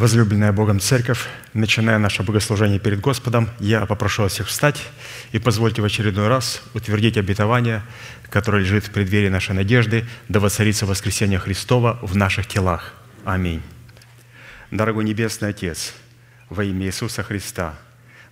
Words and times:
Возлюбленная 0.00 0.50
Богом 0.50 0.80
Церковь, 0.80 1.26
начиная 1.52 1.98
наше 1.98 2.22
богослужение 2.22 2.78
перед 2.78 3.02
Господом, 3.02 3.50
я 3.58 3.84
попрошу 3.84 4.22
вас 4.22 4.32
всех 4.32 4.46
встать 4.46 4.82
и 5.32 5.38
позвольте 5.38 5.82
в 5.82 5.84
очередной 5.84 6.28
раз 6.28 6.62
утвердить 6.72 7.18
обетование, 7.18 7.82
которое 8.30 8.62
лежит 8.62 8.86
в 8.86 8.92
преддверии 8.92 9.28
нашей 9.28 9.54
надежды, 9.54 10.06
да 10.26 10.40
воцарится 10.40 10.86
воскресение 10.86 11.38
Христова 11.38 11.98
в 12.00 12.16
наших 12.16 12.46
телах. 12.46 12.94
Аминь. 13.26 13.60
Дорогой 14.70 15.04
Небесный 15.04 15.50
Отец, 15.50 15.92
во 16.48 16.64
имя 16.64 16.86
Иисуса 16.86 17.22
Христа, 17.22 17.78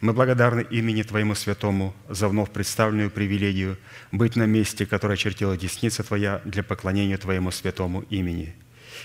мы 0.00 0.14
благодарны 0.14 0.64
имени 0.70 1.02
Твоему 1.02 1.34
Святому 1.34 1.94
за 2.08 2.28
вновь 2.28 2.50
представленную 2.50 3.10
привилегию 3.10 3.76
быть 4.10 4.36
на 4.36 4.46
месте, 4.46 4.86
которое 4.86 5.18
чертила 5.18 5.54
десница 5.54 6.02
Твоя 6.02 6.40
для 6.46 6.62
поклонения 6.62 7.18
Твоему 7.18 7.50
Святому 7.50 8.06
имени. 8.08 8.54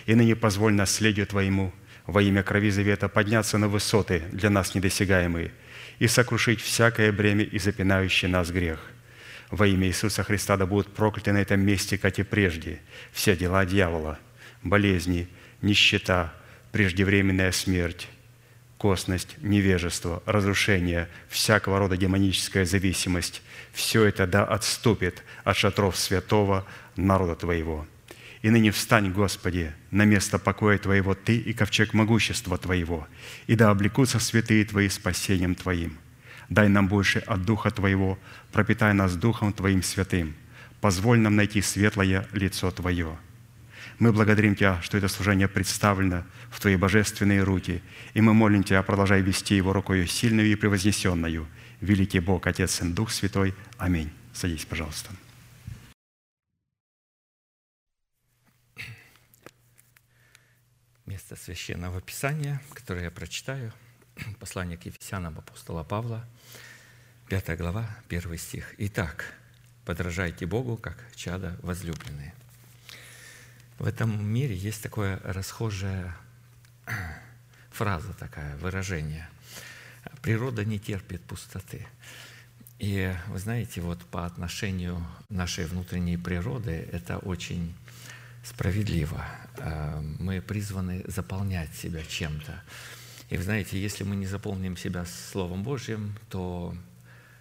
И 0.05 0.15
ныне 0.15 0.37
позволь 0.37 0.73
наследию 0.73 1.27
Твоему– 1.27 1.73
во 2.05 2.21
имя 2.21 2.43
крови 2.43 2.69
завета 2.69 3.07
подняться 3.07 3.57
на 3.57 3.67
высоты 3.67 4.23
для 4.31 4.49
нас 4.49 4.75
недосягаемые 4.75 5.51
и 5.99 6.07
сокрушить 6.07 6.61
всякое 6.61 7.11
бремя 7.11 7.43
и 7.43 7.59
запинающий 7.59 8.27
нас 8.27 8.51
грех. 8.51 8.79
Во 9.51 9.67
имя 9.67 9.87
Иисуса 9.87 10.23
Христа 10.23 10.57
да 10.57 10.65
будут 10.65 10.93
прокляты 10.93 11.31
на 11.31 11.37
этом 11.37 11.61
месте, 11.61 11.97
как 11.97 12.17
и 12.19 12.23
прежде, 12.23 12.81
все 13.11 13.37
дела 13.37 13.65
дьявола, 13.65 14.19
болезни, 14.63 15.27
нищета, 15.61 16.33
преждевременная 16.71 17.51
смерть, 17.51 18.09
косность, 18.77 19.35
невежество, 19.41 20.23
разрушение, 20.25 21.07
всякого 21.29 21.79
рода 21.79 21.95
демоническая 21.95 22.65
зависимость– 22.65 23.41
все 23.73 24.03
это 24.03 24.27
да 24.27 24.43
отступит 24.43 25.23
от 25.43 25.57
шатров 25.57 25.97
святого 25.97 26.65
народа 26.95 27.35
Твоего– 27.35 27.87
и 28.43 28.49
ныне 28.49 28.71
встань, 28.71 29.11
Господи, 29.11 29.71
на 29.89 30.03
место 30.05 30.37
покоя 30.37 30.77
Твоего 30.77 31.15
Ты 31.15 31.37
и 31.37 31.53
ковчег 31.53 31.93
могущества 31.93 32.57
Твоего, 32.57 33.07
и 33.47 33.55
да 33.55 33.71
облекутся 33.71 34.19
святые 34.19 34.65
Твои 34.65 34.89
спасением 34.89 35.55
Твоим. 35.55 35.97
Дай 36.49 36.67
нам 36.67 36.89
больше 36.89 37.19
от 37.19 37.45
Духа 37.45 37.71
Твоего, 37.71 38.19
пропитай 38.51 38.93
нас 38.93 39.15
Духом 39.15 39.53
Твоим 39.53 39.81
святым. 39.81 40.35
Позволь 40.81 41.19
нам 41.19 41.37
найти 41.37 41.61
светлое 41.61 42.27
лицо 42.33 42.69
Твое. 42.69 43.17
Мы 43.97 44.11
благодарим 44.11 44.55
Тебя, 44.55 44.81
что 44.81 44.97
это 44.97 45.07
служение 45.07 45.47
представлено 45.47 46.25
в 46.51 46.59
Твои 46.59 46.75
божественные 46.75 47.43
руки, 47.43 47.81
и 48.13 48.19
мы 48.19 48.33
молим 48.33 48.65
Тебя, 48.65 48.83
продолжай 48.83 49.21
вести 49.21 49.55
его 49.55 49.71
рукою 49.71 50.05
сильную 50.05 50.51
и 50.51 50.55
превознесенную. 50.55 51.47
Великий 51.79 52.19
Бог, 52.19 52.45
Отец, 52.45 52.71
Сын, 52.71 52.93
Дух 52.93 53.09
Святой. 53.09 53.53
Аминь. 53.77 54.11
Садись, 54.33 54.65
пожалуйста. 54.65 55.11
Место 61.05 61.35
Священного 61.35 62.01
Писания, 62.01 62.61
которое 62.73 63.05
я 63.05 63.11
прочитаю. 63.11 63.73
Послание 64.39 64.77
к 64.77 64.85
Ефесянам 64.85 65.37
апостола 65.37 65.83
Павла, 65.83 66.25
5 67.29 67.57
глава, 67.57 67.89
1 68.09 68.37
стих. 68.37 68.73
«Итак, 68.77 69.33
подражайте 69.85 70.45
Богу, 70.45 70.77
как 70.77 70.97
чада 71.15 71.57
возлюбленные». 71.61 72.33
В 73.79 73.87
этом 73.87 74.25
мире 74.25 74.55
есть 74.55 74.81
такое 74.81 75.19
расхожая 75.23 76.15
фраза, 77.71 78.13
такая, 78.13 78.55
выражение. 78.57 79.27
Природа 80.21 80.63
не 80.63 80.79
терпит 80.79 81.21
пустоты. 81.23 81.87
И 82.79 83.13
вы 83.27 83.39
знаете, 83.39 83.81
вот 83.81 84.03
по 84.05 84.25
отношению 84.25 85.05
нашей 85.29 85.65
внутренней 85.65 86.17
природы 86.17 86.87
это 86.91 87.17
очень 87.17 87.75
справедливо. 88.43 89.25
Э, 89.57 89.99
мы 90.19 90.41
призваны 90.41 91.03
заполнять 91.07 91.73
себя 91.75 92.03
чем-то. 92.03 92.61
И 93.29 93.37
вы 93.37 93.43
знаете, 93.43 93.81
если 93.81 94.03
мы 94.03 94.15
не 94.15 94.27
заполним 94.27 94.77
себя 94.77 95.05
Словом 95.05 95.63
Божьим, 95.63 96.17
то 96.29 96.75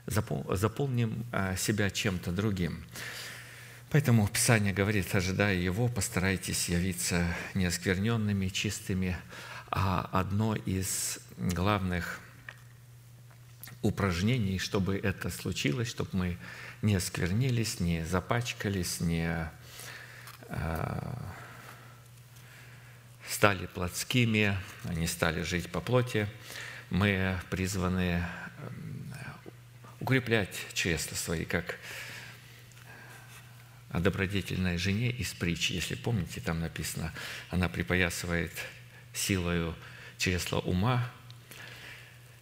заполним 0.07 1.27
э, 1.33 1.57
себя 1.57 1.91
чем-то 1.91 2.33
другим. 2.33 2.85
Поэтому 3.91 4.27
Писание 4.27 4.73
говорит, 4.73 5.15
ожидая 5.15 5.57
Его, 5.57 5.89
постарайтесь 5.89 6.69
явиться 6.69 7.27
неоскверненными, 7.55 8.49
чистыми. 8.49 9.17
А 9.71 10.09
одно 10.13 10.55
из 10.55 11.19
главных 11.37 12.21
упражнений, 13.83 14.59
чтобы 14.59 14.97
это 14.97 15.29
случилось, 15.31 15.89
чтобы 15.89 16.11
мы 16.13 16.39
не 16.81 16.95
осквернились, 16.95 17.81
не 17.81 18.05
запачкались, 18.05 19.01
не 19.01 19.51
стали 23.29 23.67
плотскими, 23.67 24.57
они 24.85 25.07
стали 25.07 25.43
жить 25.43 25.71
по 25.71 25.81
плоти. 25.81 26.29
Мы 26.91 27.39
призваны 27.51 28.23
эм, 28.59 29.15
укреплять 30.01 30.55
чресла 30.75 31.17
свои, 31.17 31.45
как 31.45 31.79
о 33.91 34.01
добродетельной 34.01 34.79
жене 34.79 35.11
из 35.11 35.33
притчи. 35.33 35.73
Если 35.73 35.95
помните, 35.95 36.41
там 36.41 36.61
написано, 36.61 37.13
она 37.51 37.69
припоясывает 37.69 38.53
силою 39.13 39.75
чресла 40.19 40.61
ума, 40.61 41.11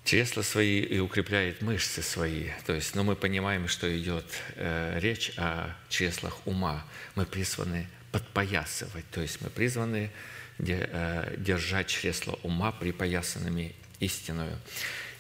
чресла 0.05 0.43
свои 0.43 0.81
и 0.81 0.99
укрепляет 0.99 1.63
мышцы 1.63 2.03
свои. 2.03 2.51
То 2.67 2.75
есть, 2.75 2.95
но 2.95 3.05
мы 3.05 3.17
понимаем, 3.17 3.69
что 3.69 3.87
идет 3.99 4.27
э, 4.57 4.99
речь 5.01 5.33
о 5.37 5.75
чреслах 5.89 6.47
ума. 6.47 6.85
Мы 7.15 7.27
призваны 7.27 7.89
подпоясывать. 8.13 9.09
То 9.11 9.21
есть 9.21 9.41
мы 9.41 9.51
призваны 9.51 10.11
э, 10.59 11.35
держать 11.39 11.89
чресло 11.89 12.39
ума 12.43 12.73
припоясанными 12.73 13.75
истинную. 14.01 14.59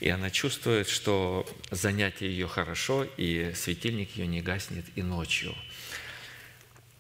И 0.01 0.09
она 0.09 0.31
чувствует, 0.31 0.89
что 0.89 1.47
занятие 1.71 2.31
ее 2.31 2.49
хорошо, 2.49 3.05
и 3.05 3.53
светильник 3.55 4.17
ее 4.17 4.27
не 4.27 4.41
гаснет 4.41 4.87
и 4.97 5.03
ночью. 5.03 5.55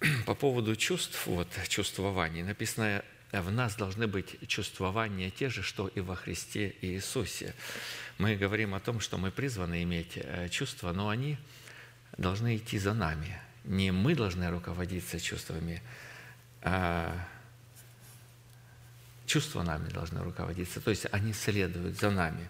По 0.27 0.34
поводу 0.34 0.77
чувств, 0.77 1.27
вот 1.27 1.49
чувствований, 1.69 2.43
написано, 2.43 3.03
в 3.33 3.50
нас 3.50 3.77
должны 3.77 4.06
быть 4.06 4.37
чувствования 4.49 5.31
те 5.31 5.49
же, 5.49 5.62
что 5.62 5.89
и 5.89 6.00
во 6.00 6.17
Христе 6.17 6.75
Иисусе. 6.83 7.55
Мы 8.19 8.37
говорим 8.37 8.75
о 8.75 8.81
том, 8.81 9.00
что 9.00 9.19
мы 9.19 9.31
призваны 9.31 9.83
иметь 9.84 10.12
э, 10.17 10.49
чувства, 10.50 10.93
но 10.93 11.09
они 11.09 11.39
должны 12.19 12.56
идти 12.56 12.79
за 12.79 12.93
нами– 12.93 13.41
не 13.65 13.91
мы 13.91 14.15
должны 14.15 14.50
руководиться 14.50 15.21
чувствами, 15.21 15.82
а 16.62 17.15
чувства 19.26 19.62
нами 19.62 19.88
должны 19.88 20.22
руководиться. 20.22 20.81
То 20.81 20.91
есть 20.91 21.06
они 21.12 21.32
следуют 21.32 21.99
за 21.99 22.10
нами. 22.10 22.49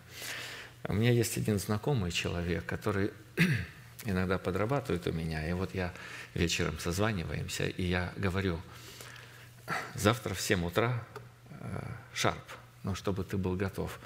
У 0.85 0.95
меня 0.95 1.13
есть 1.13 1.37
один 1.37 1.59
знакомый 1.59 2.11
человек, 2.11 2.65
который 2.65 3.13
иногда 4.05 4.39
подрабатывает 4.39 5.07
у 5.07 5.13
меня. 5.13 5.47
И 5.49 5.53
вот 5.53 5.75
я 5.75 5.93
вечером 6.35 6.79
созваниваемся, 6.79 7.67
и 7.67 7.83
я 7.83 8.13
говорю, 8.17 8.61
завтра 9.95 10.35
в 10.35 10.41
7 10.41 10.65
утра 10.65 11.05
э, 11.51 11.83
шарп, 12.15 12.43
ну, 12.83 12.95
чтобы 12.95 13.25
ты 13.25 13.37
был 13.37 13.57
готов 13.57 13.99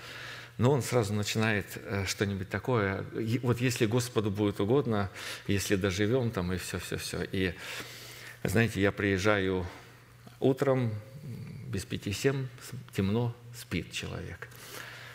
но 0.58 0.70
он 0.70 0.82
сразу 0.82 1.12
начинает 1.14 1.66
э, 1.76 2.04
что-нибудь 2.06 2.48
такое. 2.48 3.04
Вот 3.42 3.60
если 3.60 3.86
Господу 3.86 4.30
будет 4.30 4.60
угодно, 4.60 5.10
если 5.46 5.76
доживем 5.76 6.30
там 6.30 6.52
и 6.52 6.58
все-все-все. 6.58 7.26
И, 7.32 7.54
знаете, 8.44 8.80
я 8.80 8.92
приезжаю 8.92 9.66
утром, 10.38 10.94
без 11.66 11.84
пяти 11.84 12.12
семь, 12.12 12.46
темно, 12.94 13.34
спит 13.56 13.90
человек. 13.90 14.48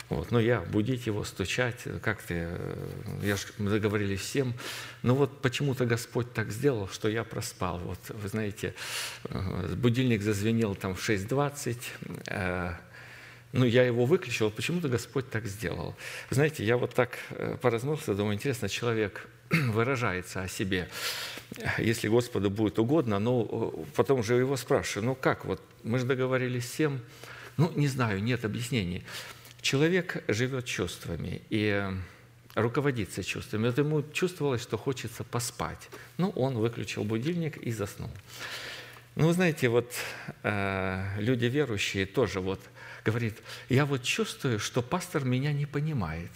Вот. 0.09 0.31
Но 0.31 0.39
я 0.39 0.61
будить 0.61 1.05
его, 1.05 1.23
стучать, 1.23 1.83
как 2.01 2.21
ты, 2.21 2.47
э, 2.49 3.19
я 3.21 3.37
ж, 3.37 3.45
мы 3.59 3.69
договорились 3.69 4.19
всем. 4.19 4.53
Но 5.03 5.15
вот 5.15 5.41
почему-то 5.41 5.85
Господь 5.85 6.33
так 6.33 6.51
сделал, 6.51 6.89
что 6.89 7.07
я 7.07 7.23
проспал. 7.23 7.79
Вот, 7.79 7.99
вы 8.09 8.27
знаете, 8.27 8.73
э, 9.25 9.75
будильник 9.75 10.21
зазвенел 10.21 10.75
там 10.75 10.95
в 10.95 11.09
6.20, 11.09 12.75
ну, 13.51 13.65
я 13.65 13.83
его 13.83 14.05
выключил, 14.05 14.51
почему-то 14.51 14.89
Господь 14.89 15.29
так 15.29 15.45
сделал. 15.47 15.95
Знаете, 16.29 16.63
я 16.63 16.77
вот 16.77 16.93
так 16.93 17.17
э, 17.31 17.57
поразмылся, 17.59 18.13
думаю, 18.13 18.35
интересно, 18.35 18.69
человек 18.69 19.27
выражается 19.49 20.43
о 20.43 20.47
себе, 20.47 20.87
если 21.79 22.07
Господу 22.07 22.51
будет 22.51 22.77
угодно, 22.77 23.17
но 23.17 23.47
э, 23.49 23.85
потом 23.95 24.23
же 24.23 24.35
его 24.35 24.55
спрашиваю, 24.55 25.07
ну 25.07 25.15
как, 25.15 25.45
вот 25.45 25.61
мы 25.83 25.97
же 25.97 26.05
договорились 26.05 26.65
всем, 26.65 27.01
ну, 27.57 27.71
не 27.75 27.87
знаю, 27.87 28.21
нет 28.21 28.45
объяснений. 28.45 29.03
Человек 29.61 30.23
живет 30.27 30.65
чувствами 30.65 31.41
и 31.49 31.83
руководится 32.53 33.23
чувствами. 33.23 33.65
Вот 33.65 33.77
ему 33.79 34.03
чувствовалось, 34.13 34.61
что 34.61 34.77
хочется 34.77 35.23
поспать. 35.23 35.89
Ну, 36.17 36.29
он 36.29 36.55
выключил 36.55 37.03
будильник 37.03 37.57
и 37.57 37.71
заснул. 37.71 38.11
Ну, 39.15 39.27
вы 39.27 39.33
знаете, 39.33 39.69
вот 39.69 39.91
э, 40.43 41.15
люди 41.17 41.45
верующие 41.45 42.05
тоже 42.05 42.41
вот– 42.41 42.61
говорит, 43.03 43.41
я 43.69 43.85
вот 43.85 44.03
чувствую, 44.03 44.59
что 44.59 44.81
пастор 44.81 45.25
меня 45.25 45.53
не 45.53 45.65
понимает, 45.65 46.31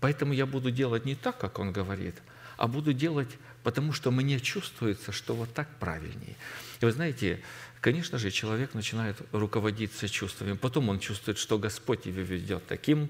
поэтому 0.00 0.32
я 0.32 0.46
буду 0.46 0.70
делать 0.70 1.04
не 1.04 1.14
так, 1.14 1.38
как 1.38 1.58
он 1.58 1.72
говорит, 1.72 2.16
а 2.56 2.68
буду 2.68 2.92
делать 2.92 3.30
потому 3.64 3.92
что 3.92 4.12
мне 4.12 4.38
чувствуется, 4.38 5.10
что 5.10 5.34
вот 5.34 5.52
так 5.52 5.68
правильнее. 5.80 6.36
И 6.80 6.84
вы 6.84 6.92
знаете, 6.92 7.40
конечно 7.80 8.18
же, 8.18 8.30
человек 8.30 8.74
начинает 8.74 9.16
руководиться 9.32 10.08
чувствами. 10.08 10.52
Потом 10.52 10.90
он 10.90 11.00
чувствует, 11.00 11.38
что 11.38 11.58
Господь 11.58 12.06
его 12.06 12.20
ведет 12.20 12.66
таким, 12.66 13.08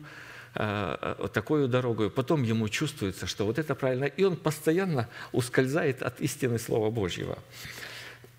э, 0.54 1.28
такой 1.34 1.69
дорогой. 1.69 2.08
Потом 2.08 2.44
ему 2.44 2.69
чувствуется, 2.69 3.26
что 3.26 3.44
вот 3.44 3.58
это 3.58 3.75
правильно. 3.75 4.04
И 4.04 4.22
он 4.22 4.37
постоянно 4.37 5.08
ускользает 5.32 6.02
от 6.02 6.20
истины 6.20 6.58
Слова 6.58 6.90
Божьего. 6.90 7.38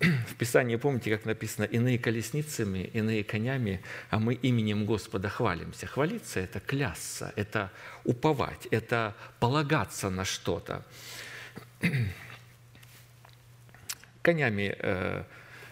В 0.00 0.34
Писании, 0.34 0.76
помните, 0.76 1.10
как 1.10 1.24
написано, 1.24 1.64
«иные 1.64 1.98
колесницами, 1.98 2.90
иные 2.92 3.24
конями, 3.24 3.82
а 4.10 4.18
мы 4.18 4.34
именем 4.34 4.84
Господа 4.84 5.28
хвалимся». 5.28 5.86
Хвалиться– 5.86 6.40
это 6.40 6.60
клясться, 6.60 7.32
это 7.36 7.70
уповать, 8.04 8.66
это 8.70 9.14
полагаться 9.40 10.10
на 10.10 10.24
что-то. 10.24 10.84
Конями 14.22 14.74
э, 14.78 15.24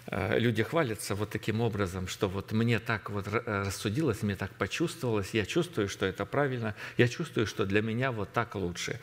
э, 0.06 0.38
люди 0.38 0.62
хвалятся 0.62 1.14
вот 1.14 1.30
таким 1.30 1.60
образом, 1.60 2.08
что 2.08 2.28
вот 2.28 2.52
мне 2.52 2.78
так 2.78 3.10
вот 3.10 3.26
рассудилось, 3.28 4.22
мне 4.22 4.36
так 4.36 4.54
почувствовалось, 4.54 5.34
я 5.34 5.44
чувствую, 5.44 5.88
что 5.88 6.06
это 6.06 6.24
правильно, 6.24 6.74
я 6.96 7.08
чувствую, 7.08 7.46
что 7.46 7.66
для 7.66 7.82
меня 7.82 8.10
вот 8.10 8.32
так 8.32 8.54
лучше. 8.54 9.00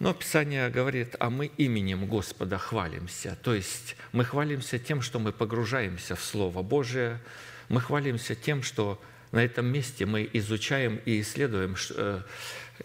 Но 0.00 0.14
Писание 0.14 0.70
говорит, 0.70 1.14
а 1.20 1.28
мы 1.28 1.46
именем 1.58 2.06
Господа 2.06 2.56
хвалимся. 2.56 3.36
То 3.42 3.54
есть 3.54 3.96
мы 4.12 4.24
хвалимся 4.24 4.78
тем, 4.78 5.02
что 5.02 5.18
мы 5.18 5.30
погружаемся 5.30 6.16
в 6.16 6.24
Слово 6.24 6.62
Божие, 6.62 7.20
мы 7.68 7.82
хвалимся 7.82 8.34
тем, 8.34 8.62
что 8.62 9.00
на 9.30 9.44
этом 9.44 9.66
месте 9.66 10.06
мы 10.06 10.28
изучаем 10.32 11.00
и 11.04 11.20
исследуем, 11.20 11.76
э, 11.90 12.22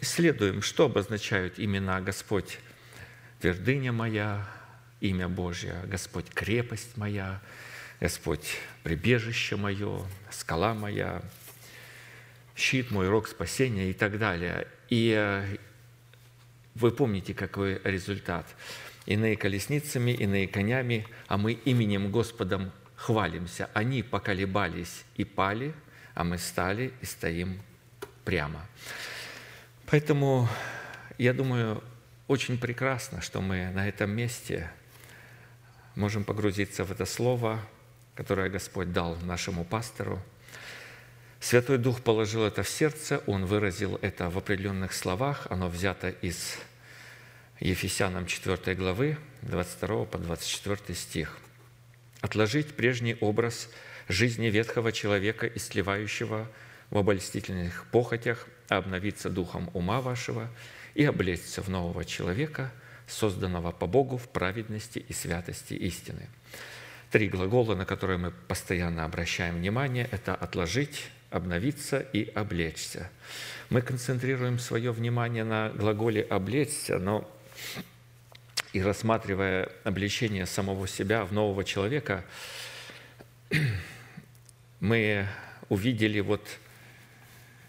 исследуем 0.01 0.61
что 0.61 0.85
обозначают 0.85 1.57
имена. 1.57 2.01
Господь, 2.01 2.59
твердыня 3.39 3.93
моя, 3.93 4.45
имя 4.99 5.29
Божье, 5.29 5.75
Господь 5.85 6.29
крепость 6.29 6.97
моя, 6.97 7.41
Господь 8.01 8.57
прибежище 8.83 9.55
мое, 9.55 10.01
скала 10.31 10.73
моя, 10.73 11.21
щит 12.57 12.91
мой, 12.91 13.07
рог 13.07 13.29
спасения 13.29 13.89
и 13.89 13.93
так 13.93 14.19
далее. 14.19 14.67
И 14.89 15.13
э, 15.17 15.57
вы 16.75 16.91
помните, 16.91 17.33
какой 17.33 17.81
результат. 17.83 18.45
Иные 19.05 19.37
колесницами, 19.37 20.11
иные 20.11 20.47
конями, 20.47 21.07
а 21.27 21.37
мы 21.37 21.53
именем 21.53 22.11
Господом 22.11 22.71
хвалимся. 22.95 23.69
Они 23.73 24.03
поколебались 24.03 25.05
и 25.15 25.23
пали, 25.23 25.73
а 26.13 26.23
мы 26.23 26.37
стали 26.37 26.93
и 27.01 27.05
стоим 27.05 27.61
прямо. 28.23 28.65
Поэтому, 29.85 30.49
я 31.17 31.33
думаю, 31.33 31.83
очень 32.27 32.57
прекрасно, 32.57 33.21
что 33.21 33.41
мы 33.41 33.69
на 33.71 33.87
этом 33.87 34.11
месте 34.11 34.71
можем 35.95 36.23
погрузиться 36.23 36.83
в 36.83 36.91
это 36.91 37.05
слово, 37.05 37.59
которое 38.15 38.49
Господь 38.49 38.91
дал 38.91 39.15
нашему 39.17 39.63
пастору. 39.63 40.19
Святой 41.45 41.77
Дух 41.77 42.01
положил 42.01 42.43
это 42.43 42.63
в 42.63 42.69
сердце, 42.69 43.21
Он 43.27 43.45
выразил 43.45 43.99
это 44.01 44.31
в 44.31 44.37
определенных 44.39 44.93
словах, 44.93 45.45
оно 45.51 45.69
взято 45.69 46.09
из 46.09 46.57
Ефесянам 47.59 48.25
4 48.25 48.75
главы, 48.75 49.19
22 49.43 50.05
по 50.05 50.17
24 50.17 50.97
стих. 50.97 51.37
«Отложить 52.21 52.75
прежний 52.75 53.15
образ 53.21 53.69
жизни 54.07 54.47
ветхого 54.47 54.91
человека, 54.91 55.45
истлевающего 55.45 56.49
в 56.89 56.97
обольстительных 56.97 57.85
похотях, 57.91 58.47
а 58.67 58.77
обновиться 58.77 59.29
духом 59.29 59.69
ума 59.75 60.01
вашего 60.01 60.49
и 60.95 61.05
облечься 61.05 61.61
в 61.61 61.69
нового 61.69 62.05
человека, 62.05 62.71
созданного 63.05 63.71
по 63.71 63.85
Богу 63.85 64.17
в 64.17 64.29
праведности 64.29 64.97
и 64.97 65.13
святости 65.13 65.75
истины». 65.75 66.27
Три 67.11 67.29
глагола, 67.29 67.75
на 67.75 67.85
которые 67.85 68.17
мы 68.17 68.31
постоянно 68.31 69.05
обращаем 69.05 69.57
внимание, 69.57 70.09
это 70.11 70.33
«отложить», 70.33 71.11
«обновиться» 71.29 71.99
и 71.99 72.29
«облечься». 72.29 73.09
Мы 73.69 73.81
концентрируем 73.81 74.59
свое 74.59 74.91
внимание 74.91 75.43
на 75.43 75.69
глаголе 75.69 76.21
«облечься», 76.21 76.99
но 76.99 77.29
и 78.73 78.81
рассматривая 78.81 79.71
обличение 79.83 80.45
самого 80.45 80.87
себя 80.87 81.23
в 81.23 81.31
нового 81.31 81.63
человека, 81.63 82.25
мы 84.79 85.27
увидели 85.69 86.19
вот 86.19 86.45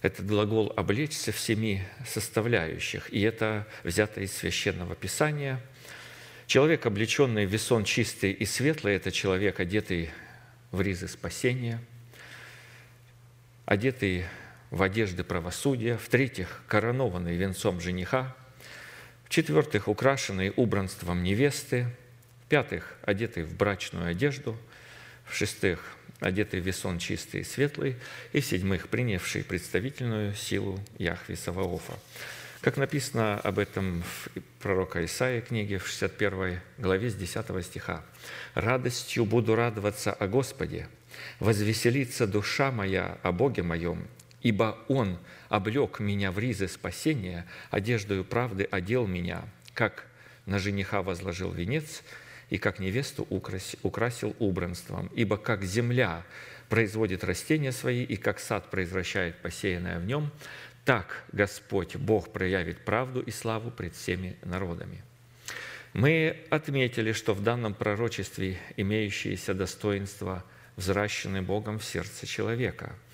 этот 0.02 0.26
глагол 0.26 0.72
«облечься» 0.76 1.32
в 1.32 1.38
семи 1.38 1.82
составляющих, 2.06 3.12
и 3.12 3.20
это 3.20 3.66
взято 3.84 4.20
из 4.20 4.32
Священного 4.32 4.94
Писания. 4.94 5.60
Человек, 6.46 6.86
облеченный 6.86 7.46
в 7.46 7.50
весон 7.50 7.84
чистый 7.84 8.32
и 8.32 8.44
светлый, 8.44 8.94
это 8.94 9.10
человек, 9.10 9.60
одетый 9.60 10.10
в 10.70 10.80
ризы 10.80 11.08
спасения, 11.08 11.80
одетый 13.66 14.24
в 14.70 14.82
одежды 14.82 15.22
правосудия, 15.22 15.98
в-третьих, 15.98 16.62
коронованный 16.66 17.36
венцом 17.36 17.80
жениха– 17.80 18.34
в-четвертых, 19.26 19.88
украшенные 19.88 20.52
убранством 20.52 21.22
невесты. 21.22 21.86
В-пятых, 22.44 22.96
одетые 23.02 23.44
в 23.44 23.56
брачную 23.56 24.10
одежду. 24.10 24.56
В-шестых, 25.24 25.80
одетый 26.20 26.60
в 26.60 26.64
весон 26.64 27.00
чистый 27.00 27.40
и 27.40 27.44
светлый. 27.44 27.96
И 28.32 28.40
в-седьмых, 28.40 28.88
принявший 28.88 29.42
представительную 29.42 30.34
силу 30.34 30.78
Яхве 30.98 31.34
Саваофа. 31.34 31.94
Как 32.60 32.76
написано 32.76 33.40
об 33.40 33.58
этом 33.58 34.02
в 34.02 34.40
пророка 34.60 35.04
Исаия 35.04 35.40
книге 35.40 35.78
в 35.78 35.88
61 35.88 36.60
главе 36.78 37.10
с 37.10 37.14
10 37.14 37.64
стиха. 37.64 38.04
«Радостью 38.54 39.24
буду 39.24 39.56
радоваться 39.56 40.12
о 40.12 40.28
Господе, 40.28 40.88
возвеселится 41.40 42.26
душа 42.26 42.70
моя 42.70 43.18
о 43.22 43.32
Боге 43.32 43.62
моем, 43.62 44.06
ибо 44.42 44.78
Он 44.88 45.18
облег 45.48 46.00
меня 46.00 46.32
в 46.32 46.38
ризы 46.38 46.68
спасения, 46.68 47.46
одеждою 47.70 48.24
правды 48.24 48.68
одел 48.70 49.06
меня, 49.06 49.44
как 49.74 50.06
на 50.46 50.58
жениха 50.58 51.02
возложил 51.02 51.50
венец, 51.50 52.02
и 52.48 52.58
как 52.58 52.78
невесту 52.78 53.26
украсил 53.28 54.36
убранством. 54.38 55.10
Ибо 55.14 55.36
как 55.36 55.64
земля 55.64 56.24
производит 56.68 57.24
растения 57.24 57.72
свои, 57.72 58.04
и 58.04 58.16
как 58.16 58.38
сад 58.38 58.70
произвращает 58.70 59.36
посеянное 59.36 59.98
в 59.98 60.06
нем, 60.06 60.30
так 60.84 61.24
Господь, 61.32 61.96
Бог 61.96 62.32
проявит 62.32 62.84
правду 62.84 63.20
и 63.20 63.30
славу 63.30 63.70
пред 63.70 63.94
всеми 63.94 64.36
народами». 64.42 65.02
Мы 65.96 66.36
отметили, 66.50 67.12
что 67.12 67.32
в 67.32 67.42
данном 67.42 67.72
пророчестве 67.72 68.58
имеющиеся 68.76 69.54
достоинства 69.54 70.44
взращены 70.76 71.42
Богом 71.42 71.78
в 71.78 71.84
сердце 71.84 72.26
человека– 72.26 72.94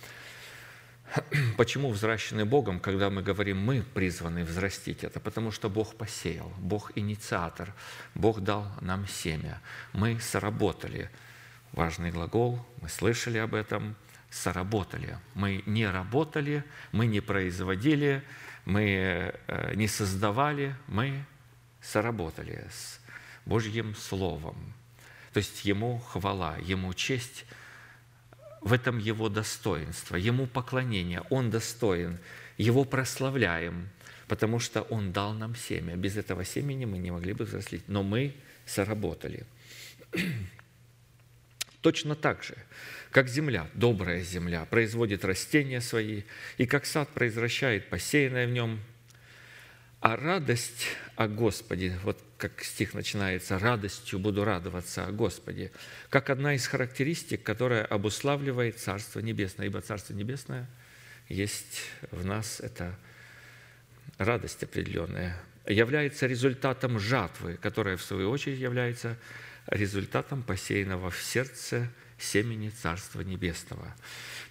Почему 1.56 1.90
взращены 1.90 2.44
Богом, 2.44 2.80
когда 2.80 3.10
мы 3.10 3.22
говорим 3.22 3.58
«мы 3.58 3.82
призваны 3.82 4.44
взрастить 4.44 5.04
это»? 5.04 5.20
Потому 5.20 5.50
что 5.50 5.68
Бог 5.68 5.94
посеял, 5.94 6.52
Бог 6.58 6.92
инициатор, 6.94 7.74
Бог 8.14 8.40
дал 8.40 8.66
нам 8.80 9.06
семя. 9.06 9.60
Мы 9.92 10.18
соработали. 10.20 11.10
Важный 11.72 12.10
глагол, 12.10 12.64
мы 12.80 12.88
слышали 12.88 13.38
об 13.38 13.54
этом, 13.54 13.96
соработали. 14.30 15.18
Мы 15.34 15.62
не 15.66 15.86
работали, 15.86 16.64
мы 16.92 17.06
не 17.06 17.20
производили, 17.20 18.22
мы 18.64 19.34
э, 19.46 19.74
не 19.74 19.88
создавали, 19.88 20.74
мы 20.86 21.24
соработали 21.80 22.66
с 22.70 23.00
Божьим 23.46 23.94
Словом. 23.94 24.74
То 25.32 25.38
есть 25.38 25.64
Ему 25.64 25.98
хвала, 25.98 26.56
Ему 26.58 26.94
честь– 26.94 27.44
в 28.62 28.72
этом 28.72 28.98
Его 28.98 29.28
достоинство, 29.28 30.16
Ему 30.16 30.46
поклонение. 30.46 31.22
Он 31.30 31.50
достоин, 31.50 32.18
Его 32.56 32.84
прославляем, 32.84 33.88
потому 34.28 34.60
что 34.60 34.82
Он 34.82 35.12
дал 35.12 35.34
нам 35.34 35.54
семя. 35.56 35.96
Без 35.96 36.16
этого 36.16 36.44
семени 36.44 36.84
мы 36.84 36.98
не 36.98 37.10
могли 37.10 37.32
бы 37.32 37.44
взрослить, 37.44 37.82
но 37.88 38.02
мы 38.02 38.34
соработали. 38.64 39.44
Точно 41.80 42.14
так 42.14 42.44
же, 42.44 42.54
как 43.10 43.28
земля, 43.28 43.68
добрая 43.74 44.22
земля, 44.22 44.64
производит 44.64 45.24
растения 45.24 45.80
свои, 45.80 46.22
и 46.56 46.66
как 46.66 46.86
сад 46.86 47.08
произвращает 47.08 47.90
посеянное 47.90 48.46
в 48.46 48.50
нем, 48.50 48.80
а 50.02 50.16
радость 50.16 50.88
о 51.14 51.28
Господе, 51.28 51.96
вот 52.02 52.18
как 52.36 52.64
стих 52.64 52.92
начинается, 52.92 53.56
«радостью 53.60 54.18
буду 54.18 54.44
радоваться 54.44 55.06
о 55.06 55.12
Господе», 55.12 55.70
как 56.10 56.28
одна 56.28 56.54
из 56.54 56.66
характеристик, 56.66 57.44
которая 57.44 57.84
обуславливает 57.84 58.80
Царство 58.80 59.20
Небесное, 59.20 59.66
ибо 59.66 59.80
Царство 59.80 60.12
Небесное 60.12 60.68
есть 61.28 61.82
в 62.10 62.26
нас, 62.26 62.58
это 62.58 62.98
радость 64.18 64.64
определенная, 64.64 65.40
является 65.68 66.26
результатом 66.26 66.98
жатвы, 66.98 67.56
которая, 67.62 67.96
в 67.96 68.02
свою 68.02 68.28
очередь, 68.28 68.58
является 68.58 69.16
результатом 69.66 70.42
посеянного 70.42 71.12
в 71.12 71.22
сердце 71.22 71.88
семени 72.18 72.70
Царства 72.70 73.20
Небесного. 73.20 73.94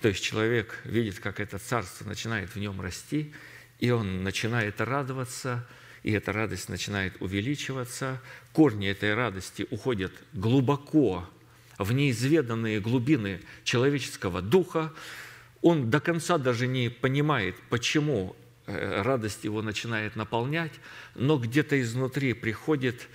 То 0.01 0.08
есть 0.08 0.24
человек 0.24 0.79
видит, 0.86 1.20
как 1.20 1.41
это 1.41 1.60
Царство 1.60 2.08
начинает 2.08 2.55
в 2.55 2.58
нем 2.58 2.79
расти– 2.79 3.34
и 3.81 3.89
он 3.89 4.23
начинает 4.23 4.79
радоваться, 4.79 5.67
и 6.03 6.11
эта 6.11 6.31
радость 6.31 6.69
начинает 6.69 7.19
увеличиваться. 7.19 8.21
Корни 8.53 8.88
этой 8.88 9.15
радости 9.15 9.67
уходят 9.71 10.13
глубоко 10.33 11.27
в 11.77 11.91
неизведанные 11.91 12.79
глубины 12.79 13.41
человеческого 13.63 14.41
духа. 14.41 14.93
Он 15.61 15.89
до 15.89 16.00
конца 16.00 16.38
даже 16.38 16.67
не 16.67 16.89
понимает, 16.89 17.55
почему 17.69 18.35
э, 18.67 19.01
радость 19.01 19.43
его 19.45 19.63
начинает 19.63 20.15
наполнять, 20.15 20.73
но 21.15 21.38
где-то 21.38 21.81
изнутри 21.81 22.33
приходит 22.33 23.07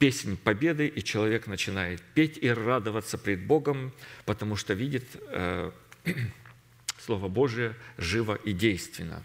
песнь 0.00 0.36
победы, 0.36 0.88
и 0.88 1.04
человек 1.04 1.46
начинает 1.46 2.02
петь 2.14 2.36
и 2.40 2.48
радоваться 2.48 3.16
пред 3.16 3.46
Богом, 3.46 3.92
потому 4.24 4.56
что 4.56 4.74
видит 4.74 5.04
э, 5.28 5.70
Слово 6.98 7.28
Божие 7.28 7.76
живо 7.96 8.34
и 8.34 8.52
действенно. 8.52 9.22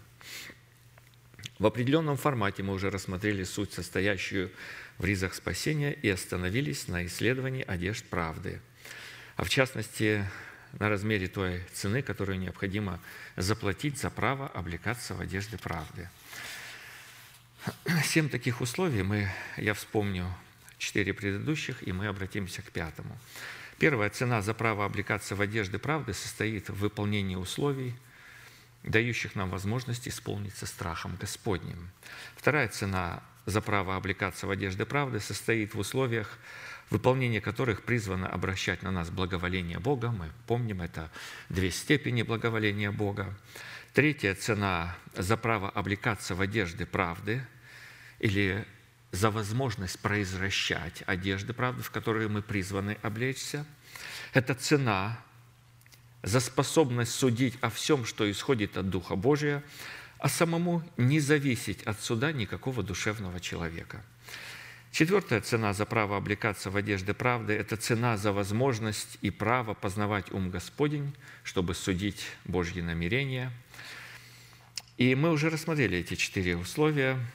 В 1.57 1.65
определенном 1.65 2.17
формате 2.17 2.63
мы 2.63 2.73
уже 2.73 2.89
рассмотрели 2.89 3.45
суть, 3.45 3.71
состоящую 3.71 4.51
в 4.97 5.05
ризах 5.05 5.33
спасения, 5.33 5.93
и 5.93 6.09
остановились 6.09 6.89
на 6.89 7.05
исследовании 7.05 7.63
одежд 7.65 8.05
правды, 8.05 8.59
а 9.37 9.45
в 9.45 9.49
частности 9.49 10.25
на 10.73 10.89
размере 10.89 11.27
той 11.27 11.63
цены, 11.73 12.01
которую 12.01 12.39
необходимо 12.39 12.99
заплатить 13.37 13.97
за 13.97 14.09
право 14.09 14.47
облекаться 14.47 15.15
в 15.15 15.21
одежды 15.21 15.57
правды. 15.57 16.09
Семь 18.03 18.29
таких 18.29 18.59
условий 18.59 19.03
мы, 19.03 19.31
я 19.55 19.73
вспомню 19.73 20.27
четыре 20.77 21.13
предыдущих, 21.13 21.87
и 21.87 21.93
мы 21.93 22.07
обратимся 22.07 22.61
к 22.61 22.71
пятому. 22.71 23.17
Первая 23.79 24.09
цена 24.09 24.41
за 24.41 24.53
право 24.53 24.85
облекаться 24.85 25.35
в 25.35 25.41
одежды 25.41 25.79
правды 25.79 26.13
состоит 26.13 26.69
в 26.69 26.75
выполнении 26.75 27.35
условий, 27.35 27.95
дающих 28.85 29.35
нам 29.35 29.49
возможность 29.49 30.07
исполниться 30.07 30.65
страхом 30.65 31.17
Господним. 31.19 31.89
Вторая 32.35 32.67
цена 32.67 33.23
за 33.45 33.61
право 33.61 33.95
облекаться 33.95 34.47
в 34.47 34.51
одежды 34.51 34.85
правды 34.85 35.19
состоит 35.19 35.73
в 35.73 35.79
условиях, 35.79 36.37
выполнение 36.89 37.41
которых 37.41 37.83
призвано 37.83 38.27
обращать 38.27 38.83
на 38.83 38.91
нас 38.91 39.09
благоволение 39.09 39.79
Бога. 39.79 40.11
Мы 40.11 40.31
помним, 40.47 40.81
это 40.81 41.11
две 41.49 41.71
степени 41.71 42.21
благоволения 42.21 42.91
Бога. 42.91 43.35
Третья 43.93 44.35
цена 44.35 44.95
за 45.15 45.37
право 45.37 45.69
облекаться 45.69 46.35
в 46.35 46.41
одежды 46.41 46.85
правды 46.85 47.45
или 48.19 48.65
за 49.11 49.31
возможность 49.31 49.99
произвращать 49.99 51.03
одежды, 51.05 51.53
правда, 51.53 51.81
в 51.81 51.89
которые 51.89 52.27
мы 52.27 52.41
призваны 52.41 52.97
облечься. 53.01 53.65
Это 54.33 54.53
цена 54.53 55.17
за 56.25 56.41
способность 56.41 57.13
судить 57.13 57.53
о 57.61 57.69
всем, 57.69 58.03
что 58.03 58.29
исходит 58.29 58.75
от 58.75 58.89
Духа 58.89 59.15
Божия, 59.15 59.63
а 60.17 60.27
самому 60.27 60.83
не 60.97 61.19
зависеть 61.21 61.83
от 61.83 62.01
суда 62.01 62.33
никакого 62.33 62.83
душевного 62.83 63.39
человека. 63.39 64.03
Четвертая 64.91 65.39
цена 65.41 65.73
за 65.73 65.85
право 65.85 66.17
облекаться 66.17 66.69
в 66.71 66.75
одежды 66.75 67.13
правды– 67.13 67.53
это 67.53 67.77
цена 67.77 68.17
за 68.17 68.33
возможность 68.33 69.17
и 69.21 69.29
право 69.29 69.73
познавать 69.73 70.31
ум 70.31 70.49
Господень, 70.49 71.13
чтобы 71.43 71.75
судить 71.75 72.25
Божьи 72.43 72.81
намерения. 72.81 73.51
И 74.97 75.15
мы 75.15 75.31
уже 75.31 75.49
рассмотрели 75.49 75.99
эти 75.99 76.15
четыре 76.15 76.57
условия– 76.57 77.17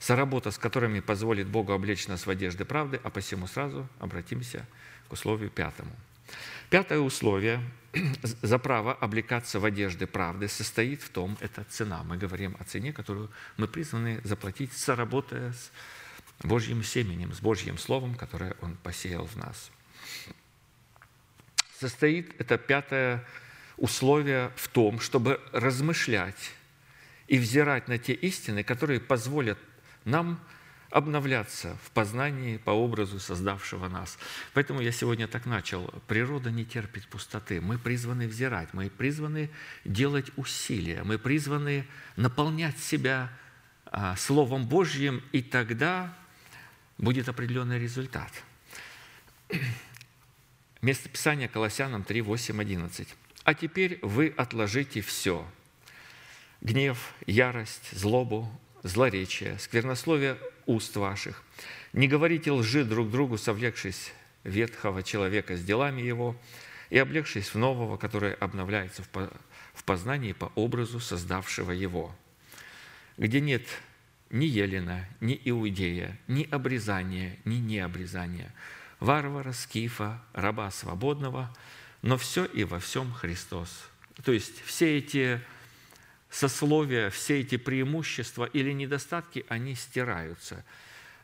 соработа 0.00 0.50
с 0.50 0.58
которыми 0.58 1.00
позволит 1.00 1.46
Богу 1.46 1.72
облечь 1.72 2.08
нас 2.08 2.26
в 2.26 2.30
одежды 2.30 2.64
правды, 2.64 2.98
а 3.04 3.10
посему 3.10 3.46
сразу 3.46 3.86
обратимся 4.00 4.66
к 5.08 5.12
условию 5.12 5.50
пятому. 5.50 5.92
Пятое 6.70 6.98
условие 6.98 7.60
за 8.22 8.58
право 8.58 8.94
облекаться 8.94 9.58
в 9.58 9.64
одежды 9.64 10.06
правды 10.06 10.48
состоит 10.48 11.02
в 11.02 11.10
том, 11.10 11.36
это 11.40 11.64
цена. 11.64 12.02
Мы 12.04 12.16
говорим 12.16 12.56
о 12.58 12.64
цене, 12.64 12.92
которую 12.92 13.30
мы 13.56 13.66
призваны 13.66 14.20
заплатить, 14.24 14.72
соработая 14.72 15.52
с 15.52 15.70
Божьим 16.42 16.82
семенем, 16.82 17.32
с 17.32 17.40
Божьим 17.40 17.78
Словом, 17.78 18.14
которое 18.14 18.56
Он 18.60 18.76
посеял 18.76 19.26
в 19.26 19.36
нас. 19.36 19.70
Состоит 21.78 22.38
это 22.40 22.58
пятое 22.58 23.24
условие 23.76 24.52
в 24.56 24.68
том, 24.68 25.00
чтобы 25.00 25.40
размышлять 25.52 26.52
и 27.26 27.38
взирать 27.38 27.88
на 27.88 27.98
те 27.98 28.12
истины, 28.12 28.62
которые 28.62 29.00
позволят 29.00 29.58
нам 30.04 30.40
обновляться 30.90 31.76
в 31.84 31.90
познании 31.92 32.56
по 32.56 32.70
образу 32.70 33.18
создавшего 33.18 33.88
нас. 33.88 34.18
Поэтому 34.54 34.80
я 34.80 34.92
сегодня 34.92 35.28
так 35.28 35.46
начал. 35.46 35.86
Природа 36.06 36.50
не 36.50 36.64
терпит 36.64 37.06
пустоты. 37.06 37.60
Мы 37.60 37.78
призваны 37.78 38.26
взирать, 38.26 38.74
мы 38.74 38.90
призваны 38.90 39.50
делать 39.84 40.30
усилия, 40.36 41.02
мы 41.04 41.18
призваны 41.18 41.86
наполнять 42.16 42.78
себя 42.78 43.30
а, 43.86 44.16
Словом 44.16 44.66
Божьим, 44.66 45.22
и 45.32 45.42
тогда 45.42 46.16
будет 46.98 47.28
определенный 47.28 47.78
результат. 47.78 48.32
Место 50.82 51.08
Писания 51.08 51.48
Колоссянам 51.48 52.04
3, 52.04 52.20
8, 52.20 52.60
11. 52.60 53.08
«А 53.44 53.54
теперь 53.54 53.98
вы 54.02 54.34
отложите 54.36 55.00
все– 55.00 55.46
гнев, 56.60 57.14
ярость, 57.26 57.90
злобу, 57.92 58.48
злоречия, 58.82 59.56
сквернословия 59.58 60.38
уст 60.70 60.96
ваших. 60.96 61.42
Не 61.92 62.08
говорите 62.08 62.50
лжи 62.52 62.84
друг 62.84 63.10
другу, 63.10 63.36
совлекшись 63.38 64.12
ветхого 64.44 65.02
человека 65.02 65.56
с 65.56 65.62
делами 65.62 66.00
его 66.00 66.36
и 66.88 66.98
облегшись 66.98 67.52
в 67.54 67.58
нового, 67.58 67.96
которое 67.96 68.34
обновляется 68.34 69.02
в 69.02 69.84
познании 69.84 70.32
по 70.32 70.52
образу 70.54 71.00
создавшего 71.00 71.72
его, 71.72 72.14
где 73.16 73.40
нет 73.40 73.62
ни 74.30 74.44
Елена, 74.44 75.08
ни 75.20 75.40
Иудея, 75.44 76.18
ни 76.28 76.44
обрезания, 76.44 77.36
ни 77.44 77.56
необрезания, 77.56 78.54
варвара, 79.00 79.52
скифа, 79.52 80.22
раба 80.32 80.70
свободного, 80.70 81.54
но 82.02 82.16
все 82.16 82.44
и 82.44 82.64
во 82.64 82.78
всем 82.78 83.12
Христос. 83.12 83.88
То 84.24 84.32
есть 84.32 84.62
все 84.64 84.98
эти 84.98 85.40
сословия, 86.30 87.10
все 87.10 87.40
эти 87.40 87.56
преимущества 87.56 88.44
или 88.44 88.72
недостатки, 88.72 89.44
они 89.48 89.74
стираются. 89.74 90.64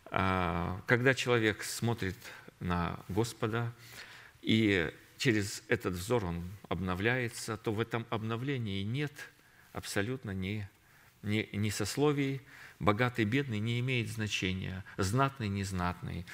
А, 0.06 0.82
когда 0.86 1.14
человек 1.14 1.62
смотрит 1.62 2.16
на 2.60 2.98
Господа, 3.08 3.72
и 4.42 4.92
через 5.16 5.62
этот 5.68 5.94
взор 5.94 6.25
он 6.25 6.44
обновляется, 6.68 7.56
то 7.56 7.72
в 7.72 7.80
этом 7.80 8.06
обновлении 8.10 8.82
нет 8.82 9.12
абсолютно 9.72 10.32
ни, 10.32 10.68
ни, 11.22 11.48
ни 11.52 11.70
сословий, 11.70 12.42
богатый, 12.78 13.25
бедный 13.25 13.60
не 13.60 13.80
имеет 13.80 14.08
значения, 14.08 14.84
знатный, 14.96 15.48
незнатный, 15.48 16.26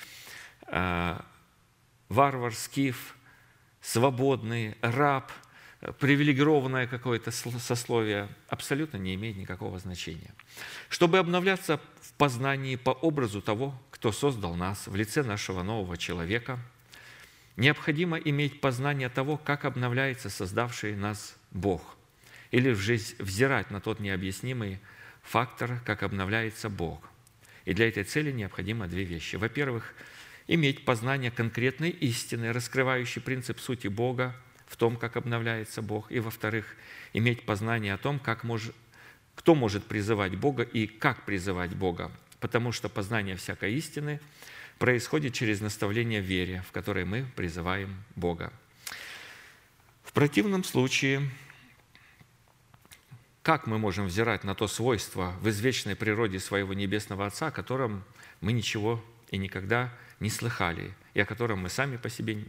а, 0.67 1.25
варвар, 2.09 2.55
скиф, 2.55 3.17
свободный, 3.81 4.77
раб– 4.81 5.31
привилегированное 5.99 6.87
какое-то 6.87 7.33
сословие 7.33 8.29
абсолютно 8.49 8.99
не 8.99 9.15
имеет 9.17 9.37
никакого 9.37 9.79
значения. 9.81 10.33
Чтобы 10.89 11.19
обновляться 11.19 11.81
в 12.01 12.13
познании 12.13 12.77
по 12.77 12.91
образу 12.91 13.43
того, 13.43 13.75
кто 13.91 14.13
создал 14.13 14.55
нас 14.55 14.87
в 14.87 14.95
лице 14.95 15.25
нашего 15.25 15.63
нового 15.63 15.97
человека, 15.97 16.61
необходимо 17.57 18.17
иметь 18.17 18.61
познание 18.61 19.09
того, 19.09 19.37
как 19.37 19.65
обновляется 19.65 20.31
создавший 20.31 20.95
нас 20.95 21.37
Бог, 21.51 21.97
или 22.53 22.71
взирать 22.71 23.71
на 23.71 23.81
тот 23.81 23.99
необъяснимый 23.99 24.79
фактор, 25.23 25.81
как 25.85 26.05
обновляется 26.05 26.69
Бог. 26.69 27.03
И 27.65 27.75
для 27.75 27.89
этой 27.89 28.05
цели 28.05 28.31
необходимо 28.31 28.87
две 28.87 29.03
вещи. 29.03 29.37
Во-первых, 29.37 29.95
иметь 30.47 30.85
познание 30.85 31.31
конкретной 31.33 31.91
истины, 31.91 32.53
раскрывающей 32.53 33.21
принцип 33.21 33.59
сути 33.59 33.89
Бога– 33.89 34.37
в 34.73 34.77
том, 34.77 34.97
как 34.97 35.19
обновляется 35.19 35.83
Бог, 35.83 36.11
и, 36.11 36.19
во-вторых, 36.19 36.65
иметь 37.13 37.45
познание 37.45 37.93
о 37.93 37.99
том, 37.99 38.19
как 38.19 38.43
мож... 38.43 38.71
кто 39.35 39.55
может 39.55 39.85
призывать 39.85 40.35
Бога 40.35 40.63
и 40.63 40.87
как 40.87 41.27
призывать 41.27 41.75
Бога, 41.75 42.11
потому 42.41 42.73
что 42.73 42.89
познание 42.89 43.37
всякой 43.37 43.75
истины 43.75 44.19
происходит 44.79 45.35
через 45.35 45.61
наставление 45.61 46.23
вере, 46.23 46.65
в 46.67 46.73
которой 46.73 47.05
мы 47.05 47.27
призываем 47.37 48.03
Бога. 48.17 48.51
В 50.05 50.13
противном 50.15 50.65
случае, 50.65 51.21
как 53.43 53.67
мы 53.67 53.79
можем 53.79 54.07
взирать 54.07 54.43
на 54.43 54.55
то 54.55 54.69
свойство 54.69 55.35
в 55.43 55.51
извечной 55.51 55.97
природе 55.97 56.41
своего 56.41 56.73
Небесного 56.73 57.27
Отца, 57.27 57.49
о 57.49 57.51
котором 57.51 58.05
мы 58.41 58.53
ничего 58.53 59.05
и 59.31 59.37
никогда 59.37 59.93
не 60.19 60.31
слыхали, 60.31 60.95
и 61.13 61.21
о 61.21 61.27
котором 61.27 61.59
мы 61.59 61.69
сами 61.69 61.99
по 61.99 62.09
себе 62.09 62.43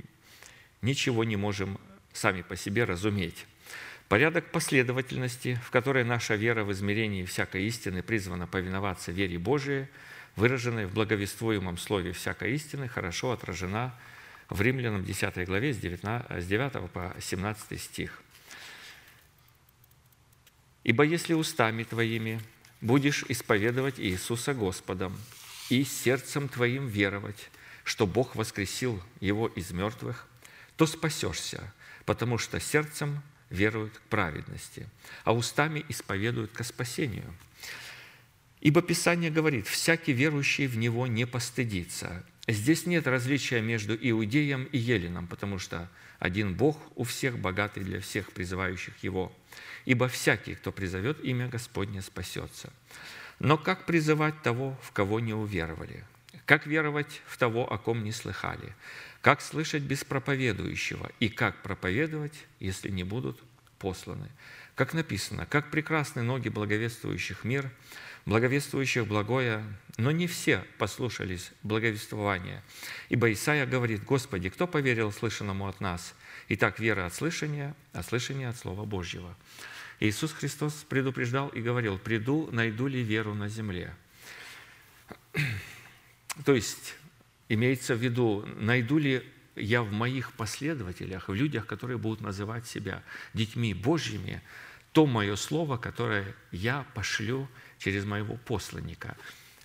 ничего 0.81 1.25
не 1.25 1.35
можем 1.35 1.77
сами 2.13 2.41
по 2.41 2.55
себе 2.55 2.84
разуметь. 2.84 3.46
Порядок 4.08 4.51
последовательности, 4.51 5.60
в 5.65 5.72
которой 5.72 6.03
наша 6.03 6.36
вера 6.36 6.63
в 6.63 6.72
измерении 6.72 7.25
всякой 7.25 7.65
истины 7.65 8.03
призвана 8.03 8.48
повиноваться 8.48 9.12
вере 9.12 9.39
Божией, 9.39 9.88
выраженной 10.36 10.86
в 10.86 10.93
благовествуемом 10.93 11.77
слове 11.77 12.12
всякой 12.12 12.53
истины, 12.53 12.88
хорошо 12.88 13.32
отражена 13.32 13.93
в 14.50 14.62
Римлянам 14.62 15.03
10 15.03 15.46
главе 15.46 15.74
с 15.74 15.77
9 15.77 16.91
по 16.91 17.15
17 17.20 17.82
стих. 17.82 18.22
«Ибо 20.84 21.03
если 21.03 21.34
устами 21.34 21.84
твоими 21.84 22.39
будешь 22.82 23.24
исповедовать 23.29 24.00
Иисуса 24.00 24.53
Господом 24.53 25.17
и 25.70 25.84
сердцем 25.86 26.50
твоим 26.50 26.88
веровать, 26.88 27.50
что 27.84 28.05
Бог 28.05 28.36
воскресил 28.36 29.01
Его 29.22 29.48
из 29.48 29.72
мертвых, 29.72 30.27
то 30.75 30.86
спасешься, 30.86 31.74
потому 32.05 32.38
что 32.38 32.60
сердцем 32.60 33.22
веруют 33.50 33.98
к 33.98 34.01
праведности, 34.01 34.88
а 35.24 35.33
устами 35.33 35.86
исповедуют 35.89 36.51
ко 36.51 36.63
спасению. 36.63 37.33
Ибо 38.62 38.81
Писание 38.81 39.29
говорит, 39.29 39.67
всякий 39.67 40.13
верующий 40.13 40.67
в 40.67 40.77
Него 40.77 41.05
не 41.05 41.27
постыдится. 41.27 42.25
Здесь 42.48 42.86
нет 42.86 43.07
различия 43.07 43.62
между 43.62 43.95
иудеем 43.95 44.65
и 44.65 44.77
еленом, 44.77 45.27
потому 45.27 45.60
что 45.60 45.89
один 46.19 46.55
Бог 46.55 46.77
у 46.95 47.03
всех, 47.03 47.38
богатый 47.38 47.83
для 47.83 48.00
всех 48.00 48.31
призывающих 48.31 48.93
Его. 49.03 49.33
Ибо 49.86 50.07
всякий, 50.07 50.55
кто 50.55 50.72
призовет 50.72 51.24
имя 51.24 51.48
Господне, 51.48 52.01
спасется. 52.01 52.72
Но 53.39 53.57
как 53.57 53.86
призывать 53.86 54.41
того, 54.41 54.77
в 54.81 54.91
кого 54.91 55.19
не 55.19 55.33
уверовали? 55.33 56.05
Как 56.45 56.65
веровать 56.65 57.22
в 57.27 57.38
того, 57.38 57.72
о 57.72 57.77
ком 57.77 58.03
не 58.03 58.12
слыхали? 58.12 58.74
Как 59.23 59.39
слышать 59.39 59.83
без 59.83 60.03
проповедующего? 60.03 61.09
И 61.21 61.29
как 61.29 61.63
проповедовать, 61.63 62.33
если 62.59 62.89
не 62.89 63.05
будут 63.05 63.41
посланы? 63.79 64.29
Как 64.75 64.93
написано, 64.93 65.45
как 65.45 65.71
прекрасны 65.71 66.23
ноги 66.23 66.49
благовествующих 66.49 67.45
мир, 67.45 67.71
благовествующих 68.25 69.07
благое, 69.07 69.63
но 69.95 70.11
не 70.11 70.27
все 70.27 70.65
послушались 70.77 71.53
благовествования. 71.63 72.61
Ибо 73.07 73.31
Исаия 73.31 73.65
говорит, 73.65 74.03
«Господи, 74.03 74.49
кто 74.49 74.67
поверил 74.67 75.09
слышанному 75.13 75.69
от 75.69 75.79
нас? 75.79 76.15
Итак, 76.49 76.81
вера 76.81 77.05
от 77.05 77.13
слышания, 77.13 77.77
а 77.93 78.03
слышание 78.03 78.49
от 78.49 78.57
Слова 78.57 78.83
Божьего». 78.83 79.37
Иисус 80.01 80.33
Христос 80.33 80.85
предупреждал 80.89 81.47
и 81.47 81.61
говорил, 81.61 81.97
«Приду, 81.97 82.49
найду 82.51 82.87
ли 82.87 83.01
веру 83.01 83.33
на 83.33 83.47
земле?» 83.47 83.95
То 86.45 86.53
есть, 86.53 86.95
имеется 87.53 87.95
в 87.95 88.00
виду, 88.00 88.45
найду 88.57 88.98
ли 88.98 89.24
я 89.55 89.83
в 89.83 89.91
моих 89.91 90.33
последователях, 90.33 91.29
в 91.29 91.33
людях, 91.33 91.65
которые 91.65 91.98
будут 91.98 92.22
называть 92.22 92.67
себя 92.67 93.03
детьми 93.33 93.74
Божьими, 93.74 94.41
то 94.91 95.05
мое 95.05 95.36
слово, 95.36 95.77
которое 95.77 96.36
я 96.51 96.86
пошлю 96.93 97.48
через 97.79 98.05
моего 98.05 98.38
посланника. 98.38 99.17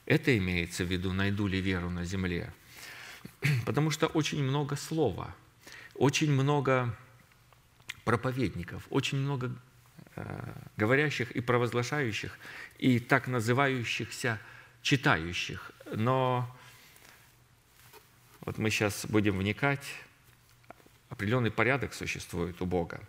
Это 0.07 0.37
имеется 0.37 0.85
в 0.85 0.88
виду, 0.88 1.12
найду 1.12 1.47
ли 1.47 1.61
веру 1.61 1.90
на 1.90 2.04
земле. 2.04 2.52
Потому 3.66 3.90
что 3.90 4.07
очень 4.07 4.42
много 4.42 4.76
слова, 4.76 5.35
очень 5.95 6.33
много 6.33 6.97
проповедников, 8.04 8.87
очень 8.88 9.18
много 9.18 9.54
э, 10.16 10.52
говорящих 10.78 11.30
и 11.33 11.40
провозглашающих, 11.40 12.38
и 12.78 12.99
так 13.00 13.28
называющихся 13.28 14.40
читающих. 14.80 15.73
Но 15.95 16.57
вот 18.40 18.59
мы 18.59 18.71
сейчас 18.71 19.07
будем 19.07 19.38
вникать, 19.38 19.85
определенный 21.09 21.50
порядок 21.50 21.95
существует 21.95 22.61
у 22.62 22.66
Бога. 22.66 23.00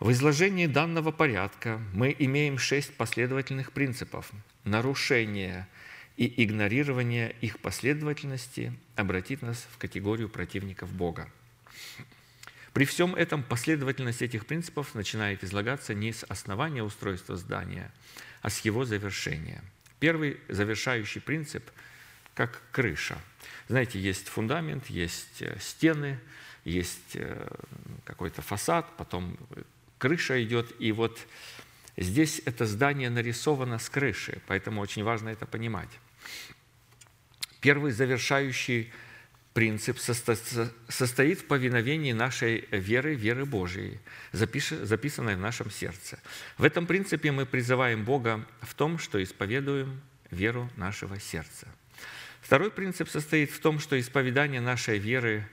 В 0.00 0.12
изложении 0.12 0.66
данного 0.66 1.10
порядка 1.10 1.80
мы 1.92 2.14
имеем 2.18 2.58
шесть 2.58 2.94
последовательных 2.94 3.72
принципов. 3.72 4.30
Нарушение 4.64 5.66
и 6.16 6.44
игнорирование 6.44 7.34
их 7.40 7.58
последовательности 7.58 8.72
обратит 8.96 9.42
нас 9.42 9.66
в 9.72 9.78
категорию 9.78 10.28
противников 10.28 10.92
Бога. 10.92 11.28
При 12.72 12.84
всем 12.84 13.14
этом 13.16 13.42
последовательность 13.42 14.22
этих 14.22 14.46
принципов 14.46 14.94
начинает 14.94 15.42
излагаться 15.42 15.94
не 15.94 16.12
с 16.12 16.22
основания 16.24 16.84
устройства 16.84 17.36
здания, 17.36 17.90
а 18.40 18.50
с 18.50 18.60
его 18.60 18.84
завершения. 18.84 19.62
Первый 19.98 20.38
завершающий 20.48 21.20
принцип– 21.20 21.68
как 22.38 22.62
крыша. 22.70 23.18
Знаете, 23.66 23.98
есть 23.98 24.28
фундамент, 24.28 24.86
есть 24.86 25.42
э, 25.42 25.58
стены, 25.58 26.20
есть 26.64 27.14
э, 27.16 27.48
какой-то 28.04 28.42
фасад, 28.42 28.96
потом 28.96 29.36
крыша 29.98 30.40
идет, 30.44 30.72
и 30.78 30.92
вот 30.92 31.18
здесь 31.96 32.40
это 32.44 32.64
здание 32.64 33.10
нарисовано 33.10 33.80
с 33.80 33.90
крыши, 33.90 34.40
поэтому 34.46 34.80
очень 34.80 35.02
важно 35.02 35.30
это 35.30 35.46
понимать. 35.46 35.88
Первый 37.60 37.90
завершающий 37.90 38.92
принцип 39.52 39.98
состоит 39.98 41.40
в 41.40 41.46
повиновении 41.46 42.12
нашей 42.12 42.68
веры, 42.70 43.16
веры 43.16 43.46
Божией, 43.46 43.98
записанной 44.30 45.34
в 45.34 45.40
нашем 45.40 45.72
сердце. 45.72 46.20
В 46.56 46.62
этом 46.62 46.86
принципе 46.86 47.32
мы 47.32 47.46
призываем 47.46 48.04
Бога 48.04 48.46
в 48.60 48.74
том, 48.74 48.98
что 48.98 49.20
исповедуем 49.20 50.00
веру 50.30 50.70
нашего 50.76 51.18
сердца. 51.18 51.66
Второй 52.48 52.70
принцип 52.70 53.10
состоит 53.10 53.50
в 53.50 53.60
том, 53.60 53.78
что 53.78 54.00
исповедание 54.00 54.62
нашей 54.62 54.96
веры 54.96 55.46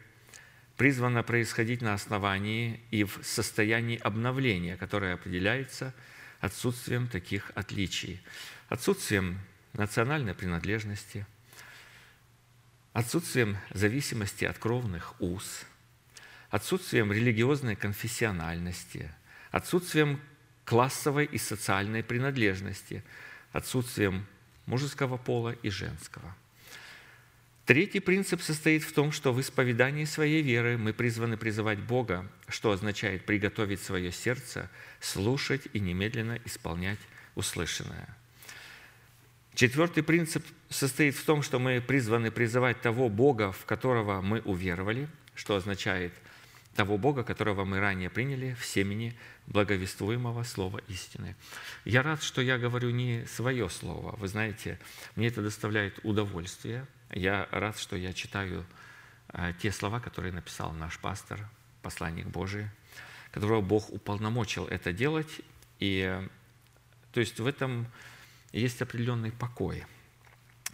призвана 0.78 1.24
происходить 1.24 1.82
на 1.82 1.94
основании 1.94 2.80
и 2.90 3.04
в 3.04 3.20
состоянии 3.22 3.98
обновления, 3.98 4.78
которое 4.78 5.16
определяется 5.16 5.94
отсутствием 6.40 7.10
таких 7.10 7.52
отличий, 7.54 8.22
отсутствием 8.70 9.42
национальной 9.74 10.34
принадлежности, 10.34 11.26
отсутствием 12.94 13.58
зависимости 13.72 14.46
от 14.46 14.58
кровных 14.58 15.20
уз, 15.20 15.66
отсутствием 16.50 17.12
религиозной 17.12 17.76
конфессиональности, 17.76 19.12
отсутствием 19.52 20.22
классовой 20.64 21.26
и 21.26 21.38
социальной 21.40 22.04
принадлежности, 22.04 23.04
отсутствием 23.52 24.26
мужеского 24.66 25.18
пола 25.18 25.52
и 25.62 25.70
женского– 25.70 26.34
Третий 27.66 28.00
принцип 28.00 28.44
состоит 28.44 28.84
в 28.84 28.94
том, 28.94 29.12
что 29.12 29.34
в 29.34 29.42
исповедании 29.42 30.06
своей 30.06 30.44
веры 30.44 30.78
мы 30.78 30.94
призваны 30.94 31.36
призывать 31.36 31.80
Бога, 31.80 32.30
что 32.48 32.72
означает 32.72 33.26
приготовить 33.26 33.82
свое 33.82 34.12
сердце, 34.12 34.70
слушать 35.00 35.64
и 35.74 35.80
немедленно 35.80 36.40
исполнять 36.46 37.00
услышанное. 37.34 38.08
Четвертый 39.56 40.04
принцип 40.04 40.46
состоит 40.70 41.16
в 41.16 41.26
том, 41.26 41.42
что 41.42 41.58
мы 41.58 41.82
призваны 41.82 42.30
призывать 42.30 42.82
того 42.82 43.10
Бога, 43.10 43.52
в 43.52 43.66
которого 43.66 44.22
мы 44.22 44.42
уверовали, 44.42 45.08
что 45.34 45.56
означает 45.56 46.14
того 46.76 47.00
Бога, 47.00 47.24
которого 47.24 47.66
мы 47.66 47.80
ранее 47.80 48.12
приняли 48.12 48.56
в 48.60 48.66
семени 48.66 49.18
благовествуемого 49.48 50.44
слова 50.44 50.82
истины. 50.88 51.36
Я 51.84 52.04
рад, 52.04 52.22
что 52.22 52.44
я 52.44 52.60
говорю 52.60 52.92
не 52.92 53.26
свое 53.26 53.70
слово. 53.72 54.16
Вы 54.18 54.28
знаете, 54.28 54.78
мне 55.16 55.30
это 55.30 55.42
доставляет 55.42 56.00
удовольствие– 56.04 56.86
я 57.12 57.48
рад, 57.52 57.78
что 57.78 57.96
я 57.96 58.14
читаю 58.14 58.66
э, 59.30 59.54
те 59.62 59.72
слова, 59.72 60.00
которые 60.00 60.34
написал 60.34 60.72
наш 60.74 61.00
пастор, 61.00 61.48
посланник 61.82 62.28
Божий, 62.28 62.68
которого 63.32 63.62
Бог 63.62 63.90
уполномочил 63.90 64.66
это 64.66 64.94
делать. 64.94 65.42
И 65.80 66.28
то 67.12 67.20
есть 67.20 67.40
в 67.40 67.46
этом 67.48 67.88
есть 68.52 68.82
определенный 68.82 69.32
покой 69.32 69.86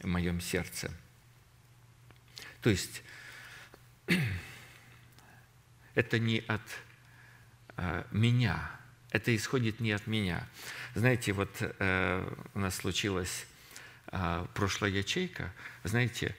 в 0.02 0.08
моем 0.08 0.42
сердце. 0.42 0.92
То 2.62 2.70
есть 2.70 3.04
это 5.96 6.20
не 6.20 6.40
от 6.48 6.62
э, 7.78 8.04
меня, 8.12 8.72
это 9.12 9.36
исходит 9.36 9.80
не 9.80 9.92
от 9.92 10.08
меня. 10.08 10.48
Знаете, 10.96 11.34
вот 11.34 11.50
э, 11.60 12.34
у 12.54 12.60
нас 12.60 12.76
случилось 12.76 13.46
прошлая 14.54 14.92
ячейка, 14.92 15.54
знаете, 15.84 16.36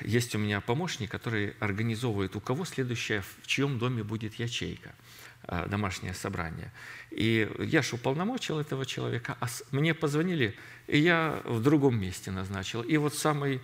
есть 0.00 0.34
у 0.34 0.38
меня 0.38 0.60
помощник, 0.60 1.10
который 1.10 1.54
организовывает, 1.60 2.36
у 2.36 2.40
кого 2.40 2.64
следующее, 2.64 3.22
в 3.22 3.46
чьем 3.46 3.78
доме 3.78 4.02
будет 4.02 4.34
ячейка, 4.34 4.94
а, 5.42 5.66
домашнее 5.66 6.14
собрание. 6.14 6.72
И 7.10 7.50
я 7.58 7.82
же 7.82 7.96
уполномочил 7.96 8.58
этого 8.58 8.86
человека, 8.86 9.36
а 9.40 9.46
мне 9.72 9.94
позвонили, 9.94 10.56
и 10.86 10.98
я 10.98 11.40
в 11.44 11.62
другом 11.62 12.00
месте 12.00 12.30
назначил. 12.30 12.82
И 12.82 12.96
вот 12.96 13.14
самый, 13.14 13.60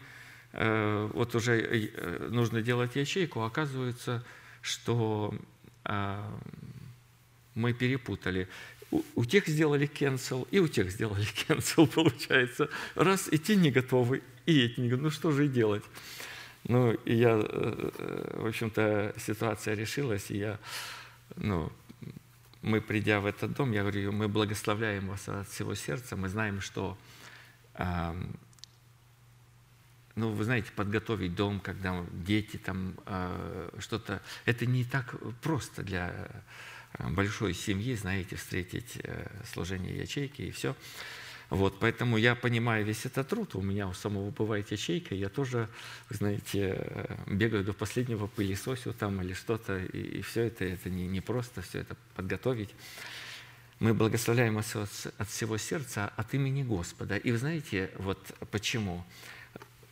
э, 0.53 1.11
вот 1.15 1.35
уже 1.35 1.61
э, 1.61 2.29
нужно 2.31 2.63
делать 2.63 2.97
ячейку, 2.97 3.43
оказывается, 3.43 4.25
что 4.61 5.35
а, 5.85 6.39
мы 7.55 7.73
перепутали 7.73 8.49
у, 8.91 9.25
тех 9.25 9.47
сделали 9.47 9.89
cancel, 9.89 10.47
и 10.51 10.59
у 10.59 10.69
тех 10.69 10.91
сделали 10.91 11.27
cancel, 11.49 11.87
получается. 11.87 12.69
Раз 12.95 13.29
и 13.31 13.39
те 13.39 13.57
не 13.57 13.71
готовы, 13.71 14.23
и 14.47 14.65
эти 14.65 14.81
не 14.81 14.89
готовы. 14.89 15.05
Ну 15.05 15.11
что 15.11 15.31
же 15.31 15.49
делать? 15.49 15.85
Ну, 16.65 16.93
и 16.93 17.15
я, 17.15 17.41
э, 17.43 18.37
в 18.43 18.47
общем-то, 18.47 19.15
ситуация 19.17 19.75
решилась, 19.75 20.31
и 20.31 20.39
я, 20.39 20.59
ну, 21.37 21.73
мы, 22.63 22.81
придя 22.81 23.21
в 23.21 23.27
этот 23.27 23.55
дом, 23.55 23.73
я 23.73 23.81
говорю, 23.81 24.13
мы 24.13 24.29
благословляем 24.29 25.09
вас 25.09 25.29
от 25.29 25.49
всего 25.49 25.75
сердца, 25.75 26.17
мы 26.17 26.29
знаем, 26.29 26.61
что, 26.61 26.99
ну, 30.15 30.29
вы 30.33 30.45
знаете, 30.45 30.71
подготовить 30.77 31.35
дом, 31.35 31.61
когда 31.61 32.05
дети 32.13 32.59
там 32.59 32.95
э, 33.07 33.71
что-то, 33.79 34.21
это 34.45 34.67
не 34.67 34.85
так 34.85 35.15
просто 35.41 35.83
для 35.83 36.29
большой 36.99 37.55
семьи, 37.55 37.95
знаете, 37.95 38.37
встретить 38.37 38.99
э, 39.03 39.27
служение 39.53 39.97
ячейки 39.97 40.43
и 40.43 40.51
все. 40.51 40.75
Вот, 41.51 41.81
поэтому 41.81 42.17
я 42.17 42.37
понимаю 42.37 42.85
весь 42.85 43.05
этот 43.07 43.29
труд. 43.29 43.57
У 43.57 43.61
меня 43.61 43.89
у 43.89 43.93
самого 43.93 44.31
бывает 44.31 44.71
ячейка, 44.71 45.17
я 45.17 45.29
тоже, 45.29 45.69
знаете, 46.09 47.19
бегаю 47.27 47.65
до 47.65 47.73
последнего 47.73 48.29
пылесосю 48.29 48.93
там 48.93 49.21
или 49.21 49.33
что-то, 49.33 49.79
и, 49.79 50.19
и 50.19 50.23
все 50.23 50.43
это, 50.43 50.65
это 50.65 50.89
не, 50.91 51.09
не 51.09 51.21
просто 51.21 51.63
все 51.63 51.81
это 51.81 51.97
подготовить. 52.15 52.71
Мы 53.81 53.95
благословляем 53.95 54.59
от, 54.59 54.67
от 55.19 55.29
всего 55.29 55.57
сердца, 55.57 56.13
от 56.15 56.35
имени 56.35 56.63
Господа. 56.63 57.17
И 57.17 57.33
вы 57.33 57.39
знаете, 57.39 57.91
вот 57.97 58.19
почему? 58.53 59.05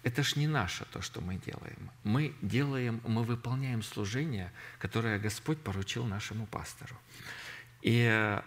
Это 0.03 0.23
ж 0.23 0.37
не 0.37 0.47
наше 0.47 0.85
то, 0.93 1.03
что 1.03 1.21
мы 1.21 1.37
делаем. 1.37 1.91
Мы 2.05 2.35
делаем, 2.43 3.01
мы 3.07 3.25
выполняем 3.25 3.83
служение, 3.83 4.53
которое 4.79 5.19
Господь 5.19 5.59
поручил 5.59 6.05
нашему 6.05 6.47
пастору. 6.47 6.97
И 7.83 8.39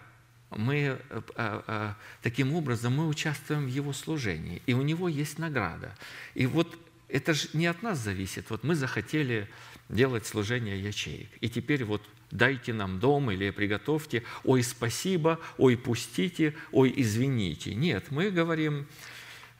мы 0.56 0.98
э, 1.08 1.22
э, 1.36 1.94
таким 2.22 2.54
образом 2.54 2.96
мы 2.96 3.06
участвуем 3.08 3.64
в 3.64 3.68
его 3.68 3.92
служении, 3.92 4.62
и 4.66 4.74
у 4.74 4.82
него 4.82 5.08
есть 5.08 5.38
награда. 5.38 5.94
И 6.34 6.46
вот 6.46 6.78
это 7.08 7.34
же 7.34 7.48
не 7.52 7.66
от 7.66 7.82
нас 7.82 7.98
зависит. 7.98 8.50
Вот 8.50 8.64
мы 8.64 8.74
захотели 8.74 9.48
делать 9.88 10.26
служение 10.26 10.82
ячеек, 10.82 11.28
и 11.40 11.48
теперь 11.48 11.84
вот 11.84 12.02
дайте 12.30 12.72
нам 12.72 12.98
дом 12.98 13.30
или 13.30 13.50
приготовьте, 13.50 14.22
ой, 14.44 14.62
спасибо, 14.62 15.38
ой, 15.58 15.76
пустите, 15.76 16.54
ой, 16.70 16.92
извините. 16.96 17.74
Нет, 17.74 18.10
мы 18.10 18.30
говорим, 18.30 18.86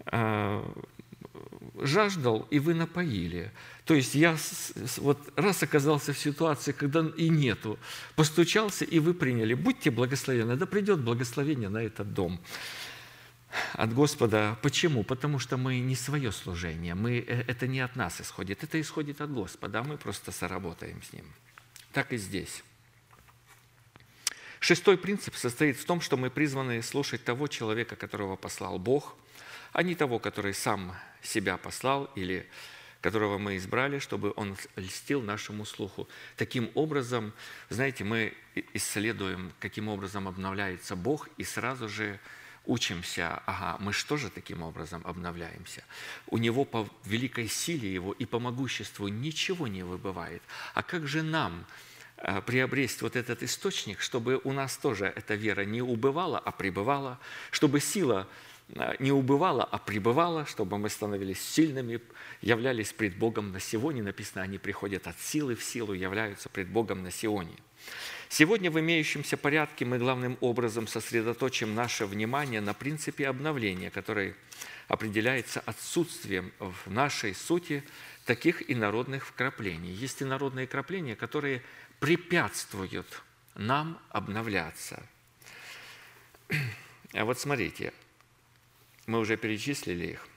э, 0.07 0.65
жаждал, 1.87 2.47
и 2.51 2.59
вы 2.59 2.75
напоили. 2.75 3.51
То 3.85 3.95
есть 3.95 4.15
я 4.15 4.37
вот 4.99 5.19
раз 5.37 5.63
оказался 5.63 6.13
в 6.13 6.19
ситуации, 6.19 6.73
когда 6.73 7.05
и 7.17 7.29
нету, 7.29 7.79
постучался, 8.15 8.85
и 8.85 8.99
вы 8.99 9.15
приняли. 9.15 9.55
Будьте 9.55 9.91
благословенны, 9.91 10.57
да 10.57 10.67
придет 10.67 11.01
благословение 11.01 11.69
на 11.69 11.79
этот 11.79 12.15
дом 12.15 12.41
от 13.75 13.93
Господа. 13.93 14.59
Почему? 14.63 15.05
Потому 15.05 15.39
что 15.39 15.57
мы 15.57 15.79
не 15.81 15.95
свое 15.95 16.33
служение, 16.33 16.95
мы, 16.95 17.19
э, 17.19 17.45
это 17.47 17.67
не 17.67 17.81
от 17.81 17.97
нас 17.97 18.21
исходит, 18.21 18.65
это 18.65 18.81
исходит 18.81 19.21
от 19.21 19.33
Господа, 19.33 19.81
а 19.81 19.85
мы 19.85 19.97
просто 19.97 20.33
соработаем 20.33 21.03
с 21.03 21.13
Ним. 21.13 21.25
Так 21.93 22.13
и 22.13 22.17
здесь. 22.17 22.63
Шестой 24.61 24.97
принцип 24.97 25.35
состоит 25.35 25.77
в 25.77 25.85
том, 25.85 26.01
что 26.01 26.17
мы 26.17 26.31
призваны 26.31 26.83
слушать 26.83 27.25
того 27.25 27.49
человека, 27.49 27.97
которого 27.97 28.37
послал 28.37 28.79
Бог, 28.79 29.17
а 29.73 29.83
не 29.83 29.95
того, 29.95 30.19
который 30.19 30.55
сам 30.55 30.95
себя 31.23 31.57
послал 31.57 32.11
или 32.15 32.47
которого 33.03 33.37
мы 33.37 33.57
избрали, 33.57 33.99
чтобы 33.99 34.33
он 34.37 34.57
льстил 34.77 35.21
нашему 35.23 35.65
слуху. 35.65 36.09
Таким 36.37 36.71
образом, 36.75 37.33
знаете, 37.69 38.05
мы 38.05 38.33
исследуем, 38.75 39.53
каким 39.59 39.89
образом 39.89 40.29
обновляется 40.29 40.95
Бог, 40.95 41.29
и 41.37 41.43
сразу 41.43 41.89
же 41.89 42.21
учимся, 42.65 43.43
ага, 43.45 43.77
мы 43.81 43.93
что 43.93 44.17
же 44.17 44.31
таким 44.31 44.63
образом 44.63 45.03
обновляемся? 45.05 45.83
У 46.29 46.39
Него 46.39 46.65
по 46.65 46.89
великой 47.05 47.49
силе 47.49 47.93
Его 47.93 48.13
и 48.13 48.25
по 48.25 48.39
могуществу 48.39 49.09
ничего 49.09 49.67
не 49.67 49.83
выбывает. 49.83 50.43
А 50.75 50.85
как 50.85 51.09
же 51.09 51.23
нам 51.23 51.67
э, 52.19 52.41
приобрести 52.43 53.03
вот 53.03 53.17
этот 53.17 53.43
источник, 53.43 54.01
чтобы 54.01 54.41
у 54.45 54.53
нас 54.53 54.77
тоже 54.77 55.07
эта 55.07 55.35
вера 55.35 55.65
не 55.65 55.83
убывала, 55.83 56.39
а 56.39 56.53
пребывала, 56.53 57.19
чтобы 57.51 57.81
сила 57.81 58.29
не 58.99 59.13
убывала, 59.13 59.65
а 59.65 59.79
пребывала, 59.79 60.47
чтобы 60.47 60.79
мы 60.79 60.89
становились 60.89 61.41
сильными, 61.41 62.01
являлись 62.41 62.93
пред 62.93 63.17
Богом 63.17 63.53
на 63.53 63.61
Сионе. 63.61 64.03
Написано, 64.03 64.43
они 64.43 64.59
приходят 64.59 65.07
от 65.07 65.19
силы 65.21 65.55
в 65.55 65.63
силу, 65.63 65.93
являются 65.93 66.49
пред 66.49 66.69
Богом 66.69 67.03
на 67.03 67.11
Сионе. 67.11 67.57
Сегодня 68.29 68.71
в 68.71 68.81
имеющемся 68.81 69.37
порядке 69.37 69.85
мы 69.85 69.99
главным 69.99 70.39
образом 70.41 70.87
сосредоточим 70.87 71.75
наше 71.75 72.07
внимание 72.07 72.63
на 72.63 72.73
принципе 72.73 73.29
обновления, 73.29 73.91
который 73.91 74.35
определяется 74.89 75.61
отсутствием 75.61 76.53
в 76.59 76.91
нашей 76.91 77.35
сути 77.35 77.85
таких 78.25 78.71
инородных 78.71 79.27
вкраплений. 79.27 79.93
Есть 79.93 80.23
инородные 80.23 80.67
крапления, 80.67 81.15
которые 81.15 81.63
препятствуют 82.01 83.23
нам 83.55 83.99
обновляться. 84.09 85.03
А 87.15 87.27
вот 87.27 87.39
смотрите, 87.39 87.93
мы 89.07 89.19
уже 89.19 89.37
перечислили 89.37 90.07
их. 90.07 90.29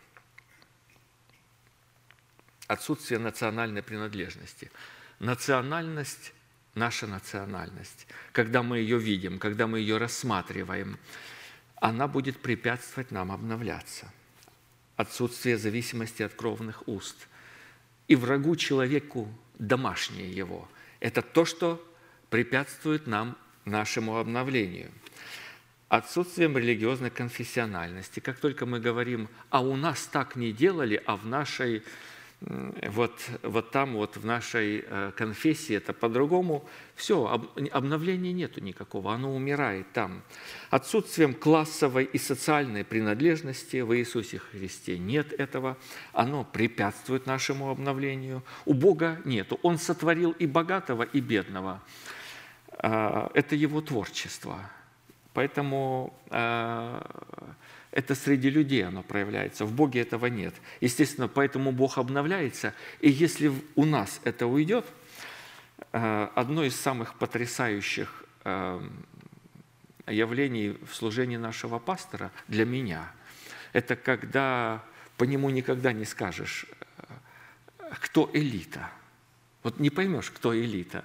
Отсутствие 2.67 3.19
национальной 3.19 3.83
принадлежности. 3.83 4.71
Национальность– 5.19 6.33
наша 6.75 7.07
национальность. 7.07 8.07
Когда 8.31 8.63
мы 8.63 8.79
ее 8.79 8.97
видим, 8.97 9.37
когда 9.37 9.67
мы 9.67 9.79
ее 9.79 9.97
рассматриваем, 9.97 10.97
она 11.75 12.07
будет 12.07 12.41
препятствовать 12.41 13.11
нам 13.11 13.31
обновляться. 13.31 14.11
Отсутствие 14.95 15.57
зависимости 15.57 16.23
от 16.23 16.33
кровных 16.33 16.87
уст. 16.87 17.27
И 18.07 18.15
врагу 18.15 18.55
человеку 18.55 19.31
домашнее 19.59 20.31
его. 20.31 20.67
Это 20.99 21.21
то, 21.21 21.45
что 21.45 21.85
препятствует 22.29 23.05
нам 23.05 23.37
нашему 23.65 24.17
обновлению– 24.17 24.91
отсутствием 25.89 26.57
религиозной 26.57 27.09
конфессиональности. 27.09 28.19
Как 28.19 28.39
только 28.39 28.65
мы 28.65 28.79
говорим, 28.79 29.29
а 29.49 29.61
у 29.61 29.75
нас 29.75 30.05
так 30.05 30.35
не 30.35 30.51
делали, 30.51 31.01
а 31.05 31.15
в 31.15 31.25
нашей 31.25 31.83
вот, 32.41 33.13
вот 33.43 33.71
там, 33.71 33.93
вот 33.93 34.17
в 34.17 34.25
нашей 34.25 34.83
э, 34.85 35.11
конфессии 35.15 35.75
это 35.75 35.93
по-другому, 35.93 36.67
все, 36.93 37.41
обновления 37.71 38.33
нету 38.33 38.61
никакого, 38.61 39.13
оно 39.13 39.35
умирает 39.35 39.91
там. 39.93 40.21
Отсутствием 40.69 41.33
классовой 41.33 42.03
и 42.03 42.17
социальной 42.17 42.83
принадлежности 42.83 43.77
в 43.77 43.97
Иисусе 43.97 44.39
Христе 44.39 44.99
нет 44.99 45.33
этого, 45.33 45.77
оно 46.13 46.43
препятствует 46.43 47.25
нашему 47.25 47.69
обновлению. 47.69 48.43
У 48.65 48.73
Бога 48.73 49.21
нету, 49.25 49.59
Он 49.63 49.79
сотворил 49.79 50.31
и 50.31 50.45
богатого, 50.45 51.03
и 51.03 51.21
бедного. 51.21 51.81
А, 52.77 53.31
это 53.33 53.55
Его 53.55 53.81
творчество– 53.81 54.69
Поэтому 55.35 56.17
э, 56.31 57.01
это 57.91 58.15
среди 58.15 58.49
людей 58.49 58.87
оно 58.87 59.03
проявляется. 59.03 59.65
В 59.65 59.73
Боге 59.73 59.99
этого 59.99 60.27
нет. 60.27 60.53
Естественно, 60.79 61.27
поэтому 61.27 61.73
Бог 61.73 61.97
обновляется. 61.97 62.73
И 63.01 63.09
если 63.09 63.51
у 63.75 63.83
нас 63.83 64.21
это 64.23 64.47
уйдет, 64.47 64.85
э, 65.91 66.29
одно 66.35 66.63
из 66.63 66.79
самых 66.79 67.15
потрясающих 67.15 68.23
э, 68.45 68.81
явлений 70.07 70.77
в 70.89 70.95
служении 70.95 71.37
нашего 71.37 71.79
пастора 71.79 72.31
для 72.47 72.65
меня, 72.65 73.11
это 73.73 73.97
когда 73.97 74.85
по 75.17 75.25
нему 75.25 75.49
никогда 75.49 75.91
не 75.91 76.05
скажешь, 76.05 76.65
кто 77.99 78.29
элита. 78.31 78.89
Вот 79.63 79.79
не 79.81 79.89
поймешь, 79.89 80.31
кто 80.31 80.57
элита. 80.57 81.03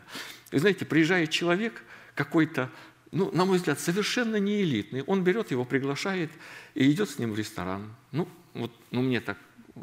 Вы 0.53 0.61
знаете, 0.61 0.85
приезжает 0.85 1.31
человек 1.31 1.83
какой-то 2.15 2.71
ну, 3.13 3.31
на 3.33 3.45
мой 3.45 3.59
взгляд, 3.59 3.81
совершенно 3.81 4.37
не 4.37 4.63
элитный. 4.63 5.03
Он 5.03 5.25
берет 5.25 5.51
его, 5.51 5.65
приглашает 5.65 6.31
и 6.75 6.91
идет 6.91 7.11
с 7.11 7.19
ним 7.19 7.33
в 7.33 7.39
ресторан. 7.39 7.93
Ну, 8.13 8.29
вот, 8.55 8.73
ну 8.91 9.03
мне 9.03 9.21
так, 9.21 9.37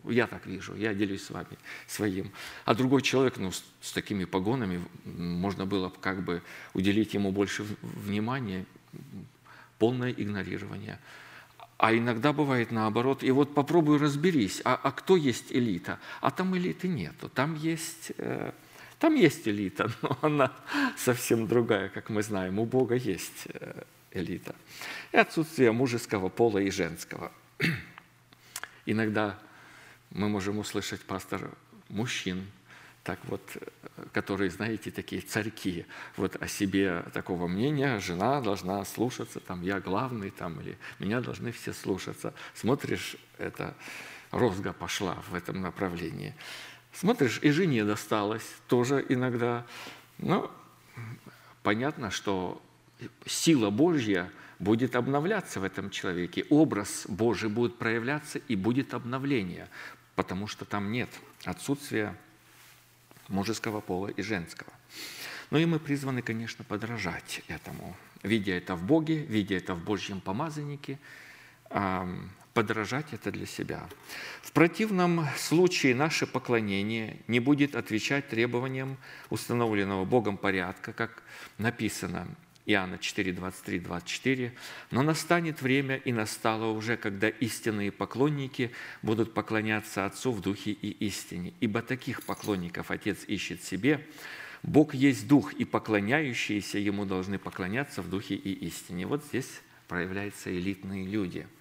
я 0.06 0.28
так 0.28 0.46
вижу, 0.46 0.76
я 0.76 0.94
делюсь 0.94 1.24
с 1.24 1.30
вами 1.30 1.58
своим. 1.88 2.32
А 2.64 2.74
другой 2.74 3.02
человек, 3.02 3.38
ну, 3.38 3.52
с, 3.52 3.64
с 3.82 3.92
такими 3.92 4.24
погонами, 4.24 4.82
можно 5.04 5.66
было 5.66 5.90
как 5.90 6.24
бы 6.24 6.42
уделить 6.74 7.14
ему 7.14 7.32
больше 7.32 7.66
внимания, 7.82 8.66
полное 9.78 10.12
игнорирование. 10.12 11.00
А 11.78 11.94
иногда 11.94 12.34
бывает 12.34 12.72
наоборот. 12.72 13.24
И 13.24 13.32
вот 13.32 13.54
попробуй 13.54 13.98
разберись, 13.98 14.62
а, 14.64 14.80
а 14.82 14.92
кто 14.92 15.16
есть 15.16 15.52
элита? 15.52 16.00
А 16.22 16.32
там 16.32 16.56
элиты 16.58 16.88
нету. 16.88 17.30
Там 17.30 17.56
есть... 17.56 18.14
Э, 18.18 18.52
там 19.00 19.16
есть 19.16 19.48
элита, 19.48 19.90
но 20.02 20.18
она 20.22 20.52
совсем 20.98 21.48
другая, 21.48 21.90
как 21.90 22.10
мы 22.10 22.24
знаем. 22.24 22.60
У 22.60 22.66
Бога 22.66 22.96
есть 22.96 23.48
э, 23.54 23.84
элита. 24.12 24.56
И 25.12 25.18
отсутствие 25.18 25.72
мужеского 25.72 26.30
пола 26.30 26.60
и 26.60 26.72
женского. 26.72 27.32
Иногда 28.86 29.38
мы 30.12 30.30
можем 30.30 30.58
услышать 30.60 31.02
пастор 31.02 31.52
мужчин, 31.90 32.48
так 33.04 33.20
вот, 33.26 33.42
э, 33.56 34.06
которые, 34.14 34.50
знаете, 34.50 34.90
такие 34.92 35.22
царьки, 35.22 35.86
вот 36.16 36.36
о 36.42 36.48
себе 36.48 37.04
такого 37.14 37.48
мнения, 37.48 38.00
жена 38.00 38.42
должна 38.42 38.84
слушаться, 38.84 39.40
там, 39.40 39.62
я 39.62 39.80
главный, 39.80 40.32
там, 40.32 40.60
или 40.60 40.78
меня 41.00 41.22
должны 41.22 41.52
все 41.52 41.72
слушаться. 41.72 42.34
Смотришь, 42.54 43.16
это 43.38 43.76
розга 44.32 44.74
пошла 44.74 45.16
в 45.30 45.36
этом 45.36 45.62
направлении. 45.62 46.34
Смотришь, 47.00 47.40
и 47.44 47.52
жене 47.52 47.86
досталось 47.86 48.56
тоже 48.68 49.06
иногда. 49.08 49.68
Но 50.18 50.52
понятно, 51.62 52.10
что 52.10 52.60
сила 53.24 53.70
Божья 53.70 54.32
будет 54.58 54.96
обновляться 54.96 55.60
в 55.60 55.64
этом 55.64 55.92
человеке, 55.92 56.44
образ 56.50 57.06
Божий 57.08 57.50
будет 57.50 57.78
проявляться 57.78 58.40
и 58.40 58.56
будет 58.56 58.96
обновление, 58.96 59.68
потому 60.16 60.48
что 60.48 60.66
там 60.66 60.92
нет 60.92 61.10
отсутствия 61.44 62.18
мужеского 63.28 63.80
пола 63.80 64.08
и 64.08 64.24
женского. 64.24 64.74
Но 65.52 65.60
и 65.60 65.66
мы 65.68 65.78
призваны, 65.78 66.24
конечно, 66.24 66.66
подражать 66.66 67.44
этому, 67.48 67.96
видя 68.24 68.54
это 68.54 68.76
в 68.76 68.82
Боге, 68.82 69.20
видя 69.20 69.56
это 69.56 69.76
в 69.76 69.84
Божьем 69.84 70.20
помазаннике, 70.20 70.98
подражать 72.58 73.06
это 73.12 73.30
для 73.30 73.46
себя. 73.46 73.88
В 74.42 74.52
противном 74.52 75.28
случае 75.38 75.94
наше 75.94 76.26
поклонение 76.26 77.18
не 77.28 77.40
будет 77.40 77.76
отвечать 77.76 78.30
требованиям 78.30 78.98
установленного 79.30 80.06
Богом 80.06 80.38
порядка, 80.38 80.92
как 80.92 81.22
написано 81.60 82.28
Иоанна 82.66 82.98
4, 82.98 83.32
23, 83.34 83.80
24. 83.80 84.54
«Но 84.90 85.04
настанет 85.04 85.62
время, 85.62 85.98
и 85.98 86.12
настало 86.12 86.72
уже, 86.72 86.98
когда 86.98 87.30
истинные 87.30 87.92
поклонники 87.92 88.72
будут 89.04 89.36
поклоняться 89.36 90.08
Отцу 90.08 90.32
в 90.32 90.42
Духе 90.42 90.72
и 90.72 90.90
истине. 91.06 91.54
Ибо 91.60 91.84
таких 91.84 92.24
поклонников 92.24 92.90
Отец 92.90 93.20
ищет 93.28 93.64
себе. 93.64 94.04
Бог 94.64 94.96
есть 94.96 95.28
Дух, 95.28 95.54
и 95.54 95.64
поклоняющиеся 95.64 96.80
Ему 96.80 97.06
должны 97.06 97.38
поклоняться 97.38 98.02
в 98.02 98.10
Духе 98.10 98.34
и 98.34 98.52
истине». 98.66 99.06
Вот 99.06 99.24
здесь 99.26 99.62
проявляются 99.88 100.50
элитные 100.50 101.06
люди– 101.06 101.46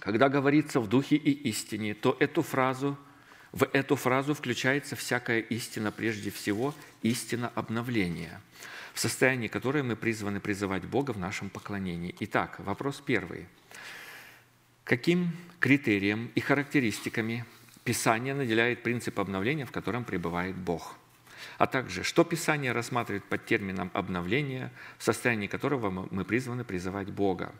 когда 0.00 0.28
говорится 0.28 0.80
в 0.80 0.88
духе 0.88 1.16
и 1.16 1.30
истине, 1.48 1.94
то 1.94 2.16
эту 2.20 2.42
фразу, 2.42 2.96
в 3.52 3.64
эту 3.72 3.96
фразу 3.96 4.34
включается 4.34 4.96
всякая 4.96 5.40
истина, 5.40 5.92
прежде 5.92 6.30
всего 6.30 6.74
истина 7.02 7.50
обновления, 7.54 8.40
в 8.94 9.00
состоянии 9.00 9.48
которой 9.48 9.82
мы 9.82 9.96
призваны 9.96 10.40
призывать 10.40 10.84
Бога 10.84 11.12
в 11.12 11.18
нашем 11.18 11.50
поклонении. 11.50 12.14
Итак, 12.20 12.56
вопрос 12.58 13.02
первый. 13.04 13.46
Каким 14.84 15.36
критерием 15.58 16.30
и 16.34 16.40
характеристиками 16.40 17.44
Писание 17.82 18.34
наделяет 18.34 18.82
принцип 18.82 19.20
обновления, 19.20 19.64
в 19.64 19.70
котором 19.70 20.04
пребывает 20.04 20.56
Бог– 20.56 20.96
а 21.58 21.66
также, 21.66 22.02
что 22.02 22.24
Писание 22.24 22.72
рассматривает 22.72 23.24
под 23.24 23.46
термином 23.46 23.90
обновления, 23.94 24.72
в 24.98 25.04
состоянии 25.04 25.46
которого 25.46 26.08
мы 26.10 26.24
призваны 26.24 26.64
призывать 26.64 27.10
Бога. 27.10 27.52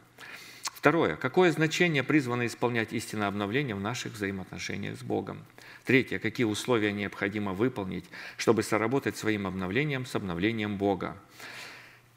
Второе. 0.86 1.16
Какое 1.16 1.50
значение 1.50 2.04
призвано 2.04 2.46
исполнять 2.46 2.92
истинное 2.92 3.26
обновление 3.26 3.74
в 3.74 3.80
наших 3.80 4.12
взаимоотношениях 4.12 4.96
с 4.96 5.02
Богом? 5.02 5.44
Третье. 5.84 6.20
Какие 6.20 6.46
условия 6.46 6.92
необходимо 6.92 7.54
выполнить, 7.54 8.04
чтобы 8.36 8.62
соработать 8.62 9.16
своим 9.16 9.48
обновлением 9.48 10.06
с 10.06 10.14
обновлением 10.14 10.76
Бога? 10.76 11.16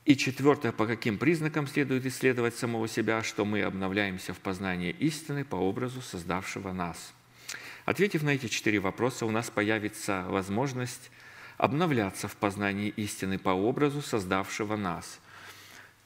И 0.05 0.15
четвертое. 0.15 0.71
По 0.71 0.85
каким 0.85 1.17
признакам 1.17 1.65
следует 1.65 2.05
исследовать 2.05 2.53
самого 2.53 2.87
себя, 2.87 3.23
что 3.23 3.43
мы 3.43 3.63
обновляемся 3.63 4.35
в 4.35 4.37
познании 4.37 4.91
истины 4.99 5.43
по 5.43 5.55
образу 5.55 6.03
создавшего 6.03 6.71
нас? 6.71 7.15
Ответив 7.85 8.21
на 8.21 8.35
эти 8.35 8.49
четыре 8.49 8.77
вопроса, 8.77 9.25
у 9.25 9.31
нас 9.31 9.49
появится 9.49 10.25
возможность 10.27 11.09
обновляться 11.57 12.27
в 12.27 12.35
познании 12.35 12.89
истины 12.89 13.39
по 13.39 13.49
образу 13.49 14.03
создавшего 14.03 14.75
нас– 14.75 15.19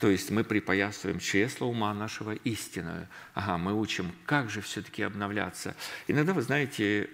то 0.04 0.10
есть 0.10 0.32
мы 0.32 0.44
припоясываем 0.44 1.18
чресло 1.18 1.64
ума 1.64 1.94
нашего 1.94 2.34
истинное. 2.34 3.08
Ага, 3.36 3.58
мы 3.58 3.74
учим, 3.74 4.12
как 4.26 4.50
же 4.50 4.60
все-таки 4.60 5.02
обновляться. 5.02 5.78
Иногда, 6.10 6.34
вы 6.34 6.42
знаете, 6.42 7.10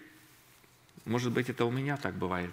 может 1.06 1.32
быть, 1.32 1.50
это 1.50 1.66
у 1.66 1.72
меня 1.72 1.98
так 1.98 2.16
бывает. 2.16 2.50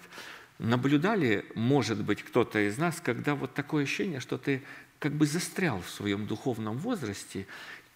Наблюдали, 0.59 1.43
может 1.55 2.03
быть, 2.03 2.21
кто-то 2.21 2.59
из 2.59 2.77
нас, 2.77 3.01
когда 3.01 3.33
вот 3.33 3.55
такое 3.55 3.85
ощущение, 3.85 4.19
что 4.19 4.37
ты 4.37 4.61
как 4.99 5.13
бы 5.13 5.25
застрял 5.25 5.81
в 5.81 5.89
своем 5.89 6.27
духовном 6.27 6.77
возрасте 6.77 7.47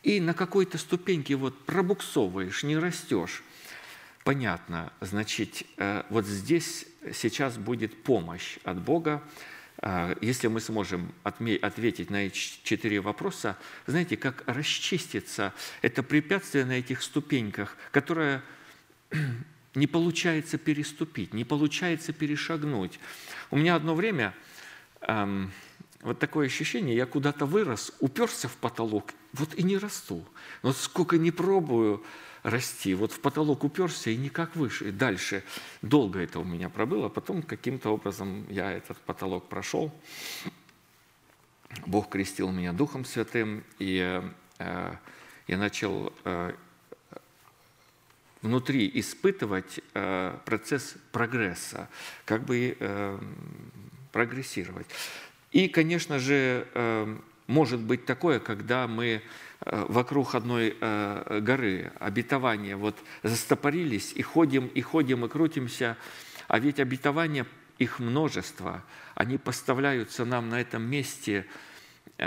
и 0.02 0.20
на 0.20 0.34
какой-то 0.34 0.80
ступеньке 0.80 1.36
вот 1.36 1.64
пробуксовываешь, 1.66 2.64
не 2.64 2.76
растешь. 2.76 3.44
Понятно, 4.24 4.92
значит, 5.00 5.62
э, 5.78 6.06
вот 6.10 6.26
здесь 6.26 6.88
сейчас 7.14 7.60
будет 7.60 8.02
помощь 8.02 8.58
от 8.64 8.82
Бога, 8.82 9.22
если 10.22 10.48
мы 10.48 10.62
сможем 10.62 11.12
ответить 11.24 12.12
на 12.12 12.28
эти 12.28 12.60
четыре 12.64 13.02
вопроса, 13.02 13.58
знаете, 13.88 14.16
как 14.16 14.44
расчистится 14.46 15.54
это 15.82 16.04
препятствие 16.04 16.66
на 16.66 16.74
этих 16.74 17.02
ступеньках, 17.02 17.76
которое 17.92 18.44
не 19.76 19.88
получается 19.88 20.60
переступить, 20.60 21.34
не 21.34 21.46
получается 21.46 22.14
перешагнуть. 22.14 23.00
У 23.50 23.58
меня 23.58 23.76
одно 23.76 23.96
время 23.96 24.36
эм, 25.02 25.52
вот 26.02 26.20
такое 26.20 26.46
ощущение, 26.46 26.96
я 26.96 27.08
куда-то 27.08 27.46
вырос, 27.48 27.92
уперся 28.00 28.48
в 28.48 28.58
потолок, 28.58 29.14
вот 29.34 29.56
и 29.56 29.64
не 29.64 29.78
расту. 29.78 30.24
Вот 30.62 30.78
сколько 30.78 31.18
не 31.18 31.32
пробую, 31.32 32.04
расти. 32.44 32.94
Вот 32.94 33.12
в 33.12 33.20
потолок 33.20 33.64
уперся 33.64 34.12
и 34.12 34.18
никак 34.18 34.56
выше. 34.56 34.90
И 34.90 34.92
дальше 34.92 35.44
долго 35.82 36.20
это 36.20 36.40
у 36.40 36.44
меня 36.44 36.70
пробыло, 36.70 37.10
потом 37.10 37.42
каким-то 37.42 37.90
образом 37.90 38.46
я 38.50 38.72
этот 38.72 38.98
потолок 38.98 39.48
прошел. 39.48 39.94
Бог 41.86 42.10
крестил 42.10 42.52
меня 42.52 42.74
Духом 42.74 43.06
Святым, 43.06 43.64
и 43.80 44.22
э, 44.60 44.96
я 45.48 45.58
начал 45.58 46.14
э, 46.26 46.54
внутри 48.42 48.92
испытывать 48.96 49.80
э, 49.94 50.38
процесс 50.46 50.96
прогресса, 51.12 51.88
как 52.26 52.44
бы 52.44 52.76
э, 52.78 53.20
прогрессировать. 54.12 54.88
И, 55.52 55.68
конечно 55.68 56.20
же, 56.20 56.68
э, 56.74 57.18
может 57.48 57.80
быть 57.80 58.06
такое, 58.06 58.40
когда 58.40 58.88
мы 58.88 59.22
вокруг 59.66 60.34
одной 60.34 60.76
э, 60.80 61.40
горы, 61.42 61.92
обетования, 62.00 62.76
вот 62.76 62.98
застопорились 63.22 64.12
и 64.14 64.24
ходим, 64.24 64.68
и 64.68 64.82
ходим, 64.82 65.26
и 65.26 65.30
крутимся, 65.30 65.98
а 66.48 66.60
ведь 66.60 66.80
обетования, 66.80 67.46
их 67.78 68.00
множество, 68.00 68.84
они 69.16 69.38
поставляются 69.38 70.26
нам 70.26 70.50
на 70.50 70.62
этом 70.62 70.84
месте 70.84 71.46
э, 72.18 72.26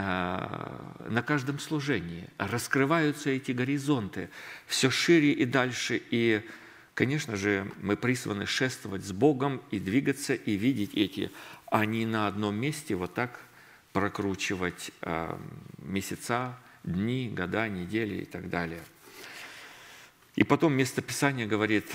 на 1.08 1.22
каждом 1.22 1.58
служении. 1.58 2.28
Раскрываются 2.38 3.30
эти 3.30 3.50
горизонты 3.50 4.30
все 4.66 4.90
шире 4.90 5.32
и 5.32 5.44
дальше. 5.44 6.00
И, 6.10 6.42
конечно 6.94 7.36
же, 7.36 7.70
мы 7.82 7.96
призваны 7.96 8.46
шествовать 8.46 9.04
с 9.04 9.12
Богом 9.12 9.60
и 9.72 9.80
двигаться, 9.80 10.34
и 10.34 10.52
видеть 10.52 10.94
эти, 10.94 11.32
а 11.66 11.84
не 11.84 12.06
на 12.06 12.28
одном 12.28 12.54
месте 12.54 12.94
вот 12.94 13.14
так 13.14 13.40
прокручивать 13.92 14.90
месяца, 15.78 16.56
дни, 16.84 17.28
года, 17.28 17.68
недели 17.68 18.22
и 18.22 18.24
так 18.24 18.48
далее. 18.48 18.82
И 20.36 20.44
потом 20.44 20.74
место 20.74 21.02
Писания 21.02 21.46
говорит, 21.46 21.90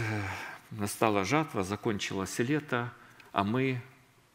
настала 0.71 1.23
жатва, 1.25 1.63
закончилось 1.63 2.39
лето, 2.39 2.93
а 3.32 3.43
мы, 3.43 3.82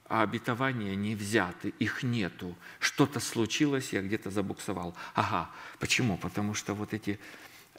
а 0.09 0.23
обетования 0.23 0.95
не 0.95 1.15
взяты, 1.15 1.75
их 1.79 2.03
нету. 2.03 2.57
Что-то 2.79 3.21
случилось, 3.21 3.93
я 3.93 4.03
где-то 4.03 4.31
забуксовал. 4.31 4.95
Ага, 5.15 5.51
почему? 5.79 6.17
Потому 6.17 6.55
что 6.55 6.75
вот 6.75 6.93
эти 6.95 7.19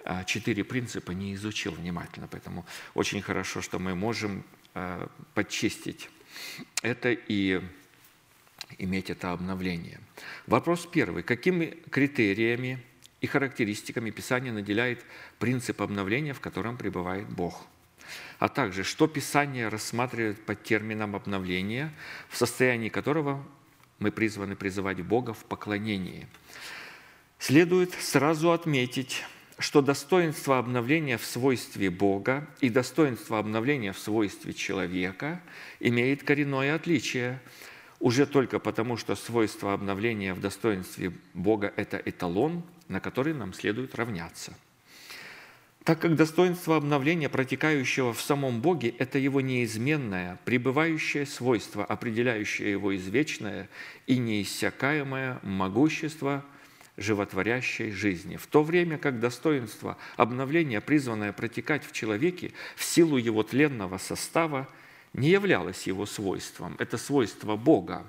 а, 0.04 0.24
четыре 0.24 0.64
принципа 0.64 1.12
не 1.12 1.36
изучил 1.36 1.74
внимательно, 1.74 2.28
поэтому 2.28 2.66
очень 2.94 3.22
хорошо, 3.22 3.62
что 3.62 3.80
мы 3.80 3.96
можем 3.96 4.44
а, 4.74 5.10
подчистить 5.34 6.10
это 6.82 7.12
и 7.12 7.62
иметь 8.78 9.10
это 9.10 9.32
обновление. 9.32 10.00
Вопрос 10.48 10.88
первый. 10.92 11.24
Какими 11.24 11.78
критериями 11.90 12.80
и 13.22 13.28
характеристиками 13.28 14.12
Писание 14.12 14.52
наделяет 14.52 15.04
принцип 15.40 15.82
обновления, 15.82 16.34
в 16.34 16.40
котором 16.40 16.78
пребывает 16.78 17.28
Бог? 17.30 17.66
А 18.38 18.50
также, 18.50 18.84
что 18.84 19.08
Писание 19.08 19.70
рассматривает 19.70 20.46
под 20.46 20.64
термином 20.64 21.16
обновления, 21.16 21.94
в 22.30 22.38
состоянии 22.38 22.90
которого 22.90 23.44
мы 24.00 24.12
призваны 24.12 24.56
призывать 24.56 25.02
Бога 25.02 25.34
в 25.34 25.46
поклонении. 25.46 26.28
Следует 27.40 27.94
сразу 27.94 28.52
отметить, 28.52 29.24
что 29.58 29.82
достоинство 29.82 30.60
обновления 30.60 31.18
в 31.18 31.26
свойстве 31.26 31.90
Бога 31.90 32.48
и 32.60 32.70
достоинство 32.70 33.40
обновления 33.40 33.94
в 33.94 34.00
свойстве 34.00 34.54
человека 34.54 35.42
имеет 35.80 36.24
коренное 36.24 36.76
отличие– 36.76 37.40
уже 38.00 38.26
только 38.26 38.60
потому, 38.60 38.98
что 38.98 39.16
свойство 39.16 39.74
обновления 39.74 40.34
в 40.34 40.42
достоинстве 40.42 41.14
Бога– 41.34 41.74
это 41.76 41.98
эталон, 41.98 42.64
на 42.88 43.00
который 43.00 43.34
нам 43.34 43.54
следует 43.54 43.96
равняться. 43.96 44.54
Так 45.84 46.00
как 46.00 46.16
достоинство 46.16 46.78
обновления, 46.78 47.30
протекающего 47.30 48.12
в 48.12 48.20
самом 48.20 48.60
Боге, 48.60 48.90
это 48.98 49.20
его 49.20 49.40
неизменное, 49.40 50.40
пребывающее 50.44 51.28
свойство, 51.28 51.86
определяющее 51.86 52.72
его 52.72 52.96
извечное 52.96 53.70
и 54.08 54.18
неиссякаемое 54.18 55.40
могущество 55.44 56.44
животворящей 56.98 57.92
жизни. 57.92 58.38
В 58.38 58.48
то 58.48 58.64
время 58.64 58.98
как 58.98 59.20
достоинство 59.20 59.98
обновления, 60.18 60.82
призванное 60.82 61.34
протекать 61.34 61.86
в 61.86 61.92
человеке 61.92 62.52
в 62.76 62.84
силу 62.84 63.18
его 63.18 63.44
тленного 63.44 64.00
состава– 64.00 64.68
не 65.16 65.30
являлось 65.30 65.88
его 65.88 66.06
свойством, 66.06 66.76
это 66.78 66.98
свойство 66.98 67.56
Бога. 67.56 68.06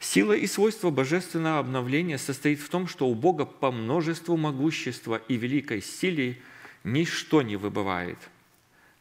Сила 0.00 0.34
и 0.34 0.46
свойство 0.46 0.90
божественного 0.90 1.60
обновления 1.60 2.18
состоит 2.18 2.60
в 2.60 2.68
том, 2.68 2.86
что 2.88 3.08
у 3.08 3.14
Бога 3.14 3.46
по 3.46 3.70
множеству 3.70 4.36
могущества 4.36 5.22
и 5.28 5.36
великой 5.36 5.80
силе 5.80 6.38
ничто 6.84 7.42
не 7.42 7.56
выбывает, 7.56 8.18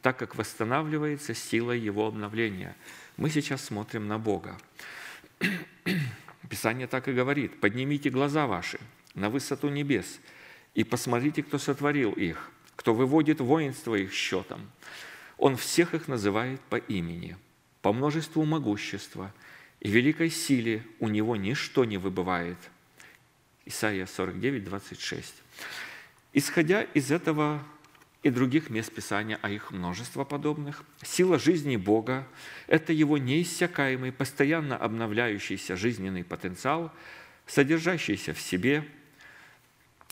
так 0.01 0.17
как 0.17 0.35
восстанавливается 0.35 1.33
сила 1.33 1.71
Его 1.71 2.07
обновления. 2.07 2.75
Мы 3.17 3.29
сейчас 3.29 3.65
смотрим 3.65 4.07
на 4.07 4.19
Бога. 4.19 4.57
Писание 6.49 6.87
так 6.87 7.07
и 7.07 7.13
говорит, 7.13 7.59
«Поднимите 7.59 8.09
глаза 8.09 8.45
ваши 8.45 8.79
на 9.15 9.29
высоту 9.29 9.69
небес 9.69 10.19
и 10.75 10.83
посмотрите, 10.83 11.41
кто 11.41 11.57
сотворил 11.57 12.11
их, 12.11 12.51
кто 12.75 12.93
выводит 12.93 13.39
воинство 13.41 13.95
их 13.95 14.13
счетом. 14.13 14.69
Он 15.37 15.57
всех 15.57 15.93
их 15.93 16.07
называет 16.07 16.61
по 16.61 16.77
имени, 16.77 17.37
по 17.81 17.93
множеству 17.93 18.43
могущества 18.45 19.33
и 19.79 19.89
великой 19.89 20.29
силе 20.29 20.83
у 20.99 21.07
него 21.07 21.35
ничто 21.35 21.85
не 21.85 21.97
выбывает». 21.97 22.57
Исайя 23.65 24.05
49, 24.05 24.63
26. 24.63 25.33
Исходя 26.33 26.83
из 26.83 27.11
этого 27.11 27.63
и 28.25 28.31
других 28.31 28.71
мест 28.71 28.91
Писания, 28.91 29.37
а 29.43 29.51
их 29.51 29.69
множество 29.69 30.23
подобных. 30.23 30.83
Сила 31.03 31.37
жизни 31.37 31.77
Бога– 31.77 32.27
это 32.67 32.91
Его 32.91 33.19
неиссякаемый, 33.19 34.11
постоянно 34.11 34.75
обновляющийся 34.75 35.75
жизненный 35.75 36.23
потенциал, 36.23 36.91
содержащийся 37.45 38.33
в 38.33 38.41
себе, 38.41 38.83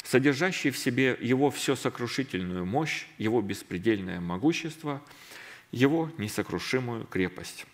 содержащий 0.03 0.69
в 0.69 0.77
себе 0.77 1.17
Его 1.19 1.49
все 1.49 1.75
сокрушительную 1.75 2.65
мощь, 2.65 3.05
Его 3.17 3.41
беспредельное 3.41 4.19
могущество, 4.19 5.01
Его 5.71 6.11
несокрушимую 6.17 7.05
крепость. 7.05 7.65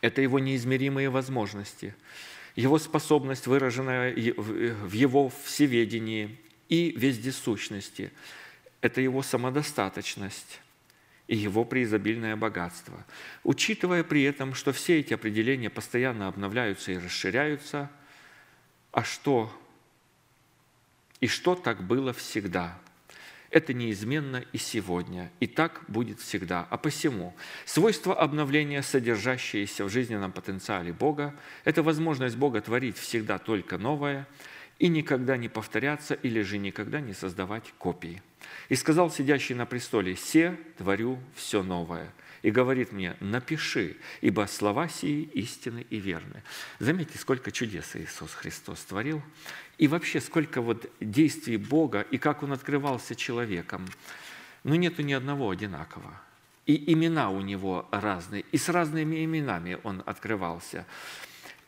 Это 0.00 0.20
Его 0.20 0.38
неизмеримые 0.38 1.08
возможности, 1.08 1.94
Его 2.56 2.78
способность, 2.78 3.46
выраженная 3.46 4.12
в 4.14 4.92
Его 4.92 5.30
всеведении 5.44 6.38
и 6.68 6.90
вездесущности– 6.96 8.12
это 8.84 9.00
его 9.00 9.22
самодостаточность 9.22 10.60
и 11.26 11.34
его 11.34 11.64
преизобильное 11.64 12.36
богатство. 12.36 13.02
Учитывая 13.42 14.04
при 14.04 14.24
этом, 14.24 14.52
что 14.52 14.74
все 14.74 15.00
эти 15.00 15.14
определения 15.14 15.70
постоянно 15.70 16.28
обновляются 16.28 16.92
и 16.92 16.98
расширяются, 16.98 17.90
а 18.92 19.02
что 19.02 19.50
и 21.20 21.26
что 21.26 21.54
так 21.54 21.82
было 21.82 22.12
всегда. 22.12 22.78
Это 23.50 23.72
неизменно 23.72 24.44
и 24.52 24.58
сегодня, 24.58 25.30
и 25.38 25.46
так 25.46 25.82
будет 25.86 26.20
всегда. 26.20 26.66
А 26.70 26.76
посему 26.76 27.34
свойство 27.64 28.18
обновления, 28.18 28.82
содержащееся 28.82 29.84
в 29.84 29.90
жизненном 29.90 30.32
потенциале 30.32 30.92
Бога, 30.92 31.34
это 31.64 31.82
возможность 31.82 32.36
Бога 32.36 32.60
творить 32.60 32.98
всегда 32.98 33.38
только 33.38 33.78
новое 33.78 34.26
и 34.80 34.88
никогда 34.88 35.36
не 35.36 35.48
повторяться 35.48 36.14
или 36.14 36.42
же 36.42 36.58
никогда 36.58 37.00
не 37.00 37.12
создавать 37.12 37.72
копии– 37.78 38.22
и 38.68 38.74
сказал 38.74 39.10
сидящий 39.10 39.54
на 39.54 39.66
престоле, 39.66 40.16
«Се 40.16 40.56
творю 40.78 41.18
все 41.34 41.62
новое». 41.62 42.12
И 42.44 42.50
говорит 42.50 42.92
мне, 42.92 43.16
напиши, 43.20 43.96
ибо 44.20 44.46
слова 44.46 44.86
сии 44.86 45.22
истины 45.32 45.86
и 45.88 45.96
верны. 45.96 46.42
Заметьте, 46.78 47.18
сколько 47.18 47.50
чудес 47.50 47.96
Иисус 47.96 48.34
Христос 48.34 48.80
творил, 48.80 49.22
и 49.78 49.88
вообще 49.88 50.20
сколько 50.20 50.60
вот 50.60 50.84
действий 51.00 51.56
Бога, 51.56 52.02
и 52.02 52.18
как 52.18 52.42
Он 52.42 52.52
открывался 52.52 53.14
человеком. 53.14 53.88
Но 54.62 54.74
нету 54.74 55.00
ни 55.00 55.14
одного 55.14 55.48
одинакового. 55.48 56.20
И 56.66 56.92
имена 56.92 57.30
у 57.30 57.40
Него 57.40 57.88
разные, 57.90 58.44
и 58.52 58.58
с 58.58 58.68
разными 58.68 59.24
именами 59.24 59.78
Он 59.82 60.02
открывался– 60.04 60.86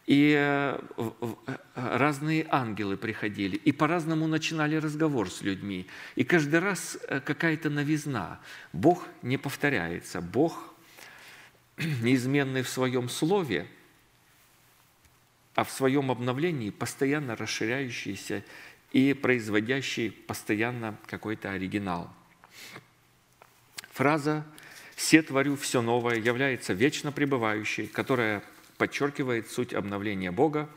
и 0.07 0.35
э, 0.39 0.79
э, 0.97 1.45
разные 1.75 2.47
ангелы 2.49 2.97
приходили, 2.97 3.57
и 3.57 3.73
по-разному 3.73 4.29
начинали 4.29 4.77
разговор 4.77 5.31
с 5.31 5.43
людьми. 5.43 5.87
И 6.15 6.23
каждый 6.23 6.61
раз 6.61 6.97
э, 7.09 7.21
какая-то 7.21 7.71
новизна. 7.71 8.41
Бог 8.73 9.07
не 9.23 9.37
повторяется. 9.37 10.21
Бог 10.21 10.75
неизменный 11.77 12.63
в 12.63 12.69
своем 12.69 13.09
слове, 13.09 13.67
а 15.57 15.65
в 15.65 15.73
своем 15.73 16.13
обновлении 16.13 16.71
постоянно 16.71 17.35
расширяющийся 17.35 18.45
и 18.93 19.13
производящий 19.13 20.13
постоянно 20.13 20.97
какой-то 21.07 21.51
оригинал. 21.51 22.13
Фраза 23.91 24.47
«Все 24.95 25.23
творю 25.23 25.57
все 25.57 25.83
новое» 25.83 26.17
является 26.17 26.75
вечно 26.75 27.11
пребывающей, 27.11 27.89
которая 27.89 28.45
подчеркивает 28.77 29.51
суть 29.51 29.75
обновления 29.75 30.31
Бога 30.31 30.69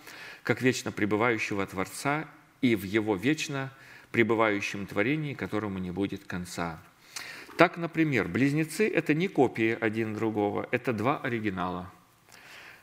как 0.43 0.61
вечно 0.61 0.91
пребывающего 0.91 1.65
Творца 1.65 2.27
и 2.61 2.75
в 2.75 2.83
Его 2.83 3.15
вечно 3.15 3.71
пребывающем 4.11 4.87
творении, 4.87 5.33
которому 5.33 5.77
не 5.79 5.91
будет 5.91 6.23
конца. 6.25 6.81
Так, 7.57 7.77
например, 7.77 8.27
близнецы– 8.27 8.87
это 8.93 9.13
не 9.13 9.27
копии 9.27 9.77
один 9.79 10.15
другого, 10.15 10.67
это 10.71 10.93
два 10.93 11.19
оригинала, 11.19 11.91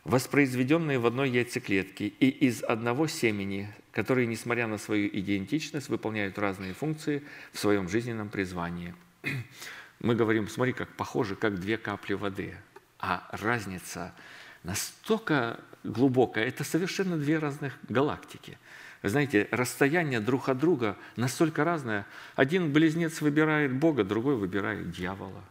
воспроизведенные 0.05 0.99
в 0.99 1.07
одной 1.07 1.31
яйцеклетке 1.31 2.07
и 2.07 2.29
из 2.29 2.63
одного 2.63 3.07
семени, 3.07 3.69
которые, 3.91 4.27
несмотря 4.27 4.67
на 4.67 4.79
свою 4.79 5.09
идентичность, 5.09 5.89
выполняют 5.89 6.39
разные 6.39 6.75
функции 6.75 7.23
в 7.53 7.59
своем 7.59 7.89
жизненном 7.89 8.29
призвании. 8.29 8.95
Мы 9.99 10.15
говорим, 10.15 10.47
смотри, 10.47 10.75
как 10.75 10.91
похожи, 10.95 11.35
как 11.35 11.59
две 11.59 11.79
капли 11.79 12.13
воды, 12.15 12.55
а 12.99 13.27
разница– 13.33 14.15
настолько 14.67 15.61
глубокая, 15.85 16.45
это 16.45 16.65
совершенно 16.65 17.17
две 17.17 17.39
разных 17.39 17.79
галактики. 17.89 18.59
Вы 19.03 19.09
знаете, 19.09 19.49
расстояние 19.53 20.19
друг 20.21 20.49
от 20.49 20.59
друга 20.59 20.97
настолько 21.15 21.63
разное. 21.65 22.05
Один 22.35 22.73
близнец 22.73 23.21
выбирает 23.21 23.73
Бога, 23.73 24.03
другой 24.03 24.35
выбирает 24.35 24.91
дьявола. 24.91 25.45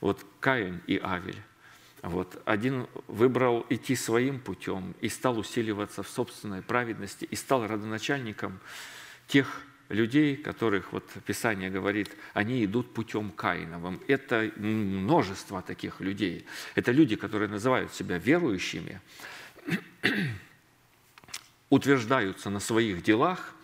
Вот 0.00 0.26
Каин 0.40 0.82
и 0.88 0.98
Авель. 1.02 1.40
Вот. 2.02 2.42
Один 2.44 2.88
выбрал 3.06 3.64
идти 3.68 3.94
своим 3.94 4.40
путем 4.40 4.94
и 5.00 5.08
стал 5.08 5.38
усиливаться 5.38 6.02
в 6.02 6.08
собственной 6.08 6.62
праведности, 6.62 7.24
и 7.24 7.36
стал 7.36 7.66
родоначальником 7.66 8.58
тех 9.28 9.62
людей, 9.88 10.36
которых 10.36 10.92
вот 10.92 11.04
Писание 11.26 11.70
говорит, 11.70 12.10
они 12.34 12.64
идут 12.64 12.92
путем 12.92 13.30
Каиновым. 13.30 14.00
Это 14.06 14.50
множество 14.56 15.62
таких 15.62 16.00
людей. 16.00 16.44
Это 16.74 16.92
люди, 16.92 17.16
которые 17.16 17.48
называют 17.48 17.92
себя 17.92 18.18
верующими, 18.18 19.00
утверждаются 21.70 22.50
на 22.50 22.60
своих 22.60 23.02
делах 23.02 23.54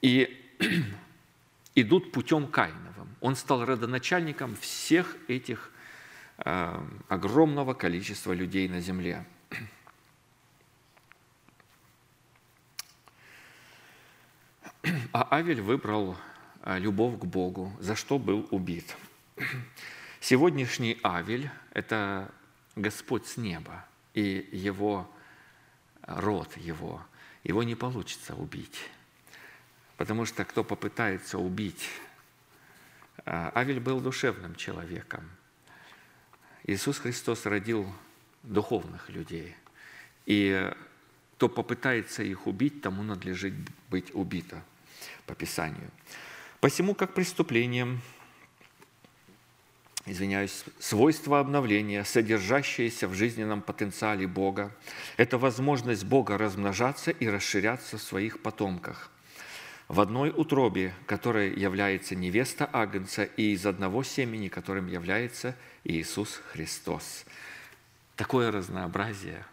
и 0.00 0.28
идут 1.74 2.12
путем 2.12 2.46
Каиновым. 2.46 3.08
Он 3.20 3.34
стал 3.34 3.64
родоначальником 3.64 4.54
всех 4.56 5.16
этих 5.26 5.72
э, 6.38 6.80
огромного 7.08 7.74
количества 7.74 8.32
людей 8.32 8.68
на 8.68 8.80
земле. 8.80 9.24
А 15.12 15.36
Авель 15.36 15.60
выбрал 15.60 16.16
а, 16.62 16.78
любовь 16.78 17.18
к 17.18 17.24
Богу, 17.24 17.72
за 17.80 17.94
что 17.94 18.18
был 18.18 18.46
убит. 18.50 18.96
Сегодняшний 20.20 20.98
Авель– 21.02 21.50
это 21.72 22.32
Господь 22.76 23.26
с 23.26 23.36
неба, 23.36 23.84
и 24.14 24.48
его 24.52 25.10
род 26.02 26.56
его, 26.56 27.04
его 27.44 27.62
не 27.62 27.74
получится 27.74 28.34
убить. 28.34 28.78
Потому 29.96 30.24
что 30.24 30.44
кто 30.44 30.64
попытается 30.64 31.38
убить, 31.38 31.88
а, 33.24 33.52
Авель 33.54 33.80
был 33.80 34.00
душевным 34.00 34.54
человеком. 34.54 35.28
Иисус 36.64 36.98
Христос 36.98 37.46
родил 37.46 37.92
духовных 38.42 39.08
людей. 39.08 39.56
И 40.26 40.70
кто 41.36 41.48
попытается 41.48 42.22
их 42.22 42.46
убить, 42.46 42.82
тому 42.82 43.02
надлежит 43.02 43.54
быть 43.88 44.14
убито 44.14 44.62
по 45.28 45.34
Писанию. 45.34 45.90
Посему, 46.60 46.94
как 46.94 47.14
преступлением, 47.14 48.00
извиняюсь, 50.06 50.64
свойство 50.80 51.38
обновления, 51.38 52.02
содержащееся 52.02 53.06
в 53.06 53.14
жизненном 53.14 53.62
потенциале 53.62 54.26
Бога, 54.26 54.74
это 55.16 55.38
возможность 55.38 56.04
Бога 56.04 56.38
размножаться 56.38 57.12
и 57.12 57.28
расширяться 57.28 57.98
в 57.98 58.02
своих 58.02 58.42
потомках. 58.42 59.10
В 59.86 60.00
одной 60.00 60.30
утробе, 60.30 60.94
которая 61.06 61.50
является 61.50 62.14
невеста 62.14 62.68
Агнца, 62.72 63.24
и 63.24 63.52
из 63.52 63.64
одного 63.64 64.02
семени, 64.02 64.48
которым 64.48 64.86
является 64.88 65.54
Иисус 65.84 66.40
Христос. 66.52 67.24
Такое 68.16 68.50
разнообразие, 68.50 69.46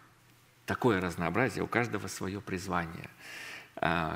такое 0.65 0.99
разнообразие, 0.99 1.63
у 1.63 1.67
каждого 1.67 2.07
свое 2.07 2.41
призвание– 2.41 3.09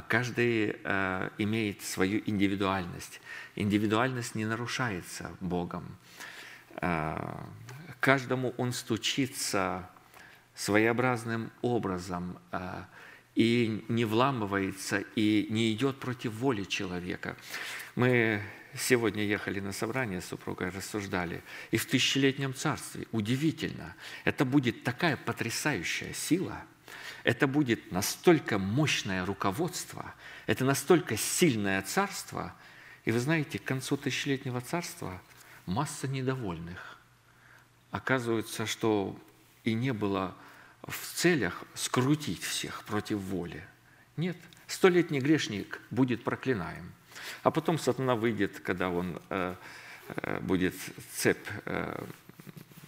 каждый 0.07 0.77
а, 0.83 1.31
имеет 1.37 1.83
свою 1.83 2.23
индивидуальность. 2.25 3.21
Индивидуальность 3.55 4.33
не 4.33 4.45
нарушается 4.45 5.31
Богом. 5.41 5.95
А, 6.77 7.45
каждому 7.99 8.55
он 8.57 8.73
стучится 8.73 9.87
своеобразным 10.55 11.51
образом 11.61 12.37
и 13.35 13.85
не 13.87 14.05
вламывается, 14.05 15.03
и 15.15 15.47
не 15.49 15.71
идет 15.71 15.99
против 15.99 16.33
воли 16.33 16.63
человека. 16.63 17.37
Мы 17.95 18.41
сегодня 18.75 19.23
ехали 19.23 19.59
на 19.59 19.71
собрание 19.71 20.19
с 20.19 20.25
супругой, 20.25 20.69
рассуждали, 20.69 21.43
и 21.71 21.77
в 21.77 21.85
тысячелетнем 21.85 22.53
царстве, 22.53 23.07
удивительно, 23.11 23.95
это 24.25 24.43
будет 24.43 24.83
такая 24.83 25.15
потрясающая 25.15 26.13
сила– 26.13 26.63
Это 27.23 27.47
будет 27.47 27.91
настолько 27.91 28.57
мощное 28.57 29.25
руководство, 29.25 30.13
это 30.47 30.65
настолько 30.65 31.17
сильное 31.17 31.81
царство. 31.81 32.53
И 33.05 33.11
вы 33.11 33.19
знаете, 33.19 33.59
к 33.59 33.63
концу 33.63 33.97
тысячелетнего 33.97 34.61
царства 34.61 35.21
масса 35.65 36.07
недовольных. 36.07 36.97
Оказывается, 37.91 38.65
что 38.65 39.19
и 39.63 39.73
не 39.73 39.93
было 39.93 40.35
в 40.83 41.15
целях 41.15 41.63
скрутить 41.73 42.43
всех 42.43 42.83
против 42.83 43.19
воли. 43.19 43.65
Нет, 44.17 44.37
столетний 44.67 45.19
грешник 45.19 45.81
будет 45.91 46.23
проклинаем. 46.23 46.93
А 47.43 47.51
потом 47.51 47.77
сатана 47.77 48.15
выйдет, 48.15 48.59
когда 48.59 48.89
он 48.89 49.21
э, 49.29 49.55
э, 50.07 50.39
будет 50.41 50.75
цепь 51.15 51.47
э, 51.65 52.05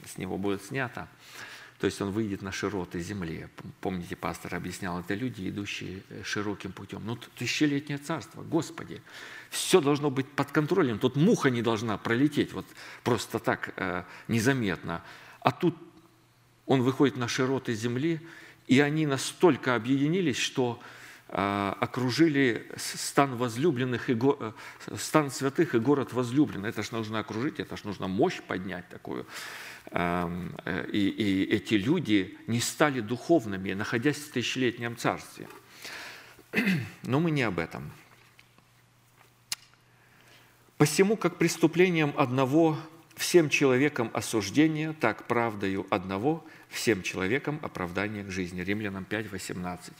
с 0.06 0.18
него 0.18 0.38
будет 0.38 0.64
снята, 0.64 1.08
то 1.82 1.86
есть 1.86 2.00
он 2.00 2.12
выйдет 2.12 2.44
на 2.44 2.52
широты 2.52 3.00
земли. 3.00 3.48
Помните, 3.80 4.16
пастор 4.16 4.54
объяснял, 4.54 5.00
это 5.00 5.16
люди, 5.16 5.50
идущие 5.50 6.04
э, 6.10 6.22
широким 6.24 6.74
путем. 6.74 7.02
Ну, 7.04 7.18
тысячелетнее 7.36 7.98
царство, 7.98 8.44
Господи, 8.44 9.02
все 9.50 9.82
должно 9.82 10.12
быть 10.12 10.28
под 10.28 10.52
контролем. 10.52 11.00
Тут 11.00 11.16
муха 11.16 11.50
не 11.50 11.64
должна 11.64 11.98
пролететь 11.98 12.54
вот 12.54 12.68
просто 13.04 13.40
так 13.40 13.74
э, 13.78 14.04
незаметно. 14.28 15.04
А 15.40 15.52
тут 15.52 15.76
он 16.68 16.84
выходит 16.84 17.18
на 17.18 17.28
широты 17.28 17.74
земли, 17.74 18.22
и 18.68 18.80
они 18.80 19.08
настолько 19.08 19.74
объединились, 19.74 20.38
что 20.38 20.80
э, 21.30 21.74
окружили 21.80 22.70
стан 22.78 23.38
возлюбленных 23.38 24.12
и 24.12 24.14
го, 24.14 24.38
э, 24.40 24.52
стан 24.98 25.32
святых 25.32 25.74
и 25.74 25.80
город 25.80 26.14
возлюбленный. 26.14 26.70
Это 26.70 26.84
же 26.84 26.90
нужно 26.92 27.18
окружить, 27.18 27.60
это 27.60 27.76
же 27.76 27.88
нужно 27.88 28.08
мощь 28.08 28.40
поднять 28.40 28.88
такую. 28.90 29.26
Э, 29.92 30.88
и, 30.92 31.10
и 31.10 31.44
эти 31.54 31.76
люди 31.76 32.38
не 32.48 32.60
стали 32.60 33.02
духовными, 33.02 33.74
находясь 33.74 34.18
в 34.18 34.32
тысячелетнем 34.32 34.96
царстве. 34.96 35.48
Но 37.04 37.20
мы 37.20 37.32
не 37.32 37.44
об 37.44 37.60
этом. 37.60 37.92
Посему, 40.78 41.16
как 41.16 41.38
преступлением 41.38 42.14
одного 42.18 42.78
всем 43.16 43.50
человекам 43.50 44.10
осуждение, 44.14 44.94
так 44.94 45.28
правдою 45.28 45.86
одного 45.90 46.44
всем 46.70 47.04
человекам 47.04 47.60
оправдание 47.62 48.24
к 48.24 48.32
жизни. 48.32 48.62
Римлянам 48.62 49.06
5, 49.06 49.32
18. 49.32 49.94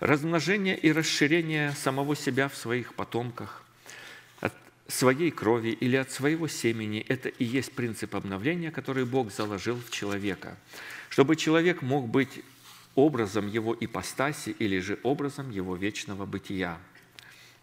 Размножение 0.00 0.76
и 0.76 0.92
расширение 0.92 1.72
самого 1.72 2.16
себя 2.16 2.48
в 2.48 2.56
своих 2.56 2.94
потомках, 2.94 3.62
своей 4.88 5.30
крови 5.30 5.70
или 5.70 5.96
от 5.96 6.10
своего 6.10 6.48
семени. 6.48 7.00
Это 7.00 7.28
и 7.28 7.44
есть 7.44 7.72
принцип 7.72 8.14
обновления, 8.14 8.70
который 8.70 9.04
Бог 9.04 9.32
заложил 9.32 9.76
в 9.76 9.90
человека, 9.90 10.56
чтобы 11.08 11.36
человек 11.36 11.82
мог 11.82 12.08
быть 12.08 12.42
образом 12.94 13.48
его 13.48 13.76
ипостаси 13.78 14.50
или 14.50 14.78
же 14.80 14.98
образом 15.02 15.50
его 15.50 15.76
вечного 15.76 16.26
бытия. 16.26 16.78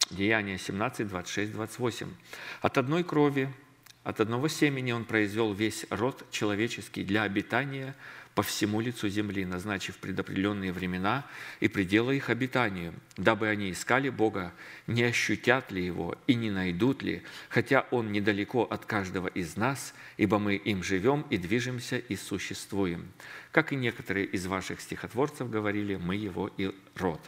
Деяние 0.09 0.57
17, 0.57 1.07
26, 1.07 1.51
28. 1.51 2.07
От 2.61 2.77
одной 2.77 3.03
крови, 3.03 3.53
от 4.03 4.19
одного 4.21 4.47
семени 4.47 4.91
он 4.91 5.05
произвел 5.05 5.53
весь 5.53 5.85
род 5.89 6.25
человеческий 6.31 7.03
для 7.03 7.23
обитания– 7.23 7.95
по 8.39 8.43
всему 8.43 8.79
лицу 8.79 9.09
земли, 9.09 9.43
назначив 9.43 9.97
предопределенные 9.97 10.71
времена 10.71 11.25
и 11.59 11.67
пределы 11.67 12.15
их 12.15 12.29
обитанию, 12.29 12.93
дабы 13.17 13.49
они 13.49 13.69
искали 13.69 14.07
Бога, 14.07 14.53
не 14.87 15.03
ощутят 15.03 15.73
ли 15.73 15.85
Его 15.85 16.15
и 16.25 16.35
не 16.35 16.49
найдут 16.49 17.03
ли, 17.03 17.23
хотя 17.49 17.85
Он 17.91 18.13
недалеко 18.13 18.63
от 18.63 18.85
каждого 18.85 19.27
из 19.27 19.57
нас, 19.57 19.93
ибо 20.15 20.39
мы 20.39 20.55
им 20.55 20.83
живем 20.83 21.25
и 21.29 21.35
движемся 21.35 21.97
и 21.97 22.15
существуем. 22.15 23.11
Как 23.51 23.73
и 23.73 23.75
некоторые 23.75 24.25
из 24.25 24.47
ваших 24.47 24.79
стихотворцев 24.79 25.49
говорили, 25.49 25.97
мы 25.97 26.15
Его 26.15 26.49
и 26.55 26.73
род. 26.95 27.19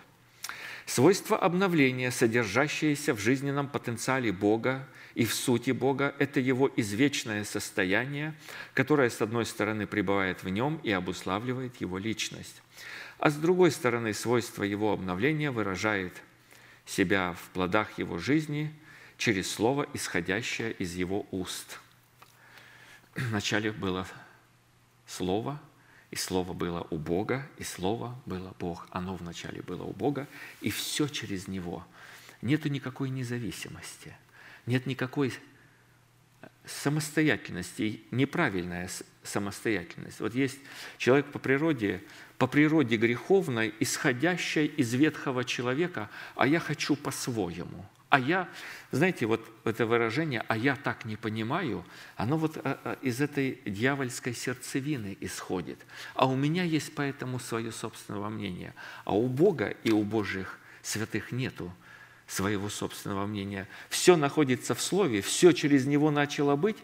Свойство 0.85 1.37
обновления, 1.37 2.09
содержащееся 2.09 3.13
в 3.13 3.19
жизненном 3.19 3.67
потенциале 3.67 4.31
Бога– 4.31 4.87
и 5.13 5.25
в 5.25 5.33
сути 5.33 5.71
Бога– 5.71 6.15
это 6.19 6.39
Его 6.39 6.71
извечное 6.75 7.43
состояние, 7.43 8.33
которое, 8.73 9.09
с 9.09 9.21
одной 9.21 9.45
стороны, 9.45 9.85
пребывает 9.85 10.43
в 10.43 10.49
Нем 10.49 10.79
и 10.83 10.91
обуславливает 10.91 11.79
Его 11.81 11.97
личность, 11.97 12.61
а 13.19 13.29
с 13.29 13.35
другой 13.35 13.71
стороны, 13.71 14.13
свойство 14.13 14.63
Его 14.63 14.93
обновления 14.93 15.51
выражает 15.51 16.13
себя 16.85 17.33
в 17.33 17.49
плодах 17.49 17.97
Его 17.97 18.17
жизни 18.17 18.73
через 19.17 19.51
Слово, 19.51 19.85
исходящее 19.93 20.71
из 20.73 20.95
Его 20.95 21.27
уст. 21.31 21.79
Вначале 23.15 23.71
было 23.71 24.07
Слово, 25.05 25.61
и 26.09 26.15
Слово 26.15 26.53
было 26.53 26.87
у 26.89 26.97
Бога, 26.97 27.47
и 27.57 27.63
Слово 27.63 28.17
было 28.25 28.55
Бог. 28.59 28.87
Оно 28.91 29.15
вначале 29.15 29.61
было 29.61 29.83
у 29.83 29.91
Бога, 29.91 30.27
и 30.61 30.69
все 30.71 31.07
через 31.07 31.47
Него. 31.49 31.85
Нету 32.41 32.69
никакой 32.69 33.09
независимости– 33.09 34.15
нет 34.65 34.85
никакой 34.85 35.33
самостоятельности, 36.65 38.01
неправильная 38.11 38.89
самостоятельность. 39.23 40.19
Вот 40.19 40.33
есть 40.35 40.59
человек 40.97 41.27
по 41.27 41.39
природе, 41.39 42.01
по 42.37 42.47
природе 42.47 42.97
греховной, 42.97 43.73
исходящей 43.79 44.65
из 44.65 44.93
ветхого 44.93 45.43
человека, 45.43 46.09
а 46.35 46.47
я 46.47 46.59
хочу 46.59 46.95
по-своему. 46.95 47.85
А 48.09 48.19
я, 48.19 48.49
знаете, 48.91 49.25
вот 49.25 49.47
это 49.63 49.85
выражение 49.85 50.43
«а 50.49 50.57
я 50.57 50.75
так 50.75 51.05
не 51.05 51.15
понимаю», 51.15 51.85
оно 52.17 52.37
вот 52.37 52.57
а, 52.57 52.77
а, 52.83 52.97
из 53.01 53.21
этой 53.21 53.61
дьявольской 53.65 54.33
сердцевины 54.33 55.17
исходит. 55.21 55.79
А 56.13 56.27
у 56.27 56.35
меня 56.35 56.63
есть 56.63 56.93
поэтому 56.93 57.39
свое 57.39 57.71
собственное 57.71 58.27
мнение. 58.27 58.73
А 59.05 59.15
у 59.15 59.27
Бога 59.27 59.69
и 59.85 59.91
у 59.91 60.03
Божьих 60.03 60.59
святых 60.81 61.31
нету 61.31 61.71
своего 62.31 62.69
собственного 62.69 63.25
мнения. 63.25 63.67
Все 63.89 64.15
находится 64.15 64.73
в 64.73 64.81
Слове, 64.81 65.21
все 65.21 65.51
через 65.51 65.85
него 65.85 66.11
начало 66.11 66.55
быть, 66.55 66.77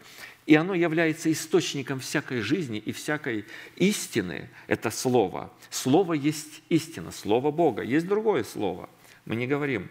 и 0.46 0.56
оно 0.56 0.74
является 0.74 1.32
источником 1.32 2.00
всякой 2.00 2.42
жизни 2.42 2.78
и 2.80 2.92
всякой 2.92 3.46
истины. 3.78 4.50
Это 4.68 4.92
Слово. 4.92 5.54
Слово 5.70 6.14
есть 6.14 6.62
истина, 6.68 7.12
Слово 7.12 7.52
Бога. 7.52 7.82
Есть 7.82 8.08
другое 8.08 8.44
Слово. 8.44 8.90
Мы 9.24 9.38
не 9.38 9.48
говорим 9.48 9.90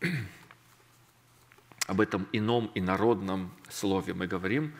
об 1.86 2.00
этом 2.00 2.26
ином 2.32 2.70
и 2.74 2.80
народном 2.80 3.52
Слове. 3.68 4.14
Мы 4.14 4.26
говорим 4.26 4.72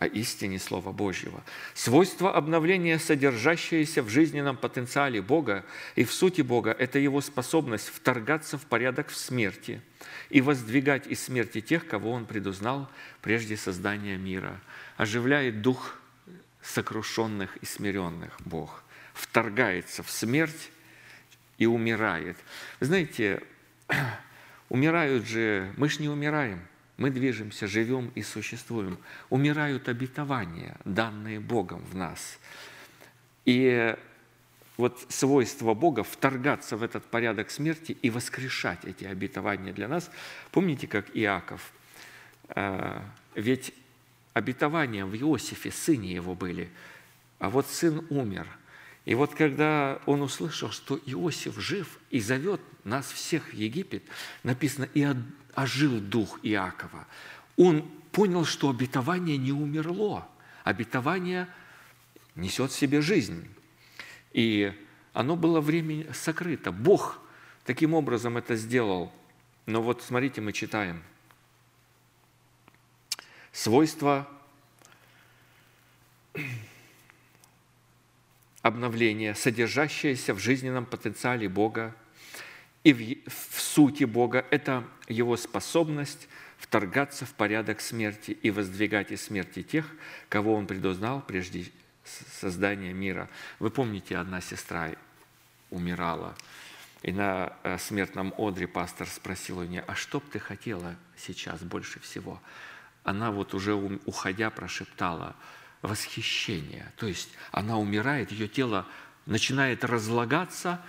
о 0.00 0.06
истине 0.06 0.58
Слова 0.58 0.92
Божьего. 0.92 1.44
Свойство 1.74 2.34
обновления, 2.34 2.98
содержащееся 2.98 4.02
в 4.02 4.08
жизненном 4.08 4.56
потенциале 4.56 5.20
Бога 5.20 5.62
и 5.94 6.04
в 6.04 6.12
сути 6.12 6.40
Бога, 6.40 6.70
это 6.70 6.98
Его 6.98 7.20
способность 7.20 7.88
вторгаться 7.88 8.56
в 8.56 8.62
порядок 8.62 9.10
в 9.10 9.16
смерти 9.16 9.82
и 10.30 10.40
воздвигать 10.40 11.06
из 11.06 11.22
смерти 11.22 11.60
тех, 11.60 11.86
кого 11.86 12.12
Он 12.12 12.24
предузнал 12.24 12.90
прежде 13.20 13.58
создания 13.58 14.16
мира. 14.16 14.58
Оживляет 14.96 15.60
дух 15.60 16.00
сокрушенных 16.62 17.58
и 17.58 17.66
смиренных 17.66 18.40
Бог. 18.40 18.82
Вторгается 19.12 20.02
в 20.02 20.10
смерть 20.10 20.70
и 21.58 21.66
умирает. 21.66 22.38
знаете, 22.80 23.42
умирают 24.70 25.26
же, 25.26 25.74
мы 25.76 25.90
же 25.90 26.00
не 26.00 26.08
умираем. 26.08 26.66
Мы 27.00 27.10
движемся, 27.10 27.66
живем 27.66 28.12
и 28.14 28.22
существуем. 28.22 28.98
Умирают 29.30 29.88
обетования, 29.88 30.76
данные 30.84 31.40
Богом 31.40 31.82
в 31.90 31.96
нас. 31.96 32.38
И 33.46 33.96
вот 34.76 35.06
свойство 35.08 35.72
Бога 35.72 36.04
вторгаться 36.04 36.76
в 36.76 36.82
этот 36.82 37.06
порядок 37.06 37.50
смерти 37.50 37.96
и 38.02 38.10
воскрешать 38.10 38.84
эти 38.84 39.04
обетования 39.04 39.72
для 39.72 39.88
нас. 39.88 40.10
Помните, 40.50 40.86
как 40.86 41.06
Иаков? 41.16 41.72
Э, 42.50 43.00
ведь 43.34 43.72
обетования 44.34 45.06
в 45.06 45.16
Иосифе, 45.16 45.70
сыне 45.70 46.12
его 46.12 46.34
были, 46.34 46.68
а 47.38 47.48
вот 47.48 47.66
сын 47.66 48.06
умер. 48.10 48.46
И 49.06 49.14
вот 49.14 49.34
когда 49.34 50.02
он 50.04 50.20
услышал, 50.20 50.70
что 50.70 51.00
Иосиф 51.06 51.58
жив 51.58 51.98
и 52.10 52.20
зовет 52.20 52.60
нас 52.84 53.10
всех 53.10 53.48
в 53.48 53.54
Египет, 53.54 54.02
написано, 54.42 54.86
и 54.92 55.02
ожил 55.54 56.00
дух 56.00 56.38
Иакова. 56.42 57.06
Он 57.56 57.82
понял, 58.12 58.44
что 58.44 58.70
обетование 58.70 59.36
не 59.36 59.52
умерло. 59.52 60.26
Обетование 60.64 61.48
несет 62.34 62.70
в 62.70 62.76
себе 62.76 63.00
жизнь. 63.00 63.48
И 64.32 64.72
оно 65.12 65.36
было 65.36 65.60
времени 65.60 66.06
сокрыто. 66.12 66.72
Бог 66.72 67.20
таким 67.64 67.94
образом 67.94 68.36
это 68.36 68.56
сделал. 68.56 69.12
Но 69.66 69.82
вот 69.82 70.02
смотрите, 70.02 70.40
мы 70.40 70.52
читаем. 70.52 71.02
Свойства 73.52 74.28
обновления, 78.62 79.34
содержащееся 79.34 80.34
в 80.34 80.38
жизненном 80.38 80.86
потенциале 80.86 81.48
Бога– 81.48 81.94
и 82.84 82.92
в, 83.26 83.30
в 83.30 83.60
сути 83.60 84.04
Бога– 84.04 84.44
это 84.50 84.84
Его 85.08 85.36
способность 85.36 86.28
вторгаться 86.58 87.24
в 87.26 87.32
порядок 87.34 87.80
смерти 87.80 88.32
и 88.32 88.50
воздвигать 88.50 89.10
из 89.10 89.22
смерти 89.22 89.62
тех, 89.62 89.86
кого 90.28 90.54
Он 90.54 90.66
предузнал 90.66 91.20
прежде 91.20 91.70
создания 92.04 92.92
мира. 92.92 93.28
Вы 93.58 93.70
помните, 93.70 94.16
одна 94.16 94.40
сестра 94.40 94.90
умирала. 95.70 96.34
И 97.02 97.12
на 97.12 97.54
э, 97.62 97.78
смертном 97.78 98.34
одре 98.36 98.66
пастор 98.66 99.08
спросил 99.08 99.58
у 99.58 99.64
нее, 99.64 99.84
а 99.86 99.94
что 99.94 100.20
бы 100.20 100.26
ты 100.30 100.38
хотела 100.38 100.96
сейчас 101.16 101.62
больше 101.62 101.98
всего? 102.00 102.40
Она 103.04 103.30
вот 103.30 103.54
уже 103.54 103.74
уходя 103.74 104.50
прошептала 104.50 105.34
восхищение. 105.80 106.92
То 106.96 107.06
есть 107.06 107.30
она 107.52 107.78
умирает, 107.78 108.32
ее 108.32 108.48
тело 108.48 108.86
начинает 109.24 109.84
разлагаться, 109.84 110.82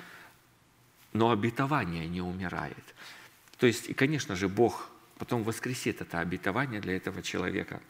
но 1.14 1.32
обетование 1.32 2.07
не 2.07 2.22
умирает. 2.22 2.95
То 3.57 3.68
есть, 3.68 3.89
и, 3.89 3.93
конечно 3.93 4.36
же, 4.36 4.47
Бог 4.47 4.89
потом 5.18 5.43
воскресит 5.43 6.01
это 6.01 6.20
обетование 6.20 6.82
для 6.82 6.95
этого 6.95 7.22
человека. 7.22 7.82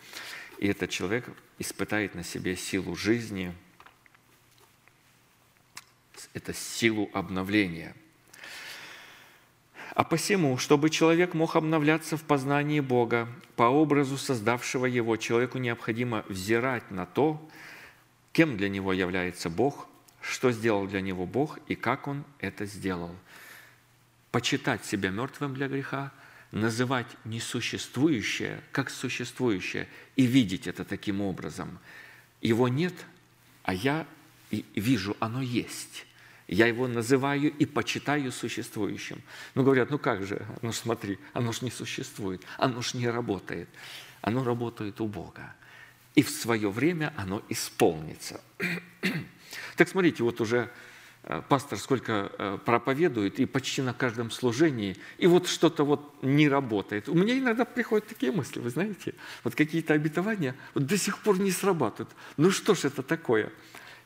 И 0.58 0.68
этот 0.68 0.90
человек 0.90 1.30
испытает 1.60 2.14
на 2.14 2.24
себе 2.24 2.56
силу 2.56 2.96
жизни, 2.96 3.56
это 6.34 6.54
силу 6.54 7.10
обновления. 7.14 7.96
А 9.94 10.04
посему, 10.04 10.58
чтобы 10.58 10.90
человек 10.90 11.34
мог 11.34 11.56
обновляться 11.56 12.16
в 12.16 12.24
познании 12.24 12.80
Бога 12.80 13.28
по 13.56 13.64
образу 13.64 14.18
создавшего 14.18 14.86
его, 14.86 15.18
человеку 15.18 15.58
необходимо 15.58 16.24
взирать 16.30 16.90
на 16.92 17.06
то, 17.06 17.42
кем 18.32 18.56
для 18.56 18.70
него 18.70 18.94
является 18.94 19.50
Бог, 19.50 19.88
что 20.22 20.52
сделал 20.52 20.88
для 20.88 21.02
него 21.02 21.26
Бог 21.26 21.60
и 21.68 21.76
как 21.76 22.08
он 22.08 22.24
это 22.40 22.66
сделал. 22.66 23.16
Почитать 24.32 24.86
себя 24.86 25.10
мертвым 25.10 25.54
для 25.54 25.68
греха– 25.68 26.12
называть 26.52 27.08
несуществующее 27.24 28.62
как 28.72 28.90
существующее 28.90 29.88
и 30.16 30.26
видеть 30.26 30.68
это 30.68 30.84
таким 30.84 31.22
образом. 31.22 31.80
Его 32.42 32.68
нет, 32.68 32.94
а 33.64 33.74
я 33.74 34.06
вижу, 34.52 35.16
оно 35.20 35.42
есть. 35.42 36.06
Я 36.48 36.68
его 36.68 36.88
называю 36.88 37.54
и 37.54 37.66
почитаю 37.66 38.32
существующим. 38.32 39.22
Ну, 39.56 39.64
говорят, 39.64 39.90
ну 39.90 39.98
как 39.98 40.26
же, 40.26 40.46
ну 40.62 40.74
смотри, 40.74 41.18
оно 41.32 41.54
ж 41.54 41.62
не 41.62 41.72
существует, 41.72 42.42
оно 42.58 42.82
ж 42.82 42.96
не 42.96 43.08
работает. 43.08 43.70
Оно 44.22 44.44
работает 44.44 45.00
у 45.00 45.08
Бога. 45.08 45.56
И 46.14 46.24
в 46.24 46.30
свое 46.30 46.70
время 46.70 47.14
оно 47.16 47.42
исполнится. 47.48 48.42
Так 49.76 49.88
смотрите, 49.88 50.24
вот 50.24 50.42
уже 50.42 50.70
Э, 51.24 51.44
пастор 51.48 51.78
сколько 51.78 52.32
э, 52.38 52.58
проповедует, 52.66 53.40
и 53.40 53.46
почти 53.46 53.84
на 53.84 53.94
каждом 53.94 54.32
служении, 54.32 54.98
и 55.20 55.28
вот 55.28 55.48
что-то 55.48 55.84
вот 55.84 56.16
не 56.24 56.50
работает. 56.50 57.08
У 57.10 57.14
меня 57.14 57.38
иногда 57.38 57.64
приходят 57.64 58.08
такие 58.08 58.32
мысли, 58.32 58.60
вы 58.60 58.72
знаете, 58.72 59.14
вот 59.44 59.54
какие-то 59.54 59.94
обетования 59.94 60.56
вот 60.74 60.88
до 60.88 60.98
сих 60.98 61.20
пор 61.20 61.40
не 61.40 61.52
срабатывают. 61.52 62.10
Ну 62.38 62.50
что 62.50 62.74
ж 62.74 62.86
это 62.86 63.04
такое? 63.04 63.52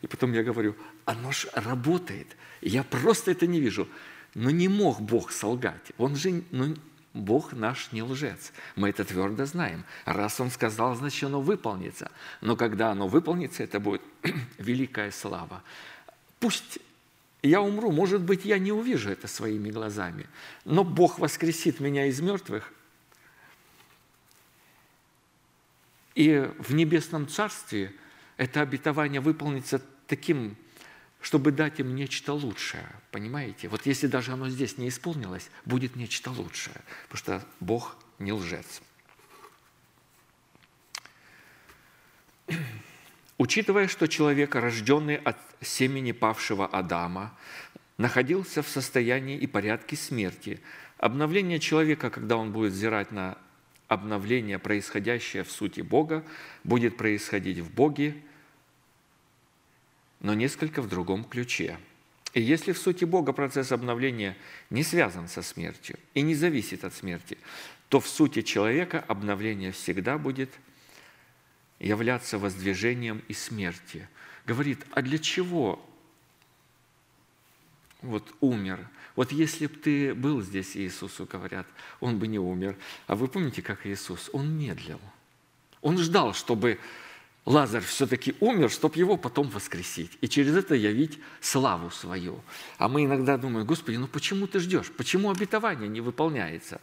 И 0.02 0.08
потом 0.08 0.34
я 0.34 0.44
говорю, 0.44 0.76
оно 1.06 1.32
ж 1.32 1.48
работает. 1.54 2.36
Я 2.62 2.84
просто 2.84 3.32
это 3.32 3.48
не 3.48 3.62
вижу. 3.62 3.88
Но 4.34 4.50
не 4.50 4.68
мог 4.68 5.00
Бог 5.00 5.32
солгать. 5.32 5.94
Он 5.98 6.18
же, 6.18 6.44
ну, 6.52 6.76
Бог 7.16 7.54
наш 7.54 7.92
не 7.94 8.04
лжец. 8.04 8.52
Мы 8.76 8.90
это 8.90 9.06
твердо 9.06 9.46
знаем. 9.46 9.86
Раз 10.04 10.40
Он 10.42 10.52
сказал, 10.52 10.96
значит, 10.96 11.24
оно 11.24 11.42
выполнится. 11.42 12.12
Но 12.42 12.56
когда 12.58 12.92
оно 12.92 13.08
выполнится, 13.08 13.64
это 13.64 13.80
будет 13.80 14.02
великая 14.58 15.12
слава. 15.12 15.64
Пусть 16.40 16.78
я 17.42 17.62
умру, 17.62 17.92
может 17.92 18.22
быть, 18.22 18.44
я 18.44 18.60
не 18.60 18.72
увижу 18.72 19.10
это 19.10 19.28
своими 19.28 19.70
глазами, 19.70 20.28
но 20.66 20.84
Бог 20.84 21.20
воскресит 21.20 21.80
меня 21.80 22.08
из 22.08 22.20
мертвых, 22.20 22.74
и 26.16 26.52
в 26.58 26.74
небесном 26.74 27.28
царстве 27.28 27.94
это 28.38 28.62
обетование 28.62 29.22
выполнится 29.22 29.82
таким, 30.08 30.58
чтобы 31.26 31.52
дать 31.52 31.80
им 31.80 31.96
нечто 31.96 32.34
лучшее. 32.34 32.88
Понимаете? 33.10 33.68
Вот 33.68 33.88
если 33.88 34.06
даже 34.06 34.32
оно 34.32 34.48
здесь 34.48 34.78
не 34.78 34.90
исполнилось, 34.90 35.50
будет 35.66 35.96
нечто 35.96 36.30
лучшее, 36.30 36.76
потому 37.10 37.18
что 37.18 37.44
Бог 37.60 37.98
не 38.20 38.32
лжец. 38.32 38.84
Учитывая, 43.40 43.88
что 43.88 44.08
человек, 44.08 44.54
рожденный 44.54 45.16
от 45.16 45.38
семени 45.62 46.12
павшего 46.12 46.68
Адама, 46.68 47.36
находился 47.98 48.62
в 48.62 48.68
состоянии 48.68 49.36
и 49.36 49.48
порядке 49.48 49.96
смерти, 49.96 50.62
обновление 51.00 51.58
человека, 51.58 52.12
когда 52.12 52.38
он 52.38 52.52
будет 52.52 52.74
взирать 52.74 53.12
на 53.12 53.40
обновление, 53.88 54.60
происходящее 54.60 55.44
в 55.44 55.50
сути 55.50 55.82
Бога, 55.82 56.24
будет 56.64 56.98
происходить 56.98 57.58
в 57.58 57.74
Боге, 57.74 58.16
но 60.26 60.34
несколько 60.34 60.82
в 60.82 60.90
другом 60.90 61.24
ключе. 61.24 61.78
И 62.34 62.42
если 62.42 62.74
в 62.74 62.78
сути 62.78 63.06
Бога 63.06 63.32
процесс 63.32 63.72
обновления 63.72 64.36
не 64.70 64.84
связан 64.84 65.30
со 65.30 65.42
смертью 65.42 65.98
и 66.14 66.22
не 66.22 66.36
зависит 66.36 66.84
от 66.84 66.94
смерти, 66.94 67.38
то 67.88 68.00
в 68.00 68.08
сути 68.08 68.42
человека 68.42 69.04
обновление 69.08 69.72
всегда 69.72 70.18
будет– 70.18 70.50
являться 71.80 72.38
воздвижением 72.38 73.22
и 73.28 73.34
смерти. 73.34 74.08
Говорит, 74.46 74.86
а 74.92 75.02
для 75.02 75.18
чего 75.18 75.84
вот 78.02 78.34
умер? 78.40 78.88
Вот 79.16 79.32
если 79.32 79.68
бы 79.68 79.76
ты 79.76 80.14
был 80.14 80.42
здесь, 80.42 80.76
Иисусу 80.76 81.26
говорят, 81.26 81.68
он 82.00 82.20
бы 82.20 82.28
не 82.28 82.40
умер. 82.40 82.78
А 83.08 83.16
вы 83.16 83.28
помните, 83.28 83.62
как 83.62 83.86
Иисус? 83.86 84.30
Он 84.34 84.58
медлил. 84.58 85.00
Он 85.82 85.98
ждал, 85.98 86.34
чтобы 86.34 86.80
Лазарь 87.46 87.84
все-таки 87.84 88.36
умер, 88.40 88.72
чтобы 88.72 88.98
его 88.98 89.18
потом 89.18 89.50
воскресить. 89.50 90.18
И 90.22 90.28
через 90.28 90.56
это 90.56 90.74
явить 90.74 91.20
славу 91.42 91.92
свою. 91.92 92.42
А 92.80 92.90
мы 92.90 93.06
иногда 93.06 93.38
думаем, 93.38 93.68
Господи, 93.68 93.98
ну 93.98 94.08
почему 94.08 94.48
ты 94.48 94.60
ждешь? 94.60 94.92
Почему 94.92 95.30
обетование 95.30 95.88
не 95.88 96.02
выполняется? 96.02 96.82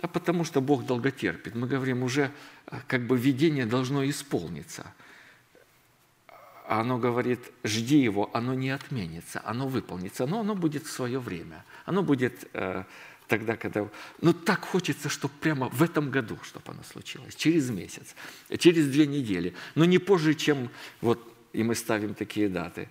А 0.00 0.06
потому 0.06 0.44
что 0.44 0.60
Бог 0.60 0.86
долготерпит. 0.86 1.56
Мы 1.56 1.66
говорим, 1.66 2.04
уже 2.04 2.30
э, 2.66 2.78
как 2.86 3.06
бы 3.06 3.18
видение 3.18 3.66
должно 3.66 4.08
исполниться. 4.08 4.94
А 6.66 6.80
оно 6.80 6.96
говорит, 6.96 7.40
жди 7.64 7.98
его, 7.98 8.30
оно 8.32 8.54
не 8.54 8.70
отменится, 8.70 9.42
оно 9.44 9.66
выполнится, 9.66 10.26
но 10.26 10.40
оно 10.40 10.54
будет 10.54 10.86
в 10.86 10.90
свое 10.90 11.18
время. 11.18 11.64
Оно 11.84 12.04
будет 12.04 12.48
э, 12.52 12.84
тогда, 13.30 13.56
когда... 13.56 13.88
Ну, 14.20 14.32
так 14.34 14.64
хочется, 14.64 15.08
чтобы 15.08 15.32
прямо 15.40 15.68
в 15.68 15.82
этом 15.82 16.10
году, 16.10 16.36
чтобы 16.42 16.64
оно 16.72 16.82
случилось, 16.82 17.36
через 17.36 17.70
месяц, 17.70 18.16
через 18.58 18.88
две 18.88 19.06
недели, 19.06 19.54
но 19.76 19.84
не 19.84 19.98
позже, 19.98 20.34
чем 20.34 20.68
вот, 21.00 21.18
и 21.52 21.62
мы 21.62 21.76
ставим 21.76 22.14
такие 22.14 22.48
даты. 22.48 22.88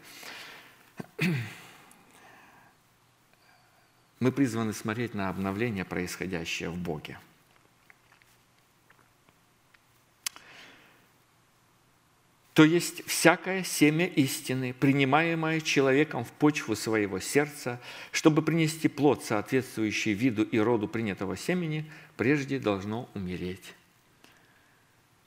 Мы 4.21 4.31
призваны 4.31 4.73
смотреть 4.73 5.13
на 5.13 5.29
обновление, 5.29 5.83
происходящее 5.83 6.69
в 6.69 6.77
Боге. 6.77 7.19
То 12.59 12.65
есть 12.65 13.07
всякое 13.07 13.63
семя 13.63 14.05
истины, 14.05 14.75
принимаемое 14.77 15.61
человеком 15.61 16.25
в 16.25 16.31
почву 16.33 16.75
своего 16.75 17.21
сердца, 17.21 17.79
чтобы 18.11 18.41
принести 18.41 18.89
плод, 18.89 19.23
соответствующий 19.23 20.11
виду 20.11 20.43
и 20.43 20.59
роду 20.59 20.89
принятого 20.89 21.37
семени, 21.37 21.89
прежде 22.17 22.59
должно 22.59 23.07
умереть. 23.15 23.73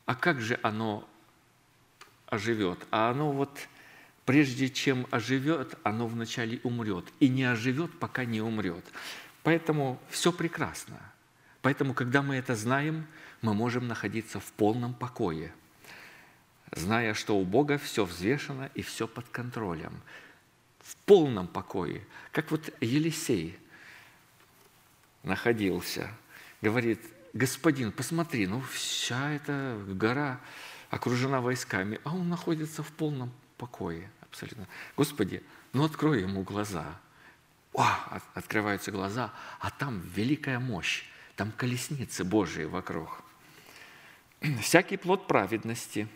А 0.05 0.15
как 0.15 0.43
же 0.43 0.61
оно 0.63 1.09
оживет? 2.27 2.87
А 2.91 3.09
оно 3.09 3.33
вот 3.33 3.67
прежде 4.27 4.69
чем 4.69 5.07
оживет, 5.11 5.79
оно 5.85 6.07
вначале 6.09 6.61
умрет. 6.65 7.07
И 7.19 7.31
не 7.31 7.45
оживет, 7.45 7.99
пока 7.99 8.27
не 8.27 8.43
умрет. 8.43 8.85
Поэтому 9.43 9.99
все 10.11 10.33
прекрасно. 10.33 11.01
Поэтому, 11.63 11.95
когда 11.95 12.21
мы 12.21 12.35
это 12.35 12.55
знаем, 12.55 13.07
мы 13.41 13.55
можем 13.55 13.89
находиться 13.89 14.39
в 14.39 14.53
полном 14.53 14.93
покое, 14.93 15.55
зная, 16.73 17.15
что 17.15 17.37
у 17.37 17.45
Бога 17.45 17.79
все 17.79 18.05
взвешено 18.05 18.71
и 18.75 18.83
все 18.83 19.07
под 19.07 19.29
контролем. 19.29 20.01
В 20.81 20.97
полном 20.97 21.47
покое. 21.47 22.05
Как 22.33 22.51
вот 22.51 22.75
Елисей 22.81 23.59
находился, 25.23 26.11
говорит, 26.61 27.01
господин, 27.33 27.93
посмотри, 27.93 28.47
ну 28.47 28.61
вся 28.61 29.33
эта 29.33 29.81
гора 29.87 30.41
окружена 30.91 31.41
войсками, 31.41 32.01
а 32.05 32.15
он 32.15 32.29
находится 32.29 32.83
в 32.83 32.91
полном 32.93 33.33
покое 33.59 34.11
абсолютно. 34.23 34.67
Господи, 34.97 35.43
ну 35.73 35.85
открой 35.85 36.23
ему 36.23 36.43
глаза. 36.43 36.99
О, 37.75 37.87
открываются 38.35 38.91
глаза, 38.91 39.33
а 39.61 39.71
там 39.71 40.01
великая 40.15 40.59
мощь, 40.59 41.05
там 41.37 41.53
колесницы 41.53 42.25
Божии 42.25 42.65
вокруг. 42.65 43.23
Всякий 44.61 44.97
плод 44.97 45.27
праведности 45.27 46.09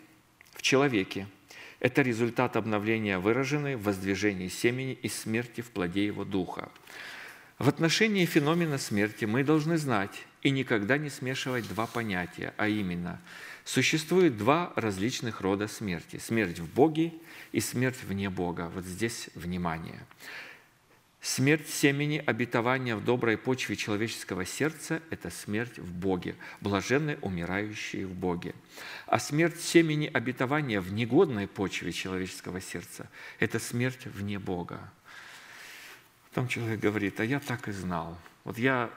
в 0.57 0.63
человеке– 0.63 1.27
это 1.79 2.01
результат 2.01 2.55
обновления, 2.55 3.19
выраженный 3.19 3.75
в 3.75 3.83
воздвижении 3.83 4.47
семени 4.47 4.93
и 4.93 5.07
смерти 5.07 5.61
в 5.61 5.69
плоде 5.69 6.03
его 6.03 6.25
духа. 6.25 6.71
В 7.59 7.69
отношении 7.69 8.25
феномена 8.25 8.79
смерти 8.79 9.25
мы 9.25 9.43
должны 9.43 9.77
знать 9.77 10.25
и 10.41 10.49
никогда 10.49 10.97
не 10.97 11.11
смешивать 11.11 11.67
два 11.67 11.85
понятия, 11.85 12.55
а 12.57 12.67
именно 12.67 13.21
Существует 13.67 14.37
два 14.37 14.71
различных 14.77 15.41
рода 15.41 15.67
смерти. 15.67 16.21
Смерть 16.25 16.59
в 16.59 16.73
Боге 16.73 17.11
и 17.51 17.59
смерть 17.59 18.01
вне 18.01 18.29
Бога. 18.29 18.71
Вот 18.73 18.85
здесь 18.85 19.29
внимание. 19.35 19.99
Смерть 21.19 21.67
семени 21.67 22.21
обетования 22.23 22.95
в 22.95 23.03
доброй 23.03 23.37
почве 23.37 23.75
человеческого 23.75 24.45
сердца– 24.45 25.01
это 25.09 25.31
смерть 25.31 25.79
в 25.79 25.91
Боге, 25.91 26.35
блаженны 26.61 27.17
умирающие 27.21 28.05
в 28.05 28.13
Боге. 28.13 28.53
А 29.07 29.19
смерть 29.19 29.59
семени 29.59 30.09
обетования 30.13 30.79
в 30.79 30.93
негодной 30.93 31.47
почве 31.47 31.91
человеческого 31.91 32.61
сердца– 32.61 33.09
это 33.39 33.57
смерть 33.57 34.05
вне 34.05 34.37
Бога. 34.37 34.91
Там 36.33 36.47
человек 36.47 36.79
говорит, 36.79 37.19
а 37.19 37.25
я 37.25 37.39
так 37.39 37.67
и 37.67 37.71
знал. 37.71 38.15
Вот 38.43 38.59
я 38.59 38.91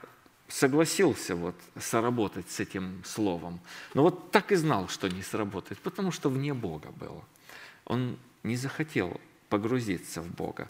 согласился 0.47 1.35
вот 1.35 1.55
соработать 1.79 2.49
с 2.51 2.59
этим 2.59 3.01
словом, 3.03 3.59
но 3.95 4.03
вот 4.03 4.31
так 4.31 4.51
и 4.51 4.55
знал, 4.55 4.89
что 4.89 5.07
не 5.07 5.23
сработает, 5.23 5.79
потому 5.79 6.11
что 6.11 6.29
вне 6.29 6.53
Бога 6.53 6.91
было. 6.91 7.25
Он 7.85 8.19
не 8.43 8.57
захотел 8.57 9.19
погрузиться 9.49 10.21
в 10.21 10.29
Бога 10.29 10.67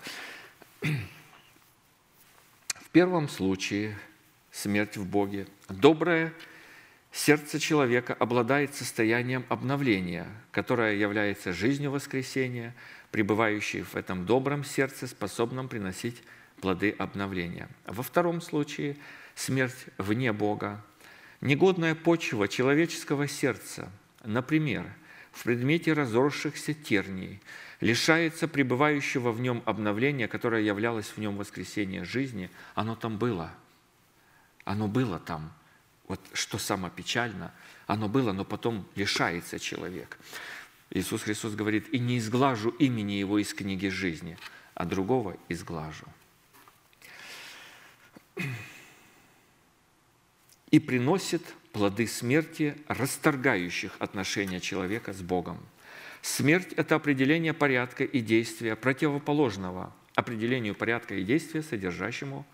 первом 2.91 3.29
случае 3.29 3.97
смерть 4.51 4.97
в 4.97 5.05
Боге. 5.05 5.47
Доброе 5.69 6.33
сердце 7.11 7.59
человека 7.59 8.13
обладает 8.13 8.75
состоянием 8.75 9.45
обновления, 9.49 10.27
которое 10.51 10.95
является 10.95 11.53
жизнью 11.53 11.91
воскресения, 11.91 12.75
пребывающей 13.11 13.81
в 13.81 13.95
этом 13.95 14.25
добром 14.25 14.63
сердце, 14.63 15.07
способном 15.07 15.69
приносить 15.69 16.21
плоды 16.59 16.93
обновления. 16.97 17.69
Во 17.85 18.03
втором 18.03 18.41
случае 18.41 18.97
смерть 19.35 19.85
вне 19.97 20.33
Бога. 20.33 20.83
Негодная 21.39 21.95
почва 21.95 22.47
человеческого 22.47 23.27
сердца, 23.27 23.89
например, 24.23 24.85
в 25.31 25.43
предмете 25.43 25.93
разросшихся 25.93 26.73
терний– 26.73 27.41
лишается 27.81 28.47
пребывающего 28.47 29.31
в 29.31 29.41
нем 29.41 29.61
обновления, 29.65 30.27
которое 30.27 30.61
являлось 30.61 31.07
в 31.07 31.17
нем 31.17 31.35
воскресение 31.35 32.05
жизни, 32.05 32.49
оно 32.75 32.95
там 32.95 33.17
было. 33.17 33.51
Оно 34.63 34.87
было 34.87 35.19
там. 35.19 35.51
Вот 36.07 36.21
что 36.33 36.57
самое 36.59 36.93
печально, 36.93 37.51
оно 37.87 38.07
было, 38.07 38.31
но 38.31 38.45
потом 38.45 38.87
лишается 38.95 39.59
человек. 39.59 40.17
Иисус 40.91 41.23
Христос 41.23 41.55
говорит, 41.55 41.89
«И 41.89 41.99
не 41.99 42.19
изглажу 42.19 42.69
имени 42.69 43.13
Его 43.13 43.39
из 43.39 43.53
книги 43.53 43.87
жизни, 43.87 44.37
а 44.75 44.85
другого 44.85 45.37
изглажу». 45.49 46.05
И 50.69 50.79
приносит 50.79 51.41
плоды 51.73 52.07
смерти, 52.07 52.77
расторгающих 52.87 53.95
отношения 53.99 54.59
человека 54.59 55.13
с 55.13 55.21
Богом– 55.21 55.57
Смерть– 56.21 56.73
это 56.77 56.95
определение 56.95 57.53
порядка 57.53 58.03
и 58.03 58.21
действия, 58.21 58.75
противоположного 58.75 59.91
определению 60.13 60.75
порядка 60.75 61.15
и 61.15 61.23
действия, 61.23 61.63
содержащемуся 61.63 62.45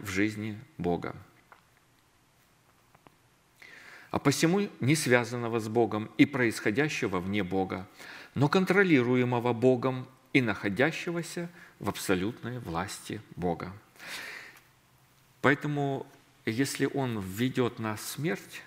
в 0.00 0.08
жизни 0.08 0.58
Бога. 0.76 1.16
А 4.10 4.18
посему 4.18 4.68
не 4.80 4.94
связанного 4.94 5.60
с 5.60 5.68
Богом 5.68 6.10
и 6.18 6.26
происходящего 6.26 7.20
вне 7.20 7.42
Бога, 7.42 7.88
но 8.34 8.48
контролируемого 8.48 9.52
Богом 9.52 10.06
и 10.32 10.42
находящегося 10.42 11.48
в 11.80 11.88
абсолютной 11.88 12.58
власти 12.58 13.20
Бога. 13.34 13.72
Поэтому, 15.40 16.06
если 16.44 16.88
Он 16.92 17.18
введет 17.20 17.78
нас 17.78 18.00
в 18.00 18.08
смерть, 18.08 18.62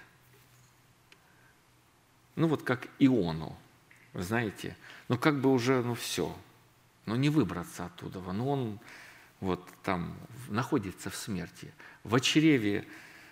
ну 2.36 2.48
вот 2.48 2.64
как 2.64 2.88
Иону– 3.00 3.56
вы 4.18 4.24
знаете, 4.24 4.76
ну 5.10 5.18
как 5.20 5.40
бы 5.40 5.54
уже, 5.54 5.84
ну 5.84 5.94
все, 5.94 6.36
ну 7.06 7.16
не 7.16 7.30
выбраться 7.30 7.86
оттуда, 7.86 8.20
ну 8.20 8.50
он 8.50 8.80
вот 9.42 9.70
там 9.84 10.18
находится 10.50 11.12
в 11.12 11.16
смерти. 11.16 11.72
В 12.04 12.20
чреве, 12.20 12.88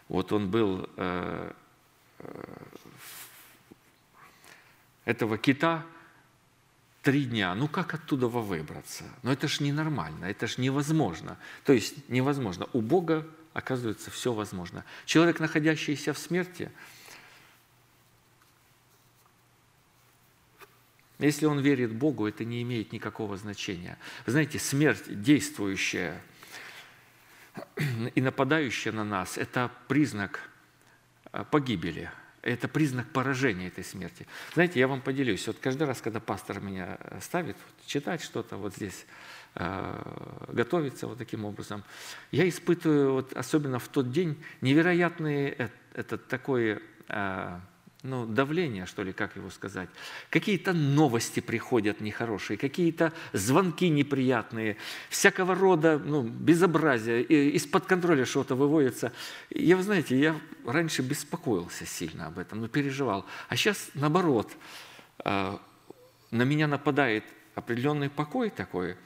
вот 0.09 0.31
он 0.31 0.51
был 0.51 0.87
э, 0.95 1.51
э, 2.19 2.55
этого 5.05 5.39
кита 5.39 5.83
три 7.01 7.25
дня. 7.25 7.55
Ну 7.55 7.67
как 7.67 7.95
оттуда 7.95 8.27
выбраться? 8.27 9.05
Ну 9.23 9.31
это 9.31 9.47
ж 9.47 9.61
ненормально, 9.61 10.25
это 10.25 10.45
ж 10.45 10.59
невозможно. 10.59 11.39
То 11.63 11.73
есть 11.73 12.07
невозможно. 12.09 12.67
У 12.73 12.81
Бога, 12.81 13.27
оказывается, 13.53 14.11
все 14.11 14.33
возможно. 14.33 14.85
Человек, 15.07 15.39
находящийся 15.39 16.13
в 16.13 16.19
смерти, 16.19 16.71
Если 21.19 21.45
он 21.45 21.59
верит 21.59 21.93
Богу, 21.93 22.27
это 22.27 22.43
не 22.43 22.61
имеет 22.61 22.91
никакого 22.91 23.37
значения. 23.37 23.97
Вы 24.25 24.33
знаете, 24.33 24.59
смерть, 24.59 25.03
действующая 25.07 26.21
и 28.15 28.21
нападающая 28.21 28.91
на 28.91 29.05
нас, 29.05 29.37
это 29.37 29.71
признак 29.87 30.41
э, 31.31 31.45
погибели, 31.49 32.11
это 32.41 32.67
признак 32.67 33.07
поражения 33.11 33.67
этой 33.67 33.83
смерти. 33.83 34.27
Знаете, 34.53 34.79
я 34.79 34.87
вам 34.89 35.01
поделюсь. 35.01 35.47
Вот 35.47 35.57
каждый 35.59 35.87
раз, 35.87 36.01
когда 36.01 36.19
пастор 36.19 36.59
меня 36.59 36.97
э, 36.99 37.19
ставит 37.21 37.55
вот, 37.55 37.85
читать 37.85 38.21
что-то 38.21 38.57
вот 38.57 38.75
здесь, 38.75 39.05
э, 39.55 40.45
готовиться 40.49 41.07
вот 41.07 41.17
таким 41.17 41.45
образом, 41.45 41.85
я 42.31 42.47
испытываю, 42.49 43.13
вот, 43.13 43.31
особенно 43.33 43.79
в 43.79 43.87
тот 43.87 44.11
день, 44.11 44.37
невероятный 44.59 45.47
этот, 45.47 45.71
этот 45.93 46.27
такой 46.27 46.81
ну, 48.05 48.25
давление, 48.25 48.85
что 48.85 49.03
ли, 49.03 49.13
как 49.13 49.35
его 49.35 49.49
сказать. 49.49 49.89
Какие-то 50.29 50.73
новости 50.73 51.39
приходят 51.39 52.01
нехорошие, 52.01 52.57
какие-то 52.57 53.11
звонки 53.33 53.89
неприятные, 53.89 54.77
всякого 55.09 55.55
рода 55.55 55.97
ну, 55.97 56.23
безобразие, 56.23 57.23
из-под 57.23 57.85
контроля 57.85 58.25
что-то 58.25 58.55
выводится. 58.55 59.11
Я, 59.49 59.75
вы 59.75 59.83
знаете, 59.83 60.17
я 60.17 60.39
раньше 60.65 61.01
беспокоился 61.01 61.85
сильно 61.85 62.27
об 62.27 62.39
этом, 62.39 62.61
но 62.61 62.67
переживал. 62.67 63.25
А 63.49 63.55
сейчас, 63.55 63.89
наоборот, 63.93 64.51
а, 65.19 65.61
на 66.31 66.43
меня 66.43 66.67
нападает 66.67 67.23
определенный 67.55 68.09
покой 68.09 68.49
такой, 68.49 68.97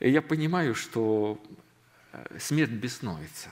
и 0.00 0.10
я 0.10 0.20
понимаю, 0.20 0.74
что 0.74 1.40
э, 2.12 2.38
смерть 2.40 2.70
беснуется. 2.70 3.50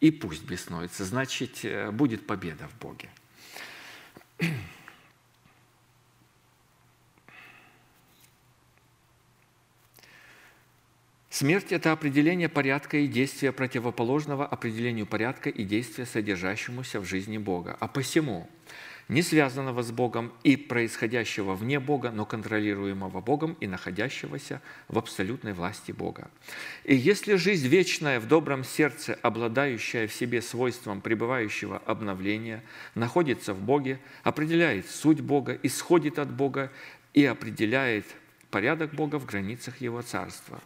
И 0.00 0.10
пусть 0.10 0.44
беснуется, 0.44 1.04
значит, 1.04 1.64
э, 1.64 1.90
будет 1.90 2.26
победа 2.26 2.66
в 2.68 2.78
Боге. 2.80 3.10
Смерть– 11.40 11.66
это 11.72 11.92
определение 11.92 12.50
порядка 12.50 12.98
и 12.98 13.06
действия 13.06 13.50
противоположного 13.50 14.44
определению 14.44 15.06
порядка 15.06 15.48
и 15.48 15.64
действия, 15.64 16.04
содержащемуся 16.04 17.00
в 17.00 17.06
жизни 17.06 17.38
Бога. 17.38 17.76
А 17.80 17.88
посему 17.88 18.46
не 19.10 19.22
связанного 19.22 19.82
с 19.82 19.90
Богом 19.90 20.32
и 20.44 20.56
происходящего 20.56 21.54
вне 21.54 21.80
Бога, 21.80 22.12
но 22.12 22.24
контролируемого 22.24 23.20
Богом 23.20 23.56
и 23.60 23.66
находящегося 23.66 24.62
в 24.86 24.98
абсолютной 24.98 25.52
власти 25.52 25.90
Бога. 25.90 26.30
И 26.84 26.94
если 26.94 27.34
жизнь 27.34 27.66
вечная 27.66 28.20
в 28.20 28.28
добром 28.28 28.62
сердце, 28.62 29.18
обладающая 29.20 30.06
в 30.06 30.12
себе 30.12 30.40
свойством 30.40 31.00
пребывающего 31.00 31.78
обновления, 31.78 32.62
находится 32.94 33.52
в 33.52 33.60
Боге, 33.60 33.98
определяет 34.22 34.88
суть 34.88 35.20
Бога, 35.20 35.58
исходит 35.64 36.20
от 36.20 36.30
Бога 36.30 36.70
и 37.12 37.24
определяет 37.24 38.06
порядок 38.52 38.94
Бога 38.94 39.18
в 39.18 39.26
границах 39.26 39.80
Его 39.80 40.02
Царства, 40.02 40.60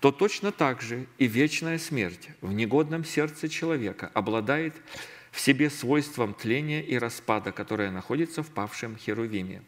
то 0.00 0.12
точно 0.12 0.52
так 0.52 0.82
же 0.82 1.06
и 1.16 1.26
вечная 1.26 1.78
смерть 1.78 2.28
в 2.42 2.52
негодном 2.52 3.06
сердце 3.06 3.48
человека 3.48 4.10
обладает 4.12 4.74
в 5.38 5.40
себе 5.40 5.70
свойством 5.70 6.34
тления 6.34 6.82
и 6.82 6.98
распада, 6.98 7.52
которое 7.52 7.92
находится 7.92 8.42
в 8.42 8.48
павшем 8.48 8.96
Херувиме. 8.96 9.62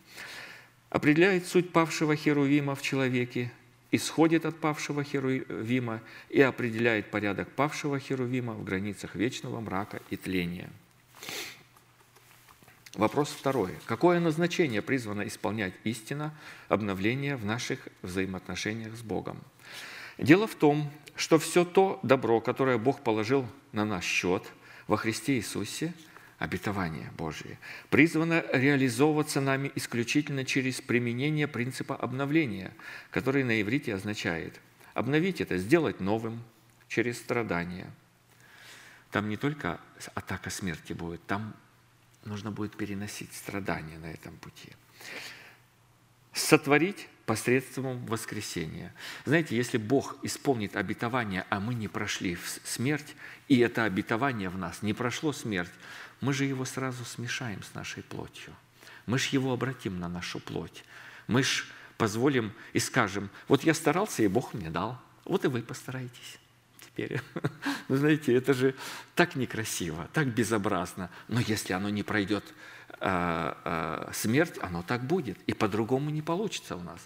Определяет 0.89 1.47
суть 1.47 1.71
павшего 1.73 2.17
Херувима 2.17 2.75
в 2.75 2.83
человеке, 2.83 3.53
исходит 3.93 4.47
от 4.47 4.59
павшего 4.59 5.05
Херувима 5.05 6.03
и 6.29 6.41
определяет 6.41 7.13
порядок 7.13 7.53
павшего 7.53 8.01
Херувима 8.01 8.55
в 8.55 8.65
границах 8.65 9.15
вечного 9.15 9.61
мрака 9.61 10.03
и 10.11 10.17
тления. 10.17 10.71
Вопрос 12.95 13.29
второй. 13.29 13.71
Какое 13.87 14.19
назначение 14.19 14.83
призвано 14.83 15.29
исполнять 15.29 15.75
истина 15.85 16.35
обновления 16.69 17.37
в 17.37 17.45
наших 17.45 17.87
взаимоотношениях 18.03 18.97
с 18.97 19.03
Богом? 19.03 19.39
Дело 20.19 20.49
в 20.49 20.57
том, 20.57 20.91
что 21.15 21.39
все 21.39 21.65
то 21.65 22.01
добро, 22.03 22.41
которое 22.41 22.77
Бог 22.77 23.05
положил 23.05 23.47
на 23.71 23.85
наш 23.85 24.05
счет– 24.05 24.43
во 24.91 24.97
Христе 24.97 25.37
Иисусе 25.37 25.95
обетование 26.41 27.13
Божие, 27.17 27.61
призвано 27.91 28.45
реализовываться 28.53 29.41
нами 29.41 29.71
исключительно 29.77 30.45
через 30.45 30.81
применение 30.81 31.47
принципа 31.47 31.95
обновления, 31.95 32.73
который 33.13 33.45
на 33.45 33.63
иврите 33.63 33.95
означает 33.95 34.61
обновить 34.93 35.41
это, 35.41 35.59
сделать 35.59 36.01
новым 36.01 36.43
через 36.89 37.19
страдания. 37.19 37.89
Там 39.13 39.29
не 39.29 39.37
только 39.37 39.81
атака 40.15 40.51
смерти 40.51 40.93
будет, 40.93 41.25
там 41.25 41.55
нужно 42.25 42.51
будет 42.51 42.77
переносить 42.77 43.33
страдания 43.33 43.99
на 43.99 44.07
этом 44.07 44.37
пути. 44.39 44.73
Сотворить 46.33 47.09
посредством 47.27 48.05
воскресения. 48.07 48.93
Знаете, 49.25 49.57
если 49.57 49.79
Бог 49.79 50.17
исполнит 50.23 50.77
обетование, 50.77 51.47
а 51.49 51.61
мы 51.61 51.75
не 51.75 51.87
прошли 51.87 52.37
смерть, 52.65 53.15
и 53.49 53.59
это 53.59 53.85
обетование 53.85 54.49
в 54.49 54.59
нас 54.59 54.83
не 54.83 54.95
прошло 54.95 55.33
смерть, 55.33 55.71
мы 56.21 56.33
же 56.33 56.45
его 56.45 56.65
сразу 56.65 57.05
смешаем 57.05 57.63
с 57.63 57.75
нашей 57.75 58.03
плотью. 58.03 58.55
Мы 59.07 59.19
же 59.19 59.29
его 59.33 59.53
обратим 59.53 60.01
на 60.01 60.09
нашу 60.09 60.41
плоть. 60.41 60.85
Мы 61.27 61.43
же 61.43 61.65
позволим 61.97 62.53
и 62.73 62.79
скажем, 62.79 63.31
вот 63.47 63.63
я 63.63 63.75
старался, 63.75 64.23
и 64.23 64.29
Бог 64.29 64.55
мне 64.55 64.71
дал, 64.71 65.01
вот 65.25 65.45
и 65.45 65.49
вы 65.49 65.63
постарайтесь 65.63 66.39
теперь. 67.01 67.21
Вы 67.89 67.97
знаете, 67.99 68.35
это 68.35 68.55
же 68.55 68.75
так 69.15 69.37
некрасиво, 69.37 70.09
так 70.13 70.29
безобразно. 70.29 71.11
Но 71.29 71.41
если 71.41 71.73
оно 71.73 71.89
не 71.89 72.03
пройдет 72.03 72.45
смерть, 74.13 74.59
оно 74.61 74.83
так 74.83 75.05
будет. 75.05 75.39
И 75.47 75.53
по-другому 75.55 76.11
не 76.11 76.23
получится 76.23 76.77
у 76.77 76.83
нас. 76.83 77.01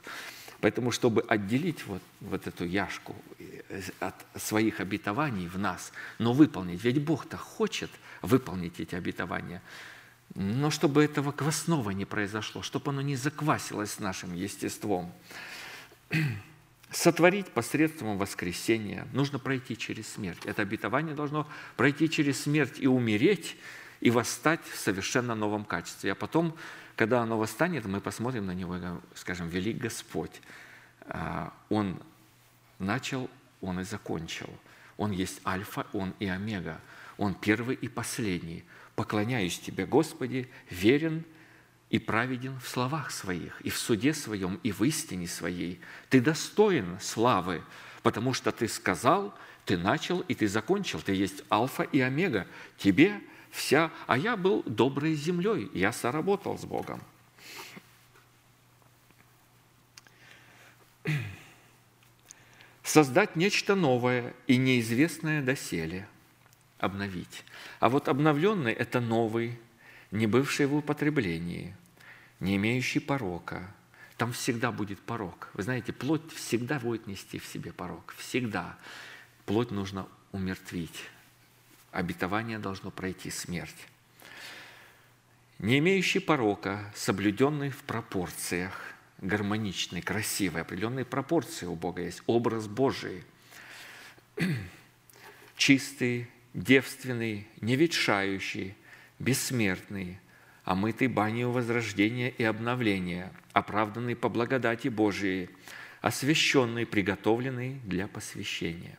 Поэтому, 0.65 0.93
чтобы 0.93 1.21
отделить 1.29 1.87
вот, 1.87 2.01
вот 2.23 2.47
эту 2.47 2.65
яшку 2.65 3.15
э, 3.39 3.83
от 4.01 4.15
своих 4.35 4.81
обетований 4.81 5.47
в 5.47 5.59
нас, 5.59 5.93
но 6.19 6.33
выполнить, 6.33 6.83
ведь 6.83 7.05
Бог-то 7.05 7.37
хочет 7.37 7.91
выполнить 8.23 8.81
эти 8.81 8.95
обетования, 8.95 9.61
но 10.35 10.71
чтобы 10.71 11.05
этого 11.05 11.33
квасного 11.33 11.91
не 11.91 12.07
произошло, 12.07 12.63
чтобы 12.63 12.93
оно 12.93 13.03
не 13.03 13.15
заквасилось 13.15 13.99
нашим 13.99 14.35
естеством. 14.35 15.13
Сотворить 16.91 17.49
посредством 17.49 18.17
воскресения 18.17 19.07
нужно 19.13 19.39
пройти 19.39 19.77
через 19.77 20.09
смерть. 20.09 20.47
Это 20.47 20.63
обетование 20.63 21.15
должно 21.15 21.47
пройти 21.77 22.09
через 22.09 22.41
смерть 22.41 22.77
и 22.79 22.87
умереть, 22.87 23.59
и 24.05 24.11
восстать 24.11 24.63
в 24.67 24.79
совершенно 24.79 25.35
новом 25.35 25.65
качестве. 25.65 26.13
А 26.13 26.15
потом, 26.15 26.55
когда 26.95 27.23
оно 27.23 27.39
восстанет, 27.39 27.87
мы 27.87 28.03
посмотрим 28.03 28.47
на 28.47 28.53
него 28.53 28.77
и 28.77 28.81
скажем, 29.15 29.49
велик 29.49 29.79
Господь. 29.79 30.43
А, 31.07 31.55
он 31.71 31.99
начал, 32.79 33.31
Он 33.63 33.81
и 33.81 33.85
закончил. 33.85 34.51
Он 34.99 35.11
есть 35.11 35.41
Альфа, 35.47 35.87
Он 35.95 36.13
и 36.21 36.27
Омега. 36.27 36.83
Он 37.17 37.35
первый 37.35 37.77
и 37.77 37.89
последний. 37.89 38.65
Поклоняюсь 38.95 39.59
Тебе, 39.59 39.87
Господи, 39.87 40.51
верен 40.69 41.25
и 41.89 41.99
праведен 41.99 42.61
в 42.61 42.69
словах 42.69 43.11
своих, 43.11 43.59
и 43.63 43.71
в 43.71 43.79
суде 43.79 44.13
своем, 44.13 44.61
и 44.63 44.71
в 44.71 44.83
истине 44.85 45.27
своей. 45.27 45.81
Ты 46.11 46.21
достоин 46.21 46.99
славы, 47.01 47.63
потому 48.03 48.35
что 48.35 48.53
Ты 48.53 48.69
сказал, 48.69 49.35
Ты 49.65 49.79
начал 49.79 50.21
и 50.21 50.35
Ты 50.35 50.47
закончил. 50.47 51.01
Ты 51.01 51.15
есть 51.15 51.43
Альфа 51.51 51.85
и 51.85 52.01
Омега. 52.01 52.47
Тебе 52.77 53.23
вся... 53.55 53.91
А 54.07 54.19
я 54.19 54.37
был 54.37 54.63
доброй 54.67 55.15
землей, 55.15 55.71
я 55.73 55.93
соработал 55.93 56.59
с 56.59 56.65
Богом. 56.65 57.01
Создать 62.83 63.37
нечто 63.37 63.75
новое 63.77 64.35
и 64.47 64.57
неизвестное 64.57 65.41
доселе– 65.43 66.09
обновить. 66.79 67.45
А 67.81 67.89
вот 67.89 68.09
обновленный– 68.09 68.73
это 68.75 69.01
новый, 69.01 69.59
не 70.11 70.27
бывший 70.27 70.67
в 70.67 70.75
употреблении, 70.75 71.77
не 72.41 72.57
имеющий 72.57 73.01
порока. 73.01 73.73
Там 74.17 74.33
всегда 74.33 74.73
будет 74.73 75.01
порок. 75.01 75.51
Вы 75.55 75.63
знаете, 75.63 75.93
плоть 75.93 76.33
всегда 76.33 76.79
будет 76.79 77.07
нести 77.07 77.39
в 77.39 77.47
себе 77.47 77.73
порок. 77.73 78.15
Всегда. 78.19 78.77
Плоть 79.47 79.71
нужно 79.71 80.07
умертвить. 80.33 81.09
Обетование 81.95 82.59
должно 82.59 82.91
пройти 82.91 83.31
смерть. 83.31 83.87
Не 85.61 85.79
имеющий 85.79 86.19
порока, 86.19 86.91
соблюденный 86.93 87.71
в 87.71 87.85
пропорциях, 87.85 88.81
гармоничный, 89.21 90.03
красивый, 90.03 90.63
определенные 90.63 91.05
пропорции 91.05 91.67
у 91.67 91.77
Бога 91.77 92.03
есть, 92.03 92.21
образ 92.27 92.67
Божий, 92.67 93.23
чистый, 95.57 96.29
девственный, 96.53 97.47
неветшающий, 97.61 98.75
бессмертный, 99.21 100.19
омытый 100.65 101.07
банью 101.07 101.53
возрождения 101.53 102.31
и 102.31 102.43
обновления, 102.43 103.33
оправданный 103.53 104.17
по 104.17 104.29
благодати 104.29 104.89
Божией, 104.89 105.49
освященный, 106.01 106.87
приготовленный 106.87 107.79
для 107.85 108.09
посвящения. 108.09 108.99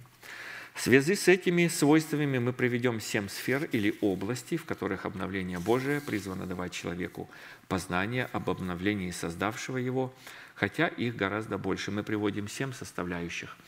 В 0.76 0.82
связи 0.82 1.16
с 1.16 1.28
этими 1.28 1.68
свойствами 1.68 2.38
мы 2.38 2.54
приведем 2.54 3.00
семь 3.00 3.28
сфер 3.28 3.64
или 3.72 3.98
областей, 4.02 4.58
в 4.58 4.66
которых 4.66 5.08
обновление 5.08 5.58
Божие 5.58 6.00
призвано 6.02 6.46
давать 6.46 6.74
человеку 6.74 7.28
познание 7.68 8.26
об 8.34 8.52
обновлении 8.52 9.10
создавшего 9.10 9.78
его, 9.78 10.14
хотя 10.54 10.88
их 10.88 11.16
гораздо 11.16 11.58
больше. 11.58 11.90
Мы 11.90 12.04
приводим 12.04 12.48
семь 12.48 12.74
составляющих– 12.74 13.58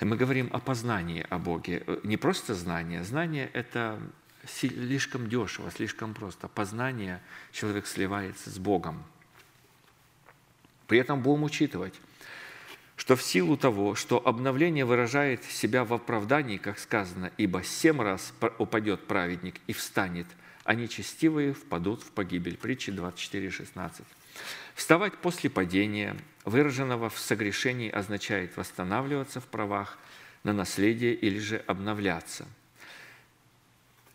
мы 0.00 0.16
говорим 0.16 0.48
о 0.52 0.60
познании 0.60 1.26
о 1.28 1.38
Боге. 1.38 1.84
Не 2.04 2.16
просто 2.16 2.54
знание. 2.54 3.02
Знание– 3.02 3.50
это 3.52 4.00
слишком 4.46 5.28
дешево, 5.28 5.70
слишком 5.72 6.14
просто. 6.14 6.46
Познание 6.46 7.20
человек 7.50 7.86
сливается 7.86 8.50
с 8.50 8.58
Богом. 8.58 9.02
При 10.86 10.98
этом 11.00 11.20
будем 11.20 11.42
учитывать, 11.42 11.94
что 12.98 13.14
в 13.14 13.22
силу 13.22 13.56
того, 13.56 13.94
что 13.94 14.20
обновление 14.26 14.84
выражает 14.84 15.44
себя 15.44 15.84
в 15.84 15.94
оправдании, 15.94 16.56
как 16.56 16.80
сказано, 16.80 17.30
«Ибо 17.38 17.62
семь 17.62 18.02
раз 18.02 18.34
упадет 18.58 19.06
праведник 19.06 19.54
и 19.68 19.72
встанет, 19.72 20.26
а 20.64 20.74
нечестивые 20.74 21.54
впадут 21.54 22.02
в 22.02 22.10
погибель». 22.10 22.56
Притча 22.56 22.90
24, 22.90 23.50
16. 23.50 24.04
Вставать 24.74 25.16
после 25.16 25.48
падения, 25.48 26.16
выраженного 26.44 27.08
в 27.08 27.18
согрешении, 27.20 27.88
означает 27.88 28.56
восстанавливаться 28.56 29.40
в 29.40 29.46
правах 29.46 29.96
на 30.42 30.52
наследие 30.52 31.14
или 31.14 31.38
же 31.38 31.62
обновляться. 31.68 32.46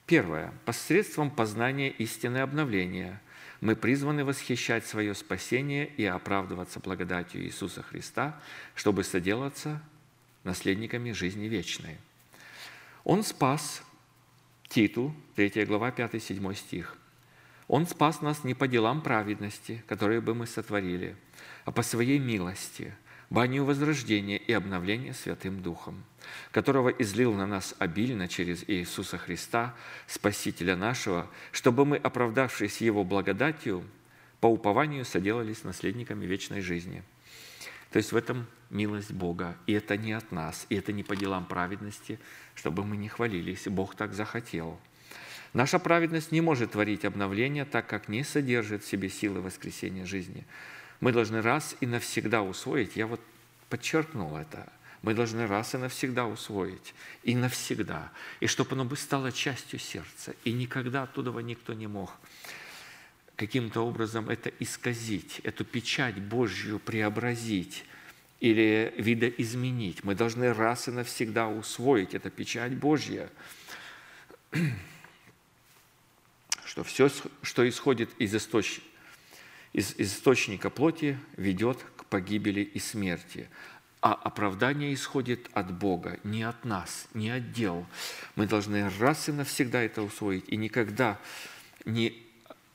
Первое. 0.06 0.54
Посредством 0.66 1.32
познания 1.32 1.90
истины 1.90 2.40
обновления 2.40 3.22
мы 3.64 3.76
призваны 3.76 4.26
восхищать 4.26 4.86
свое 4.86 5.16
спасение 5.16 5.88
и 5.88 6.06
оправдываться 6.06 6.80
благодатью 6.80 7.44
Иисуса 7.44 7.82
Христа, 7.82 8.40
чтобы 8.76 9.04
соделаться 9.04 9.82
наследниками 10.44 11.12
жизни 11.12 11.46
вечной. 11.46 11.98
Он 13.04 13.24
спас 13.24 13.84
Титу, 14.68 15.16
3 15.36 15.66
глава, 15.66 15.90
5-7 15.92 16.56
стих– 16.56 16.98
он 17.68 17.88
спас 17.88 18.22
нас 18.22 18.44
не 18.44 18.54
по 18.54 18.68
делам 18.68 19.02
праведности, 19.02 19.84
которые 19.88 20.22
бы 20.22 20.36
мы 20.36 20.46
сотворили, 20.46 21.16
а 21.66 21.72
по 21.72 21.82
своей 21.82 22.20
милости, 22.20 22.94
банию 23.30 23.66
возрождения 23.66 24.38
и 24.38 24.54
обновления 24.54 25.14
Святым 25.14 25.62
Духом, 25.62 26.04
которого 26.52 26.90
излил 26.90 27.34
на 27.34 27.46
нас 27.46 27.76
обильно 27.80 28.28
через 28.28 28.64
Иисуса 28.68 29.18
Христа, 29.18 29.76
Спасителя 30.08 30.76
нашего, 30.76 31.30
чтобы 31.52 31.86
мы, 31.86 31.98
оправдавшись 31.98 32.82
Его 32.82 33.04
благодатью, 33.04 33.84
по 34.40 34.48
упованию 34.48 35.06
соделались 35.06 35.64
наследниками 35.64 36.26
вечной 36.26 36.62
жизни. 36.62 37.04
То 37.92 37.98
есть 37.98 38.12
в 38.12 38.16
этом 38.18 38.48
милость 38.70 39.12
Бога. 39.12 39.56
И 39.68 39.74
это 39.74 39.96
не 39.98 40.14
от 40.14 40.32
нас, 40.32 40.66
и 40.70 40.76
это 40.76 40.92
не 40.92 41.04
по 41.04 41.16
делам 41.16 41.46
праведности, 41.46 42.20
чтобы 42.56 42.84
мы 42.84 42.98
не 42.98 43.08
хвалились. 43.08 43.68
Бог 43.68 43.96
так 43.96 44.14
захотел– 44.14 44.80
Наша 45.54 45.78
праведность 45.78 46.32
не 46.32 46.42
может 46.42 46.72
творить 46.72 47.06
обновление, 47.06 47.64
так 47.64 47.86
как 47.86 48.10
не 48.10 48.24
содержит 48.24 48.84
в 48.84 48.88
себе 48.88 49.08
силы 49.10 49.40
воскресения 49.40 50.04
жизни. 50.04 50.46
Мы 51.04 51.12
должны 51.12 51.42
раз 51.42 51.76
и 51.82 51.86
навсегда 51.86 52.42
усвоить, 52.44 52.96
я 52.96 53.08
вот 53.08 53.20
подчеркнул 53.68 54.38
это, 54.38 54.72
мы 55.02 55.14
должны 55.14 55.48
раз 55.48 55.76
и 55.76 55.78
навсегда 55.78 56.26
усвоить, 56.26 56.96
и 57.24 57.36
навсегда, 57.36 58.10
и 58.40 58.48
чтобы 58.48 58.72
оно 58.72 58.86
бы 58.86 58.96
стало 58.96 59.34
частью 59.34 59.80
сердца, 59.80 60.34
и 60.46 60.54
никогда 60.54 61.04
оттуда 61.04 61.32
никто 61.42 61.74
не 61.74 61.88
мог 61.88 62.10
каким-то 63.36 63.82
образом 63.82 64.30
это 64.30 64.50
исказить, 64.60 65.40
эту 65.44 65.66
печать 65.66 66.22
Божью 66.22 66.80
преобразить 66.80 67.84
или 68.40 68.94
видоизменить. 68.98 70.06
Мы 70.06 70.16
должны 70.16 70.54
раз 70.54 70.88
и 70.88 70.92
навсегда 70.92 71.50
усвоить 71.50 72.14
эту 72.14 72.30
печать 72.30 72.78
Божья 72.78 73.30
что 76.64 76.86
все, 76.86 77.10
что 77.42 77.68
исходит 77.68 78.10
из, 78.20 78.34
источ... 78.34 78.80
из 79.74 79.96
источника 79.98 80.70
плоти, 80.70 81.20
ведет 81.36 81.84
к 81.98 82.06
погибели 82.06 82.62
и 82.62 82.80
смерти. 82.80 83.50
А 84.02 84.14
оправдание 84.14 84.94
исходит 84.94 85.50
от 85.54 85.74
Бога, 85.74 86.20
не 86.24 86.44
от 86.44 86.66
нас, 86.66 87.08
не 87.14 87.30
от 87.30 87.52
дел. 87.52 87.86
Мы 88.36 88.48
должны 88.48 88.90
раз 89.00 89.30
и 89.30 89.32
навсегда 89.32 89.82
это 89.82 90.02
усвоить 90.02 90.46
и 90.48 90.58
никогда 90.58 91.20
не 91.86 92.22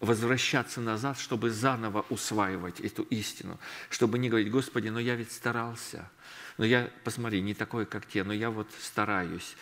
возвращаться 0.01 0.81
назад, 0.81 1.19
чтобы 1.19 1.51
заново 1.51 2.07
усваивать 2.09 2.81
эту 2.81 3.03
истину, 3.05 3.59
чтобы 3.91 4.19
не 4.19 4.29
говорить, 4.29 4.51
Господи, 4.51 4.89
но 4.89 5.01
я 5.01 5.17
ведь 5.17 5.33
старался, 5.33 6.09
но 6.57 6.65
я, 6.65 6.89
посмотри, 7.05 7.41
не 7.41 7.55
такой, 7.55 7.85
как 7.85 8.07
те, 8.07 8.23
но 8.23 8.33
я 8.33 8.51
вот 8.51 8.69
стараюсь. 8.81 9.57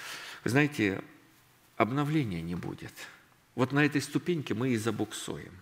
Вы 0.44 0.50
знаете, 0.50 1.02
обновления 1.76 2.42
не 2.42 2.54
будет– 2.54 2.92
вот 3.56 3.72
на 3.72 3.84
этой 3.84 4.02
ступеньке 4.02 4.54
мы 4.54 4.68
и 4.68 4.76
забуксуем. 4.76 5.52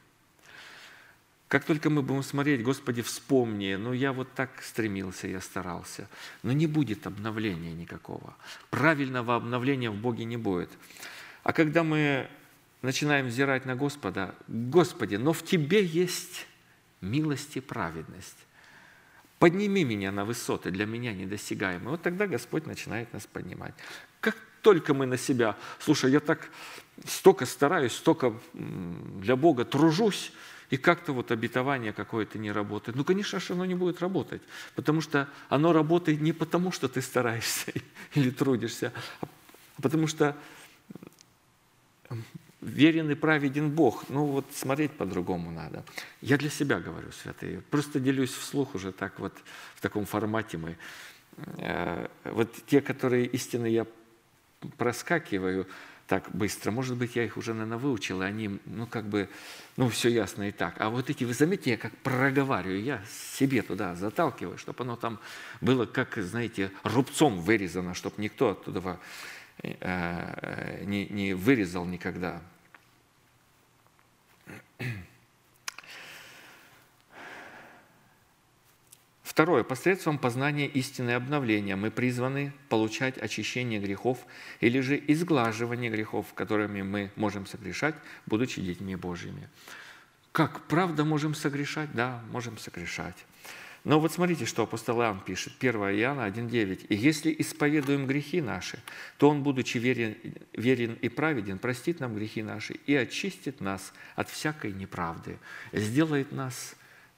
Как 1.55 1.63
только 1.63 1.89
мы 1.89 2.03
будем 2.03 2.25
смотреть, 2.25 2.65
Господи, 2.65 3.01
вспомни, 3.01 3.77
ну 3.77 3.93
я 3.93 4.13
вот 4.13 4.27
так 4.35 4.61
стремился, 4.61 5.29
я 5.29 5.41
старался, 5.41 6.09
но 6.43 6.51
не 6.51 6.67
будет 6.67 7.07
обновления 7.07 7.73
никакого. 7.73 8.35
Правильного 8.71 9.37
обновления 9.37 9.89
в 9.89 9.95
Боге 9.95 10.25
не 10.25 10.37
будет. 10.37 10.69
А 11.45 11.53
когда 11.53 11.85
мы 11.85 12.29
начинаем 12.83 13.29
взирать 13.29 13.67
на 13.67 13.77
Господа, 13.77 14.35
Господи, 14.49 15.15
но 15.15 15.33
в 15.33 15.45
Тебе 15.45 15.85
есть 15.85 16.49
милость 17.01 17.57
и 17.57 17.61
праведность. 17.61 18.39
Подними 19.39 19.85
меня 19.85 20.11
на 20.11 20.25
высоты, 20.25 20.73
для 20.73 20.87
меня 20.87 21.13
недосягаемые. 21.13 21.91
Вот 21.91 22.03
тогда 22.03 22.27
Господь 22.27 22.67
начинает 22.67 23.13
нас 23.13 23.29
поднимать. 23.29 23.75
Как 24.19 24.37
только 24.61 24.93
мы 24.93 25.07
на 25.07 25.17
себя, 25.17 25.57
слушай, 25.79 26.11
я 26.11 26.19
так 26.19 26.51
столько 27.07 27.47
стараюсь, 27.47 27.93
столько 27.93 28.35
для 28.53 29.37
Бога 29.37 29.65
тружусь, 29.65 30.33
и 30.71 30.77
как-то 30.77 31.13
вот 31.13 31.31
обетование 31.31 31.93
какое-то 31.93 32.39
не 32.39 32.53
работает. 32.53 32.97
Ну, 32.97 33.05
конечно 33.05 33.41
же, 33.41 33.53
оно 33.53 33.65
не 33.65 33.75
будет 33.75 34.01
работать, 34.01 34.43
потому 34.75 35.01
что 35.01 35.29
оно 35.49 35.73
работает 35.73 36.21
не 36.21 36.33
потому, 36.33 36.73
что 36.73 36.89
ты 36.89 37.03
стараешься 37.03 37.73
или 38.15 38.31
трудишься, 38.31 38.93
а 39.21 39.27
потому 39.83 40.07
что 40.07 40.37
верен 42.61 43.11
и 43.11 43.15
праведен 43.15 43.71
Бог. 43.71 44.09
Ну, 44.09 44.27
вот 44.27 44.47
смотреть 44.53 44.93
по-другому 44.93 45.51
надо. 45.51 45.85
Я 46.21 46.37
для 46.37 46.51
себя 46.51 46.81
говорю, 46.81 47.13
святые. 47.13 47.61
Просто 47.71 48.01
делюсь 48.01 48.33
вслух 48.33 48.75
уже 48.75 48.93
так 48.93 49.19
вот, 49.19 49.35
в 49.75 49.81
таком 49.81 50.07
формате 50.07 50.59
мы. 50.59 50.77
Э, 51.59 52.09
вот 52.25 52.51
те, 52.67 52.81
которые 52.81 53.27
истины 53.27 53.67
я 53.67 53.87
проскакиваю, 54.79 55.67
так 56.07 56.31
быстро. 56.33 56.71
Может 56.71 56.97
быть, 56.97 57.17
я 57.17 57.25
их 57.25 57.37
уже, 57.37 57.55
наверное, 57.55 57.79
выучил, 57.79 58.23
и 58.23 58.25
они, 58.25 58.59
ну, 58.67 58.87
как 58.87 59.07
бы, 59.07 59.29
ну, 59.77 59.89
все 59.89 60.11
ясно 60.11 60.49
и 60.49 60.53
так. 60.53 60.75
А 60.79 60.91
вот 60.91 61.11
эти, 61.11 61.25
вы 61.25 61.33
заметите, 61.33 61.71
я 61.73 61.77
как 61.77 61.97
проговариваю, 61.99 62.83
я 62.83 63.03
себе 63.39 63.63
туда 63.63 63.95
заталкиваю, 63.95 64.59
чтобы 64.59 64.85
оно 64.85 64.97
там 64.97 65.19
было, 65.61 65.87
как, 65.87 66.17
знаете, 66.17 66.71
рубцом 66.83 67.41
вырезано, 67.41 67.95
чтобы 67.95 68.17
никто 68.19 68.51
оттуда 68.51 68.99
э, 69.63 70.85
не, 70.85 71.07
не 71.07 71.35
вырезал 71.35 71.85
никогда. 71.87 72.43
Второе. 79.35 79.65
Посредством 79.65 80.17
познания 80.17 80.69
истины 80.69 81.11
обновления 81.11 81.75
мы 81.75 81.91
призваны 81.91 82.53
получать 82.69 83.19
очищение 83.19 83.81
грехов 83.81 84.25
или 84.61 84.79
же 84.79 85.03
изглаживание 85.09 85.91
грехов, 85.91 86.33
которыми 86.35 86.83
мы 86.83 87.11
можем 87.17 87.45
согрешать, 87.45 87.97
будучи 88.27 88.63
детьми 88.63 88.95
Божьими. 88.95 89.49
Как? 90.31 90.61
Правда 90.69 91.05
можем 91.05 91.35
согрешать? 91.35 91.91
Да, 91.95 92.23
можем 92.31 92.59
согрешать. 92.59 93.17
Но 93.83 93.99
вот 93.99 94.13
смотрите, 94.13 94.47
что 94.47 94.63
апостол 94.63 95.01
Иоанн 95.01 95.19
пишет, 95.19 95.55
1 95.59 95.75
Иоанна 95.81 96.29
1,9. 96.29 96.87
«И 96.87 96.95
если 96.95 97.35
исповедуем 97.37 98.07
грехи 98.07 98.41
наши, 98.41 98.79
то 99.19 99.29
Он, 99.29 99.43
будучи 99.43 99.79
верен, 99.79 100.15
верен 100.53 100.97
и 101.03 101.09
праведен, 101.09 101.59
простит 101.59 101.99
нам 101.99 102.15
грехи 102.15 102.45
наши 102.45 102.75
и 102.87 102.95
очистит 102.95 103.61
нас 103.61 103.93
от 104.15 104.31
всякой 104.31 104.71
неправды, 104.71 105.39
сделает 105.73 106.31
нас 106.31 106.77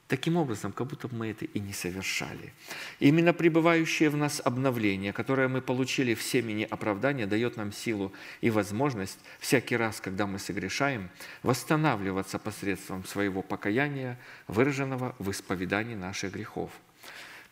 Таким 0.09 0.36
образом, 0.36 0.70
как 0.70 0.86
будто 0.86 1.09
мы 1.12 1.30
это 1.30 1.46
и 1.46 1.59
не 1.59 1.72
совершали. 1.72 2.52
Именно 3.00 3.32
пребывающее 3.32 4.09
в 4.09 4.16
нас 4.16 4.40
обновление, 4.44 5.12
которое 5.12 5.48
мы 5.48 5.61
получили 5.61 6.14
в 6.14 6.22
семени 6.22 6.62
оправдания, 6.62 7.26
дает 7.26 7.57
нам 7.57 7.72
силу 7.72 8.12
и 8.40 8.50
возможность 8.50 9.18
всякий 9.40 9.76
раз, 9.76 10.00
когда 10.00 10.28
мы 10.28 10.38
согрешаем, 10.38 11.11
восстанавливаться 11.42 12.38
посредством 12.38 13.04
своего 13.04 13.42
покаяния, 13.42 14.16
выраженного 14.46 15.16
в 15.18 15.32
исповедании 15.32 15.96
наших 15.96 16.32
грехов. 16.32 16.70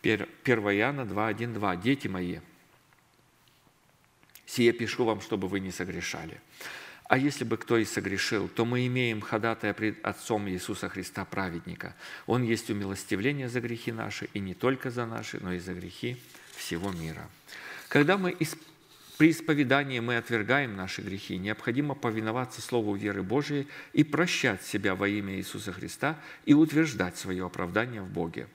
1 0.01 0.25
Иоанна 0.45 1.05
2, 1.05 1.27
1, 1.27 1.53
2. 1.55 1.75
«Дети 1.75 2.07
мои, 2.07 2.39
сие 4.45 4.71
пишу 4.71 5.03
вам, 5.03 5.19
чтобы 5.19 5.49
вы 5.49 5.59
не 5.59 5.71
согрешали». 5.71 6.39
А 7.07 7.17
если 7.17 7.43
бы 7.43 7.57
кто 7.57 7.77
и 7.77 7.85
согрешил, 7.85 8.47
то 8.47 8.65
мы 8.65 8.87
имеем 8.87 9.21
ходатая 9.21 9.73
пред 9.73 10.03
Отцом 10.03 10.49
Иисуса 10.49 10.89
Христа 10.89 11.23
праведника. 11.23 11.95
Он 12.25 12.43
есть 12.43 12.69
умилостивление 12.69 13.47
за 13.47 13.61
грехи 13.61 13.91
наши, 13.91 14.27
и 14.33 14.39
не 14.39 14.55
только 14.55 14.89
за 14.89 15.05
наши, 15.05 15.37
но 15.39 15.53
и 15.53 15.59
за 15.59 15.73
грехи 15.73 16.17
всего 16.55 16.91
мира. 16.91 17.29
Когда 17.89 18.17
мы 18.17 18.35
при 19.17 19.31
исповедании 19.31 19.99
мы 19.99 20.17
отвергаем 20.17 20.75
наши 20.75 21.01
грехи. 21.01 21.37
Необходимо 21.37 21.95
повиноваться 21.95 22.61
Слову 22.61 22.95
веры 22.95 23.23
Божией 23.23 23.67
и 23.93 24.03
прощать 24.03 24.63
себя 24.63 24.95
во 24.95 25.07
имя 25.07 25.35
Иисуса 25.35 25.71
Христа 25.71 26.19
и 26.45 26.53
утверждать 26.53 27.17
свое 27.17 27.45
оправдание 27.45 28.01
в 28.01 28.09
Боге. 28.09 28.47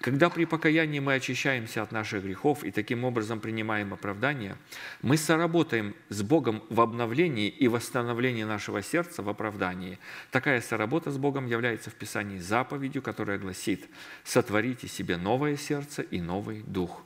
Когда 0.00 0.30
при 0.30 0.44
покаянии 0.44 1.00
мы 1.00 1.14
очищаемся 1.14 1.82
от 1.82 1.90
наших 1.90 2.22
грехов 2.22 2.62
и 2.62 2.70
таким 2.70 3.04
образом 3.04 3.40
принимаем 3.40 3.92
оправдание, 3.92 4.56
мы 5.02 5.16
соработаем 5.16 5.94
с 6.10 6.22
Богом 6.22 6.62
в 6.68 6.80
обновлении 6.80 7.48
и 7.48 7.66
восстановлении 7.66 8.44
нашего 8.44 8.82
сердца 8.82 9.22
в 9.22 9.28
оправдании. 9.28 9.98
Такая 10.30 10.60
соработа 10.60 11.10
с 11.10 11.18
Богом 11.18 11.46
является 11.46 11.90
в 11.90 11.94
Писании 11.94 12.38
заповедью, 12.38 13.02
которая 13.02 13.38
гласит 13.38 13.88
«Сотворите 14.22 14.86
себе 14.86 15.16
новое 15.16 15.56
сердце 15.56 16.02
и 16.02 16.20
новый 16.20 16.62
дух». 16.62 17.02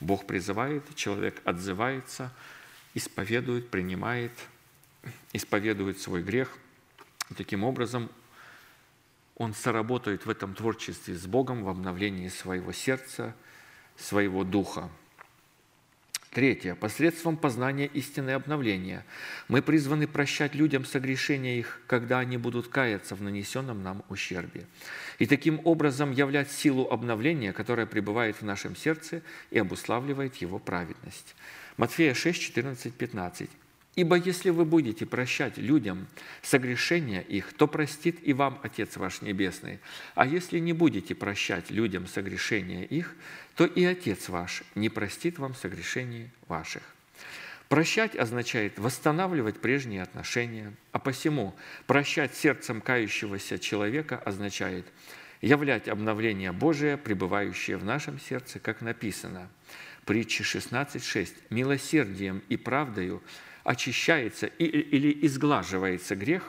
Бог 0.00 0.26
призывает, 0.26 0.94
человек 0.94 1.40
отзывается, 1.44 2.32
исповедует, 2.94 3.70
принимает, 3.70 4.32
исповедует 5.32 6.00
свой 6.00 6.22
грех. 6.22 6.56
Таким 7.36 7.64
образом 7.64 8.10
он 9.36 9.54
соработает 9.54 10.26
в 10.26 10.30
этом 10.30 10.54
творчестве 10.54 11.14
с 11.14 11.26
Богом 11.26 11.64
в 11.64 11.68
обновлении 11.68 12.28
своего 12.28 12.72
сердца, 12.72 13.34
своего 13.96 14.44
духа. 14.44 14.90
Третье. 16.30 16.76
Посредством 16.76 17.36
познания 17.36 17.86
истины 17.86 18.30
обновления 18.30 19.04
мы 19.48 19.62
призваны 19.62 20.06
прощать 20.06 20.54
людям 20.54 20.84
согрешения 20.84 21.58
их, 21.58 21.80
когда 21.88 22.20
они 22.20 22.36
будут 22.36 22.68
каяться 22.68 23.16
в 23.16 23.22
нанесенном 23.22 23.82
нам 23.82 24.04
ущербе. 24.08 24.66
И 25.18 25.26
таким 25.26 25.60
образом 25.64 26.12
являть 26.12 26.52
силу 26.52 26.88
обновления, 26.88 27.52
которая 27.52 27.86
пребывает 27.86 28.36
в 28.36 28.42
нашем 28.42 28.76
сердце 28.76 29.22
и 29.50 29.58
обуславливает 29.58 30.36
его 30.36 30.60
праведность. 30.60 31.34
Матфея 31.76 32.14
6, 32.14 32.40
14, 32.40 32.94
15. 32.94 33.50
Ибо 33.96 34.16
если 34.16 34.50
вы 34.50 34.64
будете 34.64 35.04
прощать 35.04 35.58
людям 35.58 36.06
согрешения 36.42 37.20
их, 37.20 37.52
то 37.52 37.66
простит 37.66 38.18
и 38.22 38.32
вам 38.32 38.60
Отец 38.62 38.96
ваш 38.96 39.20
Небесный. 39.20 39.80
А 40.14 40.26
если 40.26 40.58
не 40.58 40.72
будете 40.72 41.14
прощать 41.14 41.70
людям 41.70 42.06
согрешения 42.06 42.84
их, 42.84 43.16
то 43.56 43.66
и 43.66 43.84
Отец 43.84 44.28
ваш 44.28 44.62
не 44.76 44.88
простит 44.88 45.38
вам 45.38 45.54
согрешений 45.54 46.30
ваших. 46.46 46.82
Прощать 47.68 48.16
означает 48.16 48.78
восстанавливать 48.78 49.60
прежние 49.60 50.02
отношения, 50.02 50.72
а 50.92 50.98
посему 50.98 51.54
прощать 51.86 52.34
сердцем 52.34 52.80
кающегося 52.80 53.58
человека 53.58 54.18
означает 54.18 54.86
являть 55.40 55.88
обновление 55.88 56.52
Божие, 56.52 56.96
пребывающее 56.96 57.76
в 57.76 57.84
нашем 57.84 58.18
сердце, 58.20 58.58
как 58.58 58.80
написано. 58.80 59.48
Притча 60.04 60.42
16.6. 60.42 61.32
«Милосердием 61.50 62.42
и 62.48 62.56
правдою 62.56 63.22
очищается 63.64 64.46
или 64.46 65.26
изглаживается 65.26 66.16
грех, 66.16 66.44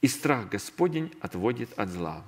и 0.00 0.08
страх 0.08 0.48
Господень 0.48 1.12
отводит 1.20 1.70
от 1.78 1.90
зла. 1.90 2.24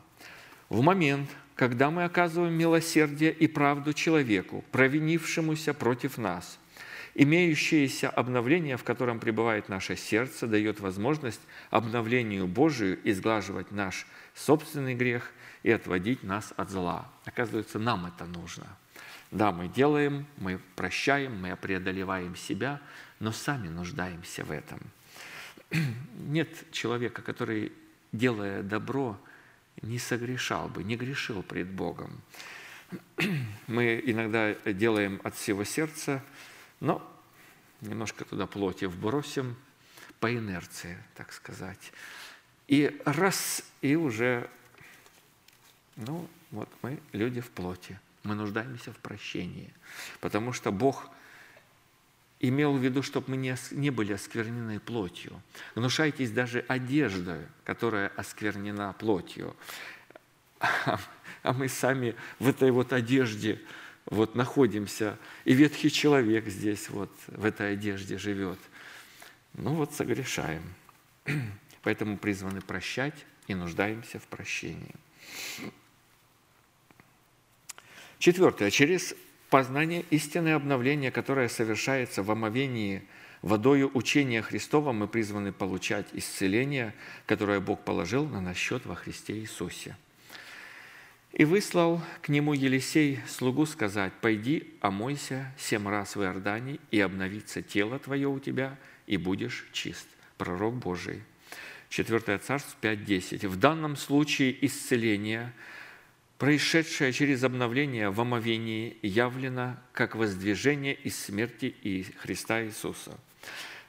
В 0.69 0.83
момент, 0.83 1.31
когда 1.55 1.91
мы 1.91 2.05
оказываем 2.05 2.55
милосердие 2.55 3.33
и 3.33 3.47
правду 3.47 3.93
человеку, 3.93 4.65
провинившемуся 4.73 5.75
против 5.75 6.19
нас, 6.19 6.59
имеющееся 7.15 8.09
обновление, 8.09 8.77
в 8.77 8.85
котором 8.85 9.21
пребывает 9.21 9.69
наше 9.69 9.97
сердце, 9.97 10.47
дает 10.47 10.81
возможность 10.81 11.41
обновлению 11.71 12.47
Божию 12.47 12.99
изглаживать 13.05 13.71
наш 13.71 14.07
собственный 14.35 14.95
грех 14.95 15.31
и 15.63 15.71
отводить 15.71 16.23
нас 16.23 16.53
от 16.57 16.71
зла. 16.71 17.11
Оказывается, 17.25 17.79
нам 17.79 18.07
это 18.07 18.25
нужно. 18.25 18.67
Да, 19.31 19.51
мы 19.51 19.69
делаем, 19.69 20.27
мы 20.37 20.61
прощаем, 20.77 21.41
мы 21.41 21.57
преодолеваем 21.57 22.37
себя, 22.37 22.81
но 23.23 23.31
сами 23.31 23.69
нуждаемся 23.69 24.45
в 24.45 24.51
этом. 24.51 24.81
Нет 26.27 26.49
человека, 26.73 27.23
который, 27.23 27.73
делая 28.11 28.65
добро, 28.65 29.17
не 29.81 30.01
согрешал 30.01 30.69
бы, 30.69 30.83
не 30.83 30.97
грешил 30.97 31.45
пред 31.45 31.69
Богом. 31.71 32.21
Мы 33.69 34.03
иногда 34.05 34.55
делаем 34.55 35.21
от 35.23 35.37
всего 35.37 35.63
сердца, 35.63 36.21
но 36.81 37.01
немножко 37.81 38.25
туда 38.25 38.49
плоти 38.49 38.87
вбросим 38.87 39.55
по 40.19 40.35
инерции, 40.35 40.99
так 41.15 41.33
сказать. 41.33 41.93
И 42.67 43.01
раз, 43.05 43.63
и 43.83 43.95
уже, 43.95 44.51
ну, 45.95 46.29
вот 46.51 46.69
мы 46.83 46.99
люди 47.13 47.41
в 47.41 47.51
плоти, 47.51 48.01
мы 48.25 48.35
нуждаемся 48.35 48.93
в 48.93 48.97
прощении, 48.97 49.73
потому 50.21 50.53
что 50.53 50.73
Бог– 50.73 51.09
имел 52.43 52.75
в 52.75 52.85
виду, 52.85 53.03
чтобы 53.03 53.31
мы 53.31 53.37
не, 53.37 53.57
не 53.71 53.91
были 53.91 54.13
осквернены 54.13 54.81
плотью. 54.81 55.41
Гнушайтесь 55.75 56.33
даже 56.33 56.65
одеждой, 56.69 57.47
которая 57.65 58.09
осквернена 58.17 58.95
плотью. 58.99 59.57
А, 60.59 61.01
а 61.43 61.53
мы 61.53 61.69
сами 61.69 62.15
в 62.41 62.49
этой 62.49 62.71
вот 62.73 62.93
одежде 62.93 63.61
вот 64.07 64.35
находимся, 64.35 65.17
и 65.45 65.55
ветхий 65.55 65.91
человек 65.91 66.49
здесь 66.49 66.91
вот 66.91 67.11
в 67.29 67.45
этой 67.45 67.75
одежде 67.75 68.19
живет. 68.19 68.59
Ну 69.55 69.75
вот 69.75 69.95
согрешаем. 69.95 70.63
Поэтому 71.83 72.19
призваны 72.19 72.61
прощать 72.61 73.25
и 73.47 73.55
нуждаемся 73.55 74.19
в 74.19 74.25
прощении. 74.25 74.95
Четвертое. 78.19 78.71
Через 78.71 79.15
познание 79.53 80.07
истины 80.09 80.55
обновления, 80.55 81.11
которое 81.11 81.47
совершается 81.51 82.23
в 82.23 82.31
омовении 82.31 83.03
водою 83.43 83.91
учения 83.93 84.41
Христова, 84.41 84.93
мы 84.93 85.07
призваны 85.07 85.53
получать 85.53 86.07
исцеление, 86.15 86.95
которое 87.27 87.61
Бог 87.61 87.85
положил 87.85 88.25
на 88.25 88.41
наш 88.41 88.57
счет 88.57 88.87
во 88.87 88.95
Христе 88.95 89.35
Иисусе. 89.35 89.95
И 91.33 91.45
выслал 91.45 92.01
к 92.23 92.31
нему 92.31 92.55
Елисей 92.55 93.21
слугу 93.29 93.67
сказать, 93.67 94.15
«Пойди, 94.23 94.73
омойся 94.81 95.53
семь 95.59 95.87
раз 95.87 96.17
в 96.17 96.23
Иордане, 96.23 96.79
и 96.91 96.99
обновится 97.01 97.61
тело 97.61 97.99
твое 97.99 98.29
у 98.29 98.39
тебя, 98.39 98.79
и 99.07 99.19
будешь 99.19 99.67
чист». 99.73 100.07
Пророк 100.39 100.77
Божий. 100.77 101.23
4 101.91 102.39
Царств 102.39 102.75
5.10. 102.81 103.47
В 103.49 103.57
данном 103.57 103.97
случае 103.97 104.57
исцеление– 104.65 105.53
происшедшее 106.43 107.13
через 107.13 107.45
обновление 107.45 108.11
в 108.11 108.21
омовении 108.21 108.99
явлено 109.01 109.77
как 109.93 110.17
воздвижение 110.17 110.93
из 110.93 111.17
смерти 111.17 111.67
и 111.67 112.03
Христа 112.19 112.65
Иисуса. 112.65 113.17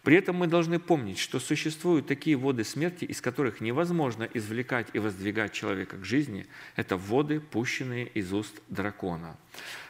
При 0.04 0.18
этом 0.18 0.36
мы 0.36 0.46
должны 0.46 0.78
помнить, 0.78 1.18
что 1.18 1.40
существуют 1.40 2.06
такие 2.06 2.36
воды 2.36 2.64
смерти, 2.64 3.06
из 3.06 3.22
которых 3.22 3.60
невозможно 3.60 4.30
извлекать 4.36 4.86
и 4.94 5.00
воздвигать 5.00 5.52
человека 5.52 5.98
к 5.98 6.06
жизни. 6.06 6.46
Это 6.76 6.96
воды, 6.96 7.40
пущенные 7.40 8.06
из 8.06 8.32
уст 8.32 8.62
дракона. 8.70 9.36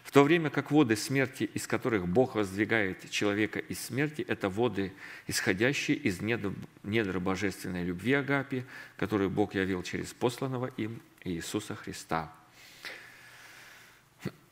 В 0.05 0.11
то 0.13 0.23
время 0.23 0.49
как 0.49 0.71
воды 0.71 0.95
смерти, 0.95 1.49
из 1.53 1.67
которых 1.67 2.07
Бог 2.07 2.35
воздвигает 2.35 3.09
человека 3.09 3.59
из 3.59 3.81
смерти, 3.81 4.23
это 4.25 4.47
воды, 4.47 4.93
исходящие 5.27 5.97
из 5.97 6.21
недр, 6.21 6.53
недр 6.83 7.19
божественной 7.19 7.83
любви 7.83 8.13
Агапи, 8.13 8.63
которую 8.95 9.29
Бог 9.29 9.53
явил 9.53 9.83
через 9.83 10.13
посланного 10.13 10.67
им 10.77 11.01
Иисуса 11.25 11.75
Христа. 11.75 12.33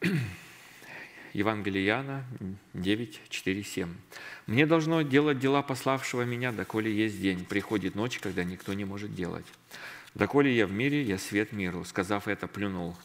Евангелие 1.34 1.86
Иоанна 1.86 2.26
9, 2.74 3.22
4, 3.30 3.63
7. 3.63 3.89
«Мне 4.47 4.65
должно 4.65 5.01
делать 5.01 5.39
дела 5.39 5.61
пославшего 5.61 6.24
меня, 6.24 6.51
доколе 6.51 6.93
есть 6.93 7.22
день. 7.22 7.45
Приходит 7.45 7.95
ночь, 7.95 8.19
когда 8.19 8.43
никто 8.43 8.74
не 8.74 8.86
может 8.86 9.13
делать. 9.15 9.45
Доколе 10.13 10.55
я 10.55 10.67
в 10.67 10.72
мире, 10.72 11.03
я 11.03 11.17
свет 11.17 11.51
миру». 11.53 11.86
Сказав 11.86 12.28
это, 12.28 12.47
плюнул 12.47 12.97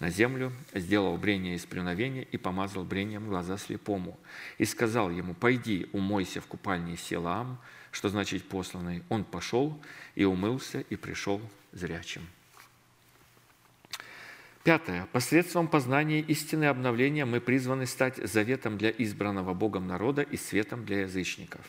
на 0.00 0.10
землю, 0.10 0.52
сделал 0.72 1.16
брение 1.16 1.56
из 1.56 1.66
плюновения 1.66 2.22
и 2.22 2.36
помазал 2.36 2.84
брением 2.84 3.28
глаза 3.28 3.58
слепому. 3.58 4.18
И 4.58 4.64
сказал 4.64 5.10
ему, 5.10 5.34
«Пойди, 5.34 5.86
умойся 5.92 6.40
в 6.40 6.46
купальне 6.46 6.96
Силаам», 6.96 7.58
что 7.90 8.08
значит 8.08 8.44
посланный. 8.48 9.02
Он 9.08 9.24
пошел 9.24 9.80
и 10.14 10.24
умылся, 10.24 10.80
и 10.80 10.96
пришел 10.96 11.40
зрячим. 11.72 12.22
Пятое. 14.64 15.06
Посредством 15.12 15.68
познания 15.68 16.20
истины 16.20 16.64
обновления 16.64 17.26
мы 17.26 17.42
призваны 17.42 17.84
стать 17.84 18.16
заветом 18.16 18.78
для 18.78 18.88
избранного 18.88 19.52
Богом 19.52 19.86
народа 19.86 20.22
и 20.22 20.38
светом 20.38 20.86
для 20.86 21.02
язычников. 21.02 21.60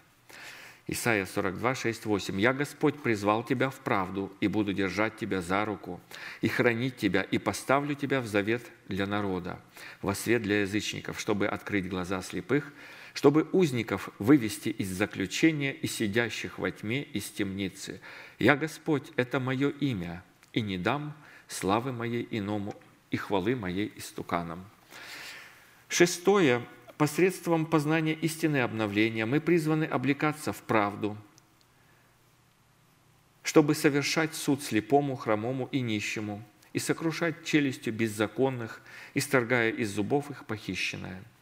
Исайя 0.87 1.25
42, 1.25 1.75
6, 1.75 2.05
8. 2.05 2.39
«Я, 2.39 2.53
Господь, 2.53 3.03
призвал 3.03 3.43
тебя 3.43 3.69
в 3.69 3.75
правду, 3.81 4.31
и 4.39 4.47
буду 4.47 4.71
держать 4.71 5.17
тебя 5.17 5.41
за 5.41 5.65
руку, 5.65 5.99
и 6.39 6.47
хранить 6.47 6.95
тебя, 6.95 7.21
и 7.23 7.37
поставлю 7.37 7.95
тебя 7.95 8.21
в 8.21 8.27
завет 8.27 8.61
для 8.87 9.05
народа, 9.05 9.59
во 10.01 10.15
свет 10.15 10.43
для 10.43 10.61
язычников, 10.61 11.19
чтобы 11.19 11.47
открыть 11.47 11.89
глаза 11.89 12.21
слепых, 12.21 12.71
чтобы 13.13 13.45
узников 13.51 14.09
вывести 14.19 14.69
из 14.69 14.87
заключения 14.87 15.73
и 15.73 15.87
сидящих 15.87 16.59
во 16.59 16.71
тьме 16.71 17.03
из 17.03 17.25
темницы. 17.25 17.99
Я, 18.39 18.55
Господь, 18.55 19.11
это 19.17 19.41
мое 19.41 19.71
имя, 19.81 20.23
и 20.53 20.61
не 20.61 20.77
дам 20.77 21.13
славы 21.47 21.91
моей 21.91 22.27
иному 22.31 22.73
и 23.15 23.17
хвалы 23.17 23.55
моей 23.55 23.91
истуканам. 23.95 24.65
Шестое. 25.87 26.61
Посредством 26.97 27.65
познания 27.65 28.13
истины 28.13 28.61
обновления 28.61 29.25
мы 29.25 29.41
призваны 29.41 29.83
облекаться 29.83 30.53
в 30.53 30.61
правду, 30.61 31.17
чтобы 33.43 33.75
совершать 33.75 34.33
суд 34.33 34.63
слепому, 34.63 35.17
хромому 35.17 35.67
и 35.73 35.81
нищему, 35.81 36.41
и 36.71 36.79
сокрушать 36.79 37.43
челюстью 37.43 37.93
беззаконных, 37.93 38.81
исторгая 39.13 39.71
из 39.71 39.89
зубов 39.89 40.31
их 40.31 40.45
похищенное– 40.45 41.21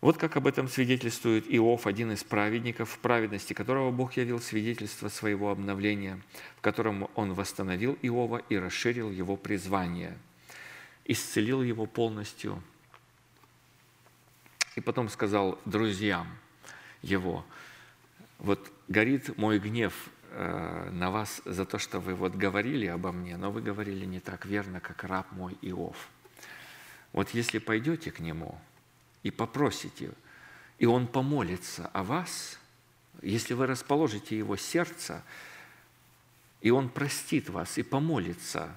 вот 0.00 0.16
как 0.16 0.36
об 0.36 0.46
этом 0.46 0.68
свидетельствует 0.68 1.46
Иов, 1.48 1.88
один 1.88 2.12
из 2.12 2.22
праведников, 2.22 2.90
в 2.90 2.98
праведности 2.98 3.52
которого 3.52 3.90
Бог 3.90 4.16
явил 4.16 4.40
свидетельство 4.40 5.08
своего 5.08 5.50
обновления, 5.50 6.20
в 6.56 6.60
котором 6.60 7.10
Он 7.16 7.34
восстановил 7.34 7.98
Иова 8.02 8.40
и 8.48 8.56
расширил 8.56 9.10
его 9.10 9.36
призвание, 9.36 10.16
исцелил 11.04 11.62
его 11.62 11.86
полностью. 11.86 12.62
И 14.76 14.80
потом 14.80 15.08
сказал 15.08 15.58
друзьям 15.64 16.28
его, 17.02 17.44
вот 18.38 18.70
горит 18.86 19.36
мой 19.36 19.58
гнев 19.58 19.92
э, 20.30 20.90
на 20.92 21.10
вас 21.10 21.42
за 21.44 21.64
то, 21.64 21.80
что 21.80 21.98
вы 21.98 22.14
вот 22.14 22.36
говорили 22.36 22.86
обо 22.86 23.10
мне, 23.10 23.36
но 23.36 23.50
вы 23.50 23.62
говорили 23.62 24.04
не 24.04 24.20
так 24.20 24.46
верно, 24.46 24.78
как 24.78 25.02
раб 25.02 25.32
мой 25.32 25.58
Иов. 25.60 25.96
Вот 27.12 27.30
если 27.30 27.58
пойдете 27.58 28.12
к 28.12 28.20
нему– 28.20 28.60
и 29.22 29.30
попросите, 29.30 30.12
и 30.78 30.86
Он 30.86 31.06
помолится 31.06 31.86
о 31.92 32.02
вас, 32.02 32.58
если 33.22 33.54
вы 33.54 33.66
расположите 33.66 34.36
Его 34.36 34.56
сердце, 34.56 35.22
и 36.60 36.70
Он 36.70 36.88
простит 36.88 37.48
вас 37.48 37.78
и 37.78 37.82
помолится 37.82 38.76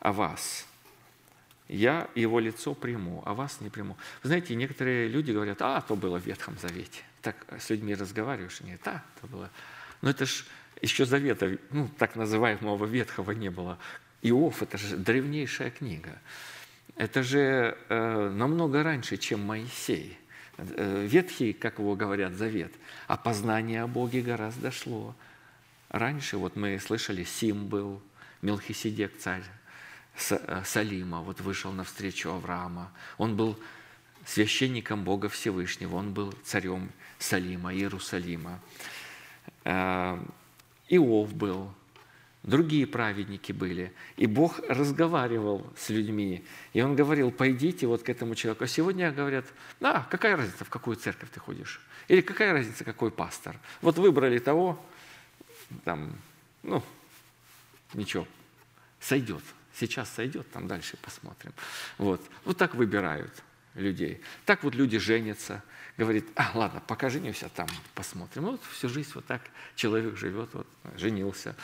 о 0.00 0.12
вас, 0.12 0.66
я 1.68 2.08
Его 2.16 2.40
лицо 2.40 2.74
приму, 2.74 3.22
а 3.24 3.32
вас 3.32 3.60
не 3.60 3.70
приму. 3.70 3.96
Вы 4.22 4.28
знаете, 4.28 4.56
некоторые 4.56 5.06
люди 5.06 5.30
говорят, 5.30 5.62
а, 5.62 5.80
то 5.80 5.94
было 5.94 6.18
в 6.18 6.26
Ветхом 6.26 6.58
Завете. 6.58 7.02
Так 7.22 7.36
с 7.60 7.70
людьми 7.70 7.94
разговариваешь, 7.94 8.60
нет, 8.60 8.80
а, 8.88 9.04
то 9.20 9.28
было. 9.28 9.50
Но 10.02 10.10
это 10.10 10.26
ж 10.26 10.44
еще 10.82 11.04
Завета, 11.04 11.58
ну, 11.70 11.88
так 11.96 12.16
называемого 12.16 12.86
Ветхого 12.86 13.30
не 13.32 13.50
было. 13.50 13.78
Иов– 14.22 14.62
это 14.64 14.78
же 14.78 14.96
древнейшая 14.96 15.70
книга. 15.70 16.18
Это 17.00 17.22
же 17.22 17.78
э, 17.88 18.28
намного 18.28 18.82
раньше, 18.82 19.16
чем 19.16 19.40
Моисей. 19.46 20.18
Э, 20.58 21.06
ветхий, 21.06 21.54
как 21.54 21.78
его 21.78 21.96
говорят, 21.96 22.34
завет. 22.34 22.74
А 23.06 23.16
познание 23.16 23.84
о 23.84 23.86
Боге 23.86 24.20
гораздо 24.20 24.70
шло. 24.70 25.14
Раньше, 25.88 26.36
вот 26.36 26.56
мы 26.56 26.78
слышали, 26.78 27.24
Сим 27.24 27.68
был, 27.68 28.02
Мелхиседек 28.42 29.16
царь 29.16 29.44
э, 30.28 30.62
Салима, 30.66 31.22
вот 31.22 31.40
вышел 31.40 31.72
навстречу 31.72 32.28
Авраама. 32.32 32.92
Он 33.16 33.34
был 33.34 33.58
священником 34.26 35.02
Бога 35.02 35.30
Всевышнего, 35.30 35.96
он 35.96 36.12
был 36.12 36.34
царем 36.44 36.90
Салима, 37.18 37.72
Иерусалима. 37.72 38.60
Иов 39.64 41.32
был, 41.32 41.72
другие 42.50 42.86
праведники 42.86 43.52
были. 43.52 43.92
И 44.16 44.26
Бог 44.26 44.60
разговаривал 44.68 45.72
с 45.76 45.88
людьми. 45.88 46.44
И 46.74 46.82
Он 46.82 46.96
говорил, 46.96 47.30
пойдите 47.30 47.86
вот 47.86 48.02
к 48.02 48.08
этому 48.10 48.34
человеку. 48.34 48.64
А 48.64 48.66
сегодня 48.66 49.12
говорят, 49.12 49.46
а, 49.80 50.06
какая 50.10 50.36
разница, 50.36 50.64
в 50.64 50.68
какую 50.68 50.96
церковь 50.96 51.30
ты 51.30 51.40
ходишь? 51.40 51.80
Или 52.08 52.20
какая 52.20 52.52
разница, 52.52 52.84
какой 52.84 53.10
пастор? 53.10 53.56
Вот 53.80 53.96
выбрали 53.96 54.38
того, 54.38 54.84
там, 55.84 56.12
ну, 56.62 56.82
ничего, 57.94 58.26
сойдет. 58.98 59.42
Сейчас 59.74 60.10
сойдет, 60.10 60.50
там 60.50 60.66
дальше 60.66 60.98
посмотрим. 61.00 61.54
Вот, 61.96 62.20
вот 62.44 62.58
так 62.58 62.74
выбирают 62.74 63.32
людей. 63.74 64.20
Так 64.44 64.64
вот 64.64 64.74
люди 64.74 64.98
женятся, 64.98 65.62
говорит, 65.96 66.26
а, 66.34 66.50
ладно, 66.54 66.82
пока 66.86 67.08
женюсь, 67.08 67.42
а 67.44 67.48
там 67.48 67.68
посмотрим. 67.94 68.42
Вот 68.44 68.60
всю 68.72 68.88
жизнь 68.88 69.12
вот 69.14 69.26
так 69.26 69.42
человек 69.76 70.16
живет, 70.16 70.50
вот, 70.52 70.66
женился. 70.96 71.54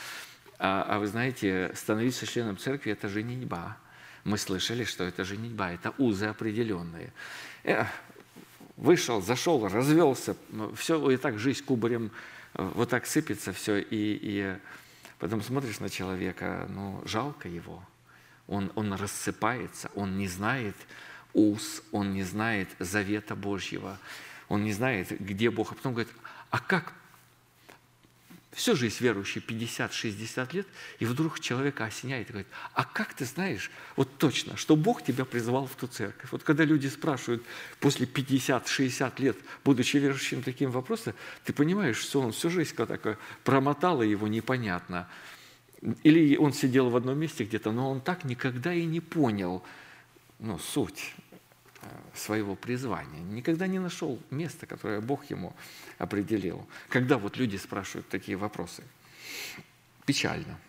А, 0.59 0.83
а 0.87 0.99
вы 0.99 1.07
знаете, 1.07 1.71
становиться 1.75 2.25
членом 2.25 2.57
церкви– 2.57 2.91
это 2.93 3.07
женитьба. 3.07 3.77
Мы 4.23 4.37
слышали, 4.37 4.83
что 4.83 5.03
это 5.03 5.23
женитьба, 5.23 5.71
это 5.71 5.93
узы 5.97 6.25
определенные. 6.25 7.13
Э, 7.63 7.85
вышел, 8.75 9.21
зашел, 9.21 9.67
развелся, 9.67 10.35
все, 10.75 11.11
и 11.11 11.17
так 11.17 11.37
жизнь 11.39 11.63
кубарем 11.63 12.11
э, 12.55 12.71
вот 12.75 12.89
так 12.89 13.05
сыпется 13.05 13.53
все, 13.53 13.77
и, 13.77 13.85
и 13.91 14.57
потом 15.19 15.41
смотришь 15.41 15.79
на 15.79 15.89
человека, 15.89 16.67
ну, 16.69 17.01
жалко 17.05 17.47
его. 17.47 17.83
Он, 18.47 18.71
он 18.75 18.93
рассыпается, 18.93 19.91
он 19.93 20.17
не 20.17 20.27
знает 20.27 20.75
уз, 21.33 21.83
он 21.91 22.13
не 22.13 22.23
знает 22.23 22.69
завета 22.79 23.35
Божьего. 23.35 23.99
он 24.49 24.63
не 24.63 24.73
знает, 24.73 25.11
где 25.19 25.51
Бог. 25.51 25.71
А 25.71 25.75
потом 25.75 25.93
говорит, 25.93 26.11
а 26.49 26.59
как 26.59 26.93
все 28.51 28.75
же 28.75 28.85
есть 28.85 29.01
верующие 29.01 29.43
50-60 29.43 30.55
лет, 30.55 30.67
и 30.99 31.05
вдруг 31.05 31.39
человека 31.39 31.85
осеняет 31.85 32.29
и 32.29 32.31
говорит, 32.31 32.47
а 32.73 32.85
как 32.85 33.13
ты 33.13 33.25
знаешь 33.25 33.69
вот 33.95 34.17
точно, 34.17 34.55
что 34.55 34.75
Бог 34.75 35.03
тебя 35.03 35.25
призвал 35.25 35.67
в 35.67 35.75
ту 35.75 35.87
церковь? 35.87 36.31
Вот 36.31 36.43
когда 36.43 36.63
люди 36.63 36.87
спрашивают 36.87 37.43
после 37.79 38.05
50-60 38.05 39.21
лет, 39.21 39.37
будучи 39.63 39.97
верующим 39.97 40.41
таким 40.43 40.71
вопросом, 40.71 41.13
ты 41.43 41.53
понимаешь, 41.53 41.97
что 41.97 42.21
он 42.21 42.31
всю 42.31 42.49
жизнь 42.49 42.75
такое 42.75 43.17
промотал, 43.43 44.01
и 44.01 44.09
его 44.09 44.27
непонятно. 44.27 45.07
Или 46.03 46.37
он 46.37 46.53
сидел 46.53 46.89
в 46.89 46.95
одном 46.95 47.19
месте 47.19 47.43
где-то, 47.43 47.71
но 47.71 47.91
он 47.91 48.01
так 48.01 48.23
никогда 48.23 48.73
и 48.73 48.85
не 48.85 49.01
понял 49.01 49.61
ну, 50.39 50.57
суть 50.57 51.13
своего 52.13 52.55
призвания. 52.55 53.21
Никогда 53.21 53.67
не 53.67 53.79
нашел 53.79 54.19
места, 54.31 54.65
которое 54.65 55.01
Бог 55.01 55.29
ему 55.29 55.53
определил. 55.97 56.67
Когда 56.89 57.17
вот 57.17 57.37
люди 57.37 57.57
спрашивают 57.57 58.09
такие 58.09 58.37
вопросы. 58.37 58.83
Печально. 60.05 60.59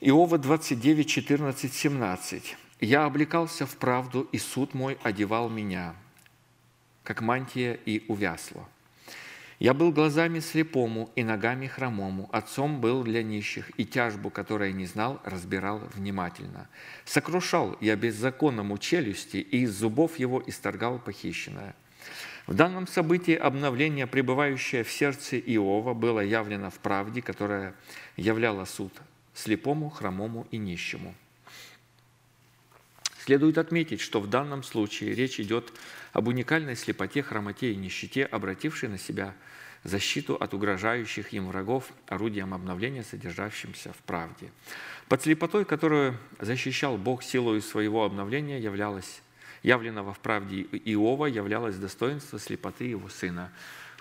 Иова 0.00 0.38
29, 0.38 1.08
14, 1.08 1.72
17. 1.72 2.56
«Я 2.80 3.04
облекался 3.04 3.66
в 3.66 3.76
правду, 3.76 4.28
и 4.32 4.38
суд 4.38 4.74
мой 4.74 4.98
одевал 5.04 5.48
меня, 5.48 5.94
как 7.04 7.20
мантия 7.20 7.74
и 7.74 8.04
увясло. 8.08 8.68
Я 9.62 9.74
был 9.74 9.92
глазами 9.92 10.40
слепому 10.40 11.12
и 11.14 11.22
ногами 11.22 11.68
хромому, 11.68 12.28
отцом 12.32 12.80
был 12.80 13.04
для 13.04 13.22
нищих, 13.22 13.70
и 13.76 13.84
тяжбу, 13.84 14.28
которую 14.28 14.74
не 14.74 14.86
знал, 14.86 15.20
разбирал 15.24 15.78
внимательно. 15.94 16.68
Сокрушал 17.04 17.76
я 17.80 17.94
беззаконному 17.94 18.76
челюсти, 18.78 19.36
и 19.36 19.58
из 19.58 19.70
зубов 19.70 20.18
его 20.18 20.42
исторгал 20.48 20.98
похищенное. 20.98 21.76
В 22.48 22.54
данном 22.54 22.88
событии 22.88 23.36
обновление, 23.36 24.08
пребывающее 24.08 24.82
в 24.82 24.90
сердце 24.90 25.38
Иова, 25.38 25.94
было 25.94 26.18
явлено 26.18 26.68
в 26.68 26.80
правде, 26.80 27.22
которая 27.22 27.76
являла 28.16 28.64
суд 28.64 28.92
слепому, 29.32 29.90
хромому 29.90 30.48
и 30.50 30.56
нищему. 30.56 31.14
Следует 33.24 33.58
отметить, 33.58 34.00
что 34.00 34.20
в 34.20 34.28
данном 34.28 34.64
случае 34.64 35.14
речь 35.14 35.38
идет 35.38 35.72
об 36.12 36.28
уникальной 36.28 36.76
слепоте, 36.76 37.22
хромоте 37.22 37.72
и 37.72 37.76
нищете, 37.76 38.24
обратившей 38.24 38.88
на 38.88 38.98
себя– 38.98 39.34
защиту 39.84 40.34
от 40.36 40.54
угрожающих 40.54 41.32
им 41.32 41.48
врагов 41.48 41.92
орудием 42.06 42.54
обновления, 42.54 43.02
содержащимся 43.02 43.92
в 43.92 43.96
правде. 43.98 44.50
Под 45.08 45.22
слепотой, 45.22 45.64
которую 45.64 46.16
защищал 46.38 46.96
Бог 46.96 47.22
силою 47.22 47.60
своего 47.60 48.04
обновления, 48.04 48.58
являлось, 48.58 49.22
явленного 49.62 50.14
в 50.14 50.20
правде 50.20 50.62
Иова, 50.62 51.26
являлось 51.26 51.76
достоинство 51.76 52.38
слепоты 52.38 52.84
его 52.84 53.08
сына. 53.08 53.52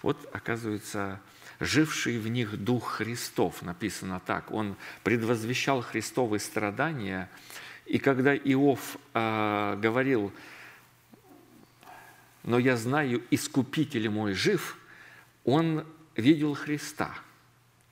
Вот, 0.03 0.29
оказывается, 0.33 1.19
живший 1.59 2.17
в 2.17 2.27
них 2.27 2.57
Дух 2.57 2.93
Христов, 2.93 3.61
написано 3.61 4.19
так. 4.19 4.51
Он 4.51 4.75
предвозвещал 5.03 5.81
Христовы 5.81 6.39
страдания, 6.39 7.29
и 7.85 7.97
когда 7.97 8.35
Иов 8.35 8.97
э, 9.13 9.77
говорил, 9.81 10.31
«Но 12.43 12.57
я 12.59 12.75
знаю, 12.77 13.21
Искупитель 13.31 14.09
мой 14.09 14.33
жив», 14.33 14.77
он 15.43 15.85
видел 16.15 16.53
Христа. 16.53 17.15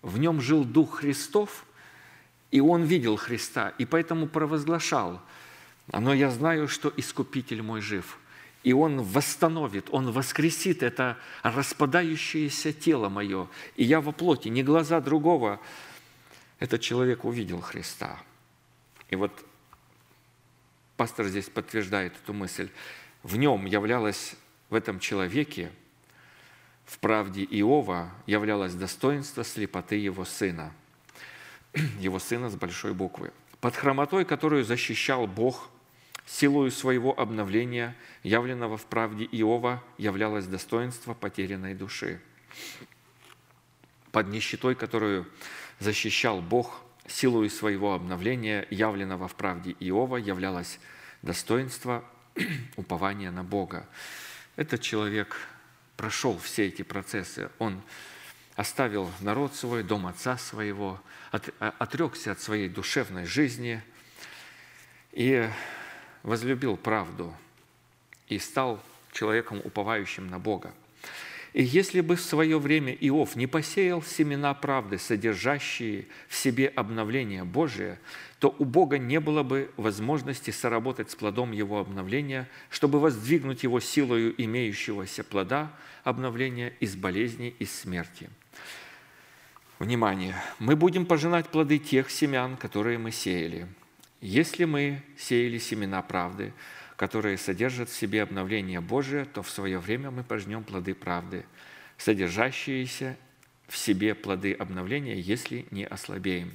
В 0.02 0.18
нем 0.18 0.40
жил 0.40 0.64
Дух 0.64 1.00
Христов, 1.00 1.66
и 2.52 2.62
он 2.62 2.84
видел 2.84 3.16
Христа, 3.16 3.70
и 3.78 3.86
поэтому 3.86 4.28
провозглашал, 4.28 5.22
но 5.92 6.14
я 6.14 6.30
знаю, 6.32 6.68
что 6.68 6.92
Искупитель 6.96 7.62
мой 7.62 7.82
жив, 7.82 8.20
и 8.64 8.74
Он 8.74 9.02
восстановит, 9.02 9.90
Он 9.92 10.12
воскресит 10.12 10.84
это 10.84 11.18
распадающееся 11.44 12.74
тело 12.74 13.10
мое, 13.10 13.50
и 13.76 13.84
я 13.84 14.02
во 14.02 14.12
плоти, 14.12 14.48
не 14.50 14.64
глаза 14.64 15.02
другого, 15.02 15.60
этот 16.60 16.82
человек 16.82 17.26
увидел 17.26 17.62
Христа. 17.62 18.20
И 19.10 19.16
вот 19.16 19.32
пастор 20.98 21.28
здесь 21.28 21.50
подтверждает 21.50 22.14
эту 22.22 22.34
мысль. 22.34 22.70
В 23.24 23.36
нем 23.36 23.66
являлось, 23.66 24.36
в 24.70 24.76
этом 24.76 25.00
человеке, 25.00 25.72
в 26.86 27.00
правде 27.00 27.44
Иова 27.44 28.12
являлось 28.26 28.74
достоинство 28.74 29.44
слепоты 29.44 29.96
его 29.96 30.26
сына, 30.26 30.72
его 32.00 32.18
сына 32.20 32.50
с 32.50 32.56
большой 32.56 32.94
буквы. 32.94 33.32
Под 33.60 33.76
хромотой, 33.76 34.24
которую 34.26 34.64
защищал 34.64 35.28
Бог, 35.28 35.70
силою 36.26 36.72
своего 36.72 37.20
обновления, 37.20 37.96
явленного 38.24 38.78
в 38.78 38.86
правде 38.86 39.26
Иова, 39.26 39.84
являлось 39.98 40.46
достоинство 40.46 41.14
потерянной 41.14 41.74
души. 41.74 42.22
Под 44.12 44.30
нищетой, 44.30 44.76
которую 44.76 45.28
защищал 45.80 46.42
Бог, 46.42 46.82
силою 47.08 47.50
своего 47.50 47.94
обновления, 47.94 48.66
явленного 48.70 49.28
в 49.28 49.36
правде 49.36 49.76
Иова, 49.80 50.16
являлось 50.16 50.80
достоинство 51.22 52.04
упования 52.76 53.32
на 53.32 53.44
Бога. 53.44 53.88
Этот 54.56 54.82
человек 54.82 55.38
прошел 55.96 56.38
все 56.38 56.68
эти 56.68 56.82
процессы. 56.82 57.50
Он 57.60 57.82
оставил 58.56 59.10
народ 59.22 59.56
свой, 59.56 59.84
дом 59.84 60.08
отца 60.08 60.38
своего, 60.38 61.02
отрекся 61.32 62.32
от 62.32 62.42
своей 62.42 62.70
душевной 62.70 63.26
жизни 63.26 63.82
и 65.12 65.50
возлюбил 66.24 66.78
правду 66.78 67.34
и 68.28 68.38
стал 68.40 68.82
человеком, 69.12 69.62
уповающим 69.64 70.28
на 70.28 70.40
Бога. 70.40 70.74
И 71.54 71.64
если 71.64 72.02
бы 72.02 72.16
в 72.16 72.22
свое 72.22 72.60
время 72.60 72.94
Иов 72.94 73.36
не 73.36 73.48
посеял 73.48 74.04
семена 74.04 74.54
правды, 74.54 75.00
содержащие 75.00 76.08
в 76.28 76.36
себе 76.36 76.68
обновление 76.68 77.44
Божие, 77.44 77.98
то 78.40 78.56
у 78.58 78.64
Бога 78.64 78.98
не 78.98 79.20
было 79.20 79.44
бы 79.44 79.70
возможности 79.76 80.52
соработать 80.52 81.12
с 81.12 81.16
плодом 81.16 81.52
его 81.52 81.80
обновления, 81.80 82.48
чтобы 82.70 83.00
воздвигнуть 83.00 83.64
его 83.64 83.82
силою 83.82 84.34
имеющегося 84.42 85.26
плода 85.26 85.72
обновления 86.06 86.74
из 86.80 86.96
болезни, 86.96 87.54
из 87.60 87.74
смерти. 87.74 88.30
Внимание! 89.78 90.36
Мы 90.58 90.76
будем 90.76 91.06
пожинать 91.06 91.50
плоды 91.50 91.80
тех 91.80 92.10
семян, 92.10 92.56
которые 92.56 92.98
мы 92.98 93.12
сеяли. 93.12 93.68
Если 94.22 94.66
мы 94.66 95.02
сеяли 95.18 95.58
семена 95.58 96.02
правды, 96.02 96.54
которые 96.96 97.38
содержат 97.38 97.90
в 97.90 97.96
себе 97.96 98.24
обновление 98.24 98.82
Божие, 98.82 99.26
то 99.26 99.42
в 99.42 99.50
свое 99.50 99.80
время 99.80 100.12
мы 100.12 100.24
пожнем 100.24 100.64
плоды 100.64 100.94
правды, 100.94 101.46
содержащиеся 101.98 103.18
в 103.70 103.78
себе 103.78 104.16
плоды 104.16 104.54
обновления, 104.54 105.20
если 105.20 105.66
не 105.72 105.86
ослабеем. 105.86 106.52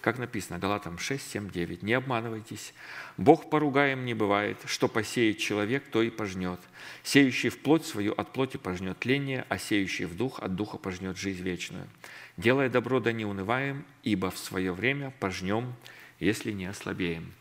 Как 0.00 0.18
написано, 0.18 0.58
Галатам 0.58 0.98
6, 0.98 1.30
7, 1.30 1.50
9. 1.50 1.82
«Не 1.82 1.94
обманывайтесь, 1.94 2.72
Бог 3.16 3.50
поругаем 3.50 4.04
не 4.04 4.14
бывает, 4.14 4.58
что 4.66 4.86
посеет 4.86 5.38
человек, 5.38 5.84
то 5.90 6.02
и 6.02 6.10
пожнет. 6.10 6.60
Сеющий 7.02 7.48
в 7.48 7.58
плоть 7.58 7.84
свою 7.84 8.12
от 8.12 8.32
плоти 8.32 8.58
пожнет 8.58 8.98
тление, 8.98 9.44
а 9.48 9.58
сеющий 9.58 10.04
в 10.04 10.16
дух 10.16 10.40
от 10.40 10.54
духа 10.54 10.78
пожнет 10.78 11.16
жизнь 11.16 11.42
вечную. 11.42 11.88
Делая 12.36 12.68
добро, 12.68 13.00
да 13.00 13.10
не 13.12 13.24
унываем, 13.24 13.84
ибо 14.04 14.30
в 14.30 14.38
свое 14.38 14.72
время 14.72 15.12
пожнем, 15.18 15.74
если 16.20 16.52
не 16.52 16.66
ослабеем». 16.66 17.32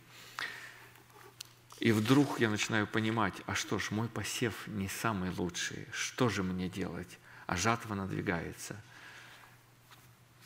И 1.79 1.91
вдруг 1.91 2.39
я 2.39 2.49
начинаю 2.49 2.87
понимать, 2.87 3.35
а 3.45 3.53
что 3.53 3.77
ж, 3.77 3.91
мой 3.91 4.07
посев 4.07 4.65
не 4.65 4.87
самый 4.87 5.29
лучший, 5.29 5.85
что 5.91 6.27
же 6.27 6.41
мне 6.41 6.69
делать? 6.69 7.19
А 7.45 7.55
жатва 7.55 7.93
надвигается. 7.93 8.81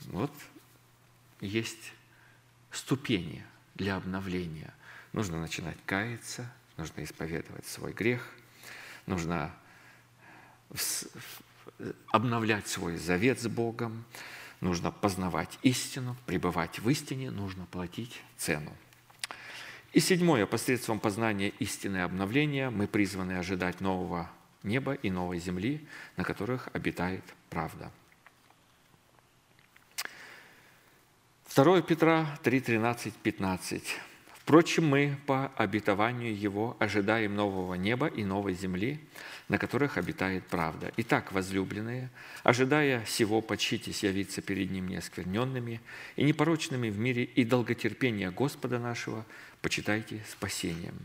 Вот 0.07 0.32
есть 1.40 1.94
ступени 2.72 3.44
для 3.76 3.95
обновления. 3.95 4.73
Нужно 5.14 5.40
начинать 5.40 5.78
каяться, 5.86 6.52
нужно 6.78 7.03
исповедовать 7.03 7.65
свой 7.65 7.94
грех, 7.94 8.28
нужно 9.06 9.53
обновлять 12.07 12.68
свой 12.68 12.98
завет 12.98 13.40
с 13.41 13.48
Богом, 13.48 14.06
нужно 14.61 14.91
познавать 14.91 15.60
истину, 15.64 16.15
пребывать 16.26 16.80
в 16.80 16.90
истине, 16.90 17.32
нужно 17.32 17.65
платить 17.65 18.22
цену. 18.38 18.76
И 19.94 19.99
седьмое, 19.99 20.45
посредством 20.45 20.99
познания 20.99 21.49
истины 21.60 21.98
и 21.98 22.02
обновления 22.02 22.69
мы 22.69 22.88
призваны 22.88 23.34
ожидать 23.34 23.82
нового 23.82 24.32
неба 24.64 24.94
и 24.94 25.10
новой 25.10 25.40
земли, 25.40 25.86
на 26.15 26.23
которых 26.23 26.69
обитает 26.73 27.23
правда. 27.49 27.91
2 31.53 31.82
Петра 31.82 32.40
3, 32.44 32.61
13, 32.61 33.14
15. 33.14 33.84
Впрочем, 34.36 34.88
мы 34.88 35.18
по 35.26 35.48
обетованию 35.57 36.34
Его 36.34 36.78
ожидаем 36.80 37.36
нового 37.36 37.73
неба 37.73 38.07
и 38.07 38.23
новой 38.23 38.53
земли, 38.53 39.02
на 39.49 39.57
которых 39.57 39.98
обитает 39.98 40.45
правда. 40.48 40.94
Итак, 40.95 41.34
возлюбленные, 41.34 42.10
ожидая 42.44 43.03
сего, 43.06 43.41
почитесь 43.41 44.02
явиться 44.02 44.41
перед 44.41 44.72
Ним 44.72 44.88
неоскверненными 44.88 45.82
и 46.15 46.23
непорочными 46.23 46.90
в 46.90 46.98
мире 46.98 47.26
и 47.26 47.44
долготерпения 47.44 48.32
Господа 48.32 48.80
нашего, 48.80 49.26
почитайте 49.61 50.23
спасением. 50.30 50.95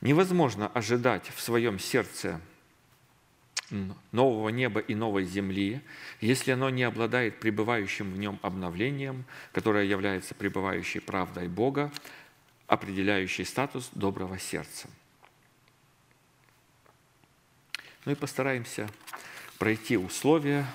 Невозможно 0.00 0.66
ожидать 0.68 1.30
в 1.36 1.42
своем 1.42 1.78
сердце 1.78 2.40
нового 4.12 4.50
неба 4.50 4.80
и 4.80 4.94
новой 4.94 5.24
земли, 5.24 5.80
если 6.20 6.52
оно 6.52 6.70
не 6.70 6.82
обладает 6.82 7.40
пребывающим 7.40 8.12
в 8.12 8.18
нем 8.18 8.38
обновлением, 8.42 9.24
которое 9.52 9.84
является 9.84 10.34
пребывающей 10.34 11.00
правдой 11.00 11.48
Бога, 11.48 11.92
определяющей 12.66 13.44
статус 13.44 13.90
доброго 13.92 14.38
сердца. 14.38 14.88
Ну 18.04 18.12
и 18.12 18.14
постараемся 18.14 18.88
пройти 19.58 19.96
условия. 19.96 20.66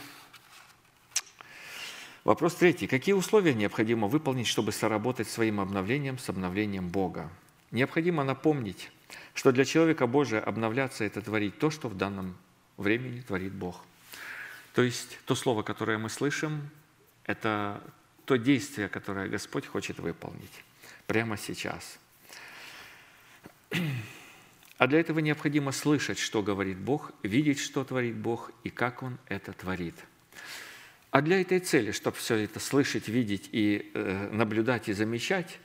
Вопрос 2.24 2.56
третий. 2.56 2.88
Какие 2.88 3.14
условия 3.14 3.54
необходимо 3.54 4.08
выполнить, 4.08 4.48
чтобы 4.48 4.72
соработать 4.72 5.30
своим 5.30 5.60
обновлением 5.60 6.18
с 6.18 6.30
обновлением 6.30 6.90
Бога? 6.90 7.30
Необходимо 7.72 8.24
напомнить, 8.24 8.92
что 9.36 9.52
для 9.52 9.64
человека 9.64 10.08
Божия 10.08 10.40
обновляться– 10.40 11.04
это 11.06 11.22
творить 11.22 11.60
то, 11.60 11.70
что 11.70 11.88
в 11.88 11.96
данном 11.96 12.36
времени 12.82 13.22
творит 13.22 13.54
Бог. 13.54 13.84
То 14.74 14.82
есть 14.82 15.20
то 15.26 15.36
слово, 15.36 15.64
которое 15.64 15.98
мы 15.98 16.10
слышим, 16.10 16.70
это 17.26 17.82
то 18.26 18.38
действие, 18.38 18.90
которое 18.90 19.28
Господь 19.28 19.66
хочет 19.66 20.00
выполнить 20.00 20.64
прямо 21.08 21.38
сейчас. 21.38 22.00
А 24.78 24.88
для 24.88 25.00
этого 25.00 25.20
необходимо 25.20 25.72
слышать, 25.74 26.18
что 26.18 26.42
говорит 26.42 26.78
Бог, 26.78 27.12
видеть, 27.22 27.60
что 27.60 27.84
творит 27.84 28.16
Бог 28.16 28.52
и 28.64 28.70
как 28.70 29.04
Он 29.04 29.18
это 29.28 29.52
творит. 29.52 29.96
А 31.12 31.22
для 31.22 31.42
этой 31.42 31.60
цели, 31.60 31.92
чтобы 31.92 32.18
все 32.18 32.36
это 32.36 32.60
слышать, 32.60 33.08
видеть 33.08 33.50
и 33.52 33.92
э, 33.94 34.30
наблюдать 34.32 34.88
и 34.88 34.94
замечать, 34.94 35.60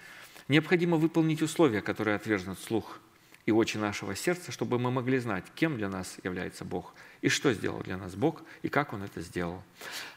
необходимо 0.49 0.97
выполнить 0.97 1.43
условия, 1.43 1.83
которые 1.83 2.17
отвержнут 2.17 2.59
слух 2.59 2.99
и 3.47 3.53
очи 3.53 3.77
нашего 3.77 4.17
сердца, 4.17 4.53
чтобы 4.53 4.79
мы 4.79 4.91
могли 4.91 5.19
знать, 5.19 5.45
кем 5.55 5.77
для 5.77 5.89
нас 5.89 6.17
является 6.23 6.65
Бог, 6.65 6.95
и 7.21 7.29
что 7.29 7.53
сделал 7.53 7.81
для 7.83 7.99
нас 7.99 8.15
Бог, 8.15 8.43
и 8.63 8.69
как 8.69 8.93
Он 8.93 9.03
это 9.03 9.21
сделал. 9.21 9.63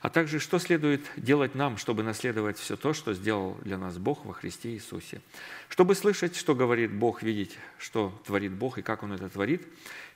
А 0.02 0.10
также, 0.10 0.40
что 0.40 0.60
следует 0.60 1.02
делать 1.18 1.54
нам, 1.54 1.78
чтобы 1.78 2.04
наследовать 2.04 2.58
все 2.58 2.78
то, 2.78 2.94
что 2.94 3.14
сделал 3.14 3.58
для 3.64 3.78
нас 3.78 3.98
Бог 3.98 4.26
во 4.26 4.34
Христе 4.34 4.70
Иисусе. 4.70 5.22
Чтобы 5.68 5.96
слышать, 5.96 6.36
что 6.36 6.56
говорит 6.56 6.94
Бог, 6.94 7.22
видеть, 7.22 7.58
что 7.78 8.18
творит 8.26 8.54
Бог 8.54 8.78
и 8.78 8.82
как 8.82 9.04
Он 9.04 9.12
это 9.12 9.30
творит, 9.30 9.68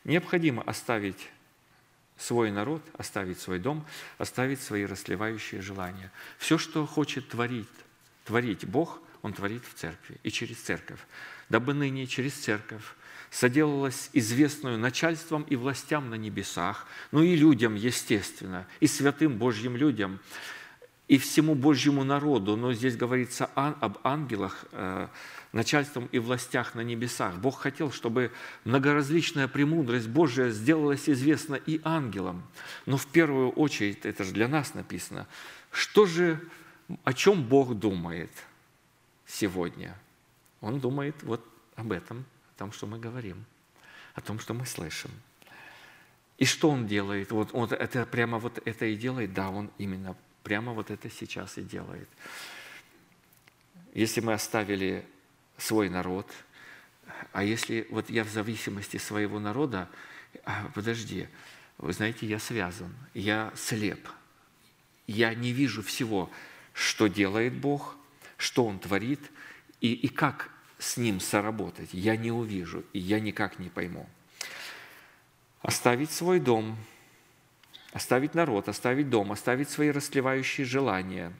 необходимо 0.06 0.64
оставить 0.64 1.30
свой 2.18 2.52
народ, 2.52 2.82
оставить 2.94 3.40
свой 3.40 3.60
дом, 3.60 3.86
оставить 4.18 4.62
свои 4.62 4.86
расливающие 4.86 5.62
желания. 5.62 6.12
Все, 6.38 6.58
что 6.58 6.86
хочет 6.86 7.28
творить, 7.28 7.68
творить 8.24 8.66
Бог, 8.66 9.02
Он 9.22 9.34
творит 9.34 9.64
в 9.66 9.78
церкви 9.78 10.18
и 10.24 10.32
через 10.32 10.58
церковь. 10.58 11.00
Дабы 11.50 11.74
ныне 11.74 12.08
через 12.08 12.34
церковь 12.34 12.84
соделалось 13.32 14.10
известную 14.12 14.78
начальством 14.78 15.44
и 15.44 15.56
властям 15.56 16.10
на 16.10 16.16
небесах, 16.16 16.86
ну 17.12 17.24
и 17.24 17.36
людям, 17.36 17.76
естественно, 17.76 18.68
и 18.82 18.88
святым 18.88 19.38
Божьим 19.38 19.78
людям, 19.78 20.20
и 21.08 21.18
всему 21.18 21.56
Божьему 21.56 22.04
народу. 22.04 22.58
Но 22.58 22.74
здесь 22.74 22.98
говорится 22.98 23.46
об 23.56 23.98
ангелах, 24.04 24.66
э, 24.74 25.08
начальством 25.54 26.08
и 26.12 26.20
властях 26.20 26.76
на 26.76 26.82
небесах. 26.82 27.36
Бог 27.36 27.60
хотел, 27.60 27.92
чтобы 27.92 28.32
многоразличная 28.66 29.48
премудрость 29.48 30.08
Божия 30.08 30.50
сделалась 30.50 31.10
известна 31.10 31.56
и 31.56 31.82
ангелам. 31.84 32.44
Но 32.86 32.98
в 32.98 33.08
первую 33.08 33.52
очередь, 33.52 34.06
это 34.06 34.26
же 34.26 34.34
для 34.34 34.50
нас 34.50 34.74
написано, 34.74 35.26
что 35.72 36.06
же, 36.06 36.40
о 37.06 37.14
чем 37.14 37.44
Бог 37.44 37.76
думает 37.76 38.32
сегодня? 39.26 39.98
Он 40.60 40.82
думает 40.82 41.16
вот 41.24 41.46
об 41.76 41.94
этом– 41.94 42.26
том, 42.62 42.72
что 42.72 42.86
мы 42.86 43.00
говорим, 43.00 43.44
о 44.14 44.22
том, 44.22 44.38
что 44.38 44.54
мы 44.54 44.68
слышим. 44.68 45.10
И 46.38 46.46
что 46.46 46.70
он 46.70 46.86
делает? 46.86 47.32
Вот 47.32 47.50
он 47.54 47.68
это 47.72 48.06
прямо 48.06 48.38
вот 48.38 48.62
это 48.66 48.86
и 48.86 48.96
делает? 48.96 49.34
Да, 49.34 49.50
он 49.50 49.72
именно 49.80 50.16
прямо 50.44 50.72
вот 50.72 50.92
это 50.92 51.10
сейчас 51.10 51.58
и 51.58 51.64
делает. 51.64 52.08
Если 53.96 54.22
мы 54.22 54.34
оставили 54.34 55.08
свой 55.58 55.90
народ, 55.90 56.30
а 57.32 57.44
если 57.44 57.88
вот 57.90 58.12
я 58.12 58.24
в 58.24 58.30
зависимости 58.30 58.98
своего 58.98 59.40
народа, 59.40 59.90
а, 60.46 60.70
подожди, 60.76 61.28
вы 61.80 61.94
знаете, 61.94 62.28
я 62.28 62.38
связан, 62.38 62.94
я 63.16 63.52
слеп, 63.56 64.08
я 65.08 65.34
не 65.34 65.52
вижу 65.52 65.82
всего, 65.82 66.30
что 66.74 67.08
делает 67.08 67.54
Бог, 67.54 67.96
что 68.38 68.66
Он 68.66 68.78
творит, 68.78 69.32
и, 69.80 69.94
и 69.94 70.08
как 70.10 70.51
с 70.82 70.98
ним 70.98 71.20
соработать, 71.20 71.90
я 71.94 72.18
не 72.18 72.32
увижу, 72.32 72.84
и 72.92 73.00
я 73.00 73.20
никак 73.20 73.60
не 73.60 73.70
пойму. 73.70 74.10
Оставить 75.62 76.12
свой 76.12 76.40
дом, 76.40 76.76
оставить 77.94 78.34
народ, 78.34 78.68
оставить 78.68 79.10
дом, 79.10 79.32
оставить 79.32 79.70
свои 79.70 79.92
расливающие 79.92 80.66
желания, 80.66 81.34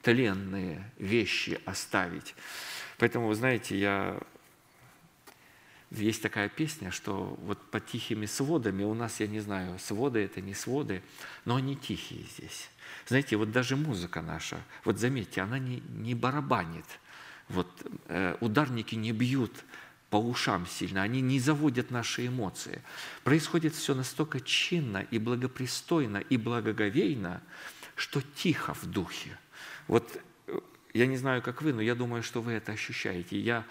тленные 0.00 0.90
вещи 0.96 1.60
оставить. 1.66 2.34
Поэтому, 2.96 3.28
вы 3.28 3.34
знаете, 3.34 3.78
я 3.78 4.18
есть 5.90 6.22
такая 6.22 6.48
песня, 6.48 6.90
что 6.90 7.36
вот 7.42 7.70
под 7.70 7.86
тихими 7.86 8.24
сводами, 8.24 8.82
у 8.82 8.94
нас, 8.94 9.20
я 9.20 9.26
не 9.26 9.40
знаю, 9.40 9.78
своды 9.78 10.20
это 10.20 10.40
не 10.40 10.54
своды, 10.54 11.02
но 11.44 11.56
они 11.56 11.76
тихие 11.76 12.22
здесь. 12.22 12.70
Знаете, 13.06 13.36
вот 13.36 13.52
даже 13.52 13.76
музыка 13.76 14.22
наша, 14.22 14.58
вот 14.84 14.98
заметьте, 14.98 15.42
она 15.42 15.58
не, 15.58 15.80
не 15.80 16.14
барабанит– 16.14 16.86
вот 17.48 17.68
э, 18.08 18.36
ударники 18.40 18.94
не 18.94 19.12
бьют 19.12 19.52
по 20.10 20.16
ушам 20.16 20.66
сильно, 20.66 21.02
они 21.02 21.20
не 21.20 21.38
заводят 21.40 21.90
наши 21.90 22.26
эмоции. 22.26 22.82
Происходит 23.24 23.74
все 23.74 23.94
настолько 23.94 24.40
чинно 24.40 25.06
и 25.10 25.18
благопристойно 25.18 26.18
и 26.18 26.36
благоговейно, 26.36 27.42
что 27.94 28.20
тихо 28.34 28.74
в 28.74 28.86
духе. 28.86 29.38
Вот 29.86 30.20
э, 30.46 30.58
я 30.94 31.06
не 31.06 31.16
знаю, 31.16 31.42
как 31.42 31.62
вы, 31.62 31.72
но 31.72 31.80
я 31.80 31.94
думаю, 31.94 32.22
что 32.22 32.42
вы 32.42 32.52
это 32.52 32.72
ощущаете. 32.72 33.38
Я 33.38 33.64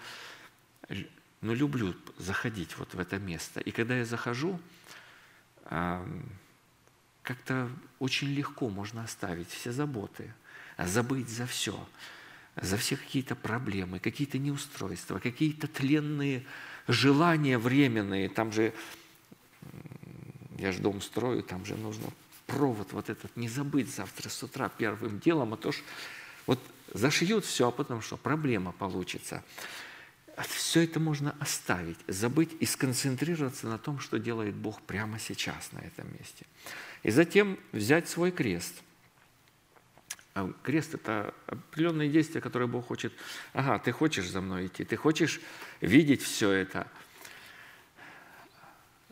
ну, 1.40 1.54
люблю 1.54 1.94
заходить 2.16 2.76
вот 2.78 2.94
в 2.94 3.00
это 3.00 3.18
место. 3.18 3.60
И 3.60 3.70
когда 3.70 3.96
я 3.96 4.04
захожу, 4.04 4.60
как-то 7.22 7.68
очень 7.98 8.28
легко 8.28 8.68
можно 8.68 9.02
оставить 9.02 9.50
все 9.50 9.72
заботы, 9.72 10.32
забыть 10.78 11.28
за 11.28 11.46
все 11.46 11.76
за 12.60 12.76
все 12.76 12.96
какие-то 12.96 13.34
проблемы, 13.34 13.98
какие-то 13.98 14.38
неустройства, 14.38 15.18
какие-то 15.18 15.68
тленные 15.68 16.44
желания 16.88 17.58
временные. 17.58 18.28
Там 18.28 18.52
же, 18.52 18.72
я 20.58 20.72
же 20.72 20.80
дом 20.80 21.00
строю, 21.02 21.42
там 21.42 21.66
же 21.66 21.76
нужно 21.76 22.06
провод 22.46 22.92
вот 22.92 23.10
этот 23.10 23.36
не 23.36 23.48
забыть 23.48 23.94
завтра 23.94 24.28
с 24.28 24.42
утра 24.42 24.68
первым 24.68 25.18
делом, 25.18 25.54
а 25.54 25.56
то 25.56 25.72
ж 25.72 25.82
вот 26.46 26.60
зашьют 26.94 27.44
все, 27.44 27.68
а 27.68 27.70
потом 27.70 28.00
что, 28.00 28.16
проблема 28.16 28.72
получится. 28.72 29.44
Все 30.48 30.84
это 30.84 31.00
можно 31.00 31.34
оставить, 31.40 31.98
забыть 32.08 32.50
и 32.60 32.66
сконцентрироваться 32.66 33.66
на 33.68 33.78
том, 33.78 33.98
что 33.98 34.18
делает 34.18 34.54
Бог 34.54 34.82
прямо 34.82 35.18
сейчас 35.18 35.72
на 35.72 35.78
этом 35.78 36.06
месте. 36.12 36.46
И 37.02 37.10
затем 37.10 37.58
взять 37.72 38.08
свой 38.08 38.30
крест– 38.30 38.74
а 40.36 40.52
крест– 40.62 40.92
это 40.94 41.32
определенные 41.46 42.10
действия, 42.10 42.42
которые 42.42 42.68
Бог 42.68 42.86
хочет. 42.86 43.10
Ага, 43.54 43.78
ты 43.78 43.90
хочешь 43.90 44.28
за 44.28 44.42
мной 44.42 44.66
идти, 44.66 44.84
ты 44.84 44.94
хочешь 44.94 45.40
видеть 45.80 46.20
все 46.20 46.50
это. 46.50 46.86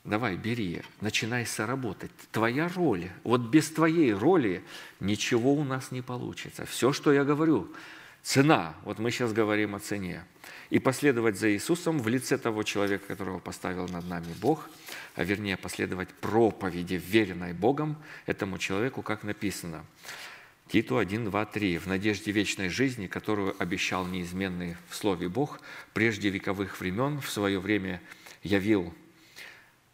Давай, 0.05 0.37
бери, 0.37 0.83
начинай 1.01 1.47
соработать. 1.47 2.11
Твоя 2.31 2.69
роль. 2.69 3.09
Вот 3.23 3.41
без 3.41 3.71
твоей 3.71 4.13
роли 4.13 4.63
ничего 5.01 5.55
у 5.55 5.65
нас 5.65 5.91
не 5.93 6.03
получится. 6.03 6.67
Все, 6.67 6.93
что 6.93 7.11
я 7.11 7.25
говорю, 7.25 7.73
цена. 8.23 8.75
Вот 8.83 8.99
мы 8.99 9.11
сейчас 9.11 9.33
говорим 9.33 9.75
о 9.75 9.81
цене. 9.81 10.27
И 10.69 10.79
последовать 10.79 11.39
за 11.39 11.51
Иисусом 11.51 12.01
в 12.01 12.09
лице 12.09 12.37
того 12.37 12.65
человека, 12.65 13.07
которого 13.07 13.39
поставил 13.39 13.89
над 13.89 14.07
нами 14.07 14.35
Бог, 14.43 14.69
а 15.15 15.25
вернее 15.25 15.57
последовать 15.57 16.11
проповеди, 16.11 17.01
веренной 17.03 17.55
Богом 17.55 17.97
этому 18.27 18.59
человеку, 18.59 19.01
как 19.01 19.23
написано– 19.23 19.87
Титу 20.69 20.97
1, 20.97 21.31
2, 21.31 21.47
3. 21.47 21.79
«В 21.79 21.87
надежде 21.87 22.33
вечной 22.33 22.69
жизни, 22.69 23.07
которую 23.07 23.55
обещал 23.63 24.07
неизменный 24.07 24.77
в 24.89 24.97
Слове 24.97 25.29
Бог, 25.29 25.61
прежде 25.93 26.31
вековых 26.31 26.81
времен 26.81 27.21
в 27.21 27.31
свое 27.31 27.61
время 27.61 28.01
явил 28.43 28.95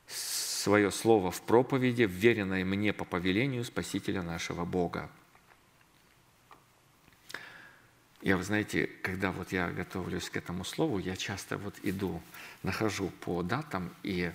свое 0.06 0.90
слово 0.90 1.30
в 1.30 1.42
проповеди, 1.42 2.02
вверенное 2.02 2.64
мне 2.64 2.92
по 2.92 3.04
повелению 3.04 3.64
Спасителя 3.64 4.22
нашего 4.22 4.64
Бога». 4.64 5.10
Я, 8.22 8.36
вы 8.36 8.44
знаете, 8.44 8.86
когда 9.02 9.32
вот 9.32 9.50
я 9.50 9.70
готовлюсь 9.70 10.28
к 10.28 10.36
этому 10.36 10.64
слову, 10.64 10.98
я 10.98 11.16
часто 11.16 11.56
вот 11.56 11.74
иду, 11.82 12.20
нахожу 12.62 13.08
по 13.20 13.42
датам 13.42 13.90
и 14.02 14.30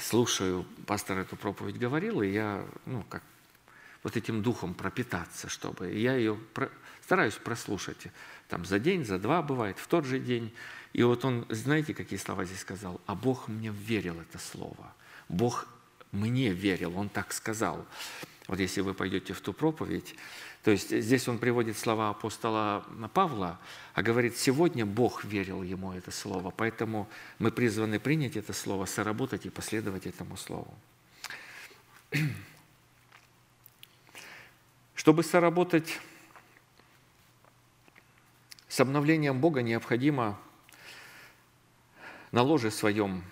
слушаю, 0.00 0.66
пастор 0.84 1.18
эту 1.18 1.36
проповедь 1.36 1.78
говорил, 1.78 2.22
и 2.22 2.28
я, 2.28 2.66
ну, 2.86 3.04
как 3.08 3.22
вот 4.02 4.16
этим 4.16 4.42
духом 4.42 4.74
пропитаться, 4.74 5.48
чтобы. 5.48 5.92
Я 5.92 6.14
ее 6.14 6.36
про, 6.54 6.70
стараюсь 7.02 7.34
прослушать. 7.34 8.08
Там 8.48 8.64
за 8.64 8.78
день, 8.78 9.04
за 9.04 9.18
два 9.18 9.42
бывает, 9.42 9.78
в 9.78 9.86
тот 9.86 10.04
же 10.04 10.18
день. 10.18 10.52
И 10.92 11.02
вот 11.02 11.24
он, 11.24 11.46
знаете, 11.48 11.94
какие 11.94 12.18
слова 12.18 12.44
здесь 12.44 12.60
сказал? 12.60 13.00
А 13.06 13.14
Бог 13.14 13.48
мне 13.48 13.70
верил 13.70 14.20
это 14.20 14.38
слово. 14.38 14.94
Бог 15.28 15.66
мне 16.12 16.52
верил, 16.52 16.96
он 16.96 17.08
так 17.08 17.32
сказал. 17.32 17.84
Вот 18.46 18.58
если 18.60 18.80
вы 18.80 18.94
пойдете 18.94 19.34
в 19.34 19.40
ту 19.40 19.52
проповедь, 19.52 20.14
то 20.64 20.70
есть 20.70 20.90
здесь 20.90 21.28
он 21.28 21.38
приводит 21.38 21.78
слова 21.78 22.10
апостола 22.10 22.84
Павла, 23.12 23.58
а 23.94 24.02
говорит, 24.02 24.36
сегодня 24.36 24.86
Бог 24.86 25.24
верил 25.24 25.62
ему 25.62 25.92
это 25.92 26.10
слово, 26.10 26.50
поэтому 26.50 27.08
мы 27.38 27.50
призваны 27.52 28.00
принять 28.00 28.36
это 28.36 28.52
слово, 28.52 28.86
соработать 28.86 29.46
и 29.46 29.50
последовать 29.50 30.06
этому 30.06 30.36
слову. 30.36 30.74
Чтобы 34.98 35.22
соработать 35.22 36.00
с 38.66 38.80
обновлением 38.80 39.40
Бога, 39.40 39.62
необходимо 39.62 40.36
на 42.32 42.42
ложе 42.42 42.72
своем 42.72 43.22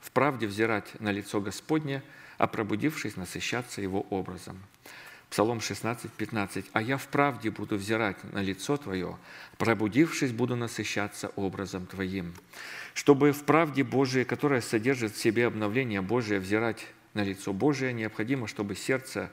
в 0.00 0.10
правде 0.10 0.48
взирать 0.48 1.00
на 1.00 1.12
лицо 1.12 1.40
Господне, 1.40 2.02
а 2.38 2.48
пробудившись, 2.48 3.16
насыщаться 3.16 3.80
Его 3.80 4.00
образом. 4.10 4.60
Псалом 5.30 5.60
16, 5.60 6.10
15. 6.10 6.66
«А 6.72 6.82
я 6.82 6.96
в 6.96 7.06
правде 7.06 7.52
буду 7.52 7.76
взирать 7.76 8.16
на 8.32 8.42
лицо 8.42 8.76
Твое, 8.76 9.16
пробудившись, 9.58 10.32
буду 10.32 10.56
насыщаться 10.56 11.28
образом 11.36 11.86
Твоим». 11.86 12.34
Чтобы 12.94 13.30
в 13.30 13.44
правде 13.44 13.84
Божией, 13.84 14.24
которая 14.24 14.60
содержит 14.60 15.14
в 15.14 15.22
себе 15.22 15.46
обновление 15.46 16.00
Божие, 16.00 16.40
взирать 16.40 16.84
на 17.14 17.22
лицо 17.22 17.52
Божие, 17.52 17.92
необходимо, 17.92 18.48
чтобы 18.48 18.74
сердце 18.74 19.30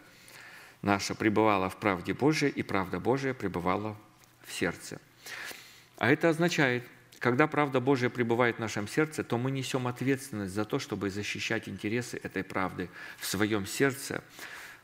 наше 0.83 1.15
пребывало 1.15 1.69
в 1.69 1.77
правде 1.77 2.13
Божией, 2.13 2.51
и 2.51 2.61
правда 2.61 2.99
Божия 2.99 3.33
пребывала 3.33 3.97
в 4.45 4.53
сердце. 4.53 5.01
А 5.97 6.11
это 6.11 6.29
означает, 6.29 6.83
когда 7.19 7.47
правда 7.47 7.79
Божия 7.79 8.09
пребывает 8.09 8.57
в 8.57 8.59
нашем 8.59 8.87
сердце, 8.87 9.23
то 9.23 9.37
мы 9.37 9.49
несем 9.49 9.87
ответственность 9.87 10.53
за 10.53 10.65
то, 10.65 10.77
чтобы 10.77 11.09
защищать 11.09 11.69
интересы 11.69 12.19
этой 12.21 12.43
правды 12.43 12.89
в 13.17 13.25
своем 13.25 13.65
сердце 13.65 14.21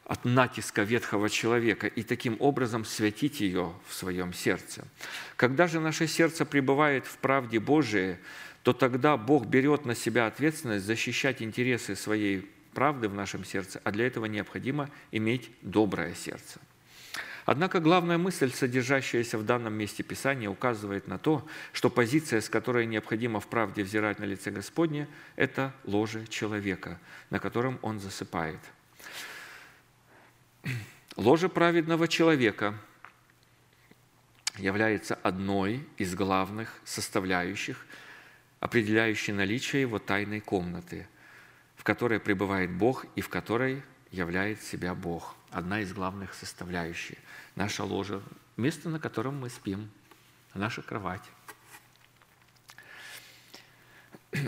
от 0.06 0.26
натиска 0.26 0.84
ветхого 0.84 1.30
человека 1.30 1.88
и 1.88 2.02
таким 2.02 2.38
образом 2.40 2.86
святить 2.86 3.42
ее 3.42 3.74
в 3.88 3.94
своем 3.94 4.34
сердце. 4.34 4.88
Когда 5.36 5.68
же 5.68 5.80
наше 5.80 6.08
сердце 6.08 6.46
пребывает 6.46 7.06
в 7.06 7.18
правде 7.18 7.60
Божией, 7.60 8.16
то 8.64 8.74
тогда 8.74 9.18
Бог 9.18 9.46
берет 9.46 9.86
на 9.86 9.94
себя 9.94 10.26
ответственность 10.26 10.86
защищать 10.86 11.42
интересы 11.42 11.96
своей 11.96 12.50
правды 12.80 13.10
в 13.10 13.14
нашем 13.14 13.44
сердце, 13.44 13.82
а 13.84 13.92
для 13.92 14.08
этого 14.08 14.26
необходимо 14.26 14.90
иметь 15.12 15.52
доброе 15.62 16.16
сердце. 16.16 16.62
Однако 17.46 17.82
главная 17.82 18.18
мысль, 18.18 18.54
содержащаяся 18.54 19.38
в 19.38 19.44
данном 19.44 19.74
месте 19.74 20.02
Писания, 20.02 20.50
указывает 20.50 21.06
на 21.06 21.18
то, 21.18 21.46
что 21.74 21.90
позиция, 21.90 22.40
с 22.40 22.48
которой 22.48 22.86
необходимо 22.86 23.42
в 23.42 23.48
правде 23.48 23.84
взирать 23.84 24.20
на 24.20 24.24
лице 24.24 24.50
Господне, 24.50 25.10
это 25.36 25.74
ложе 25.84 26.26
человека, 26.28 27.02
на 27.30 27.40
котором 27.40 27.80
он 27.82 28.00
засыпает. 28.00 28.62
Ложе 31.18 31.50
праведного 31.50 32.08
человека 32.08 32.76
является 34.58 35.16
одной 35.16 35.86
из 35.98 36.16
главных 36.16 36.80
составляющих, 36.86 37.86
определяющей 38.62 39.34
наличие 39.34 39.82
его 39.82 40.00
тайной 40.00 40.40
комнаты, 40.40 41.10
в 41.80 41.86
которой 41.86 42.20
пребывает 42.20 42.72
Бог 42.72 43.06
и 43.16 43.22
в 43.22 43.30
которой 43.30 43.82
являет 44.12 44.62
себя 44.62 44.94
Бог. 44.94 45.34
Одна 45.50 45.80
из 45.80 45.94
главных 45.94 46.34
составляющих– 46.34 47.18
наша 47.56 47.86
ложа, 47.86 48.22
место, 48.58 48.90
на 48.90 49.00
котором 49.00 49.40
мы 49.40 49.50
спим, 49.50 49.90
наша 50.54 50.82
кровать. 50.82 51.24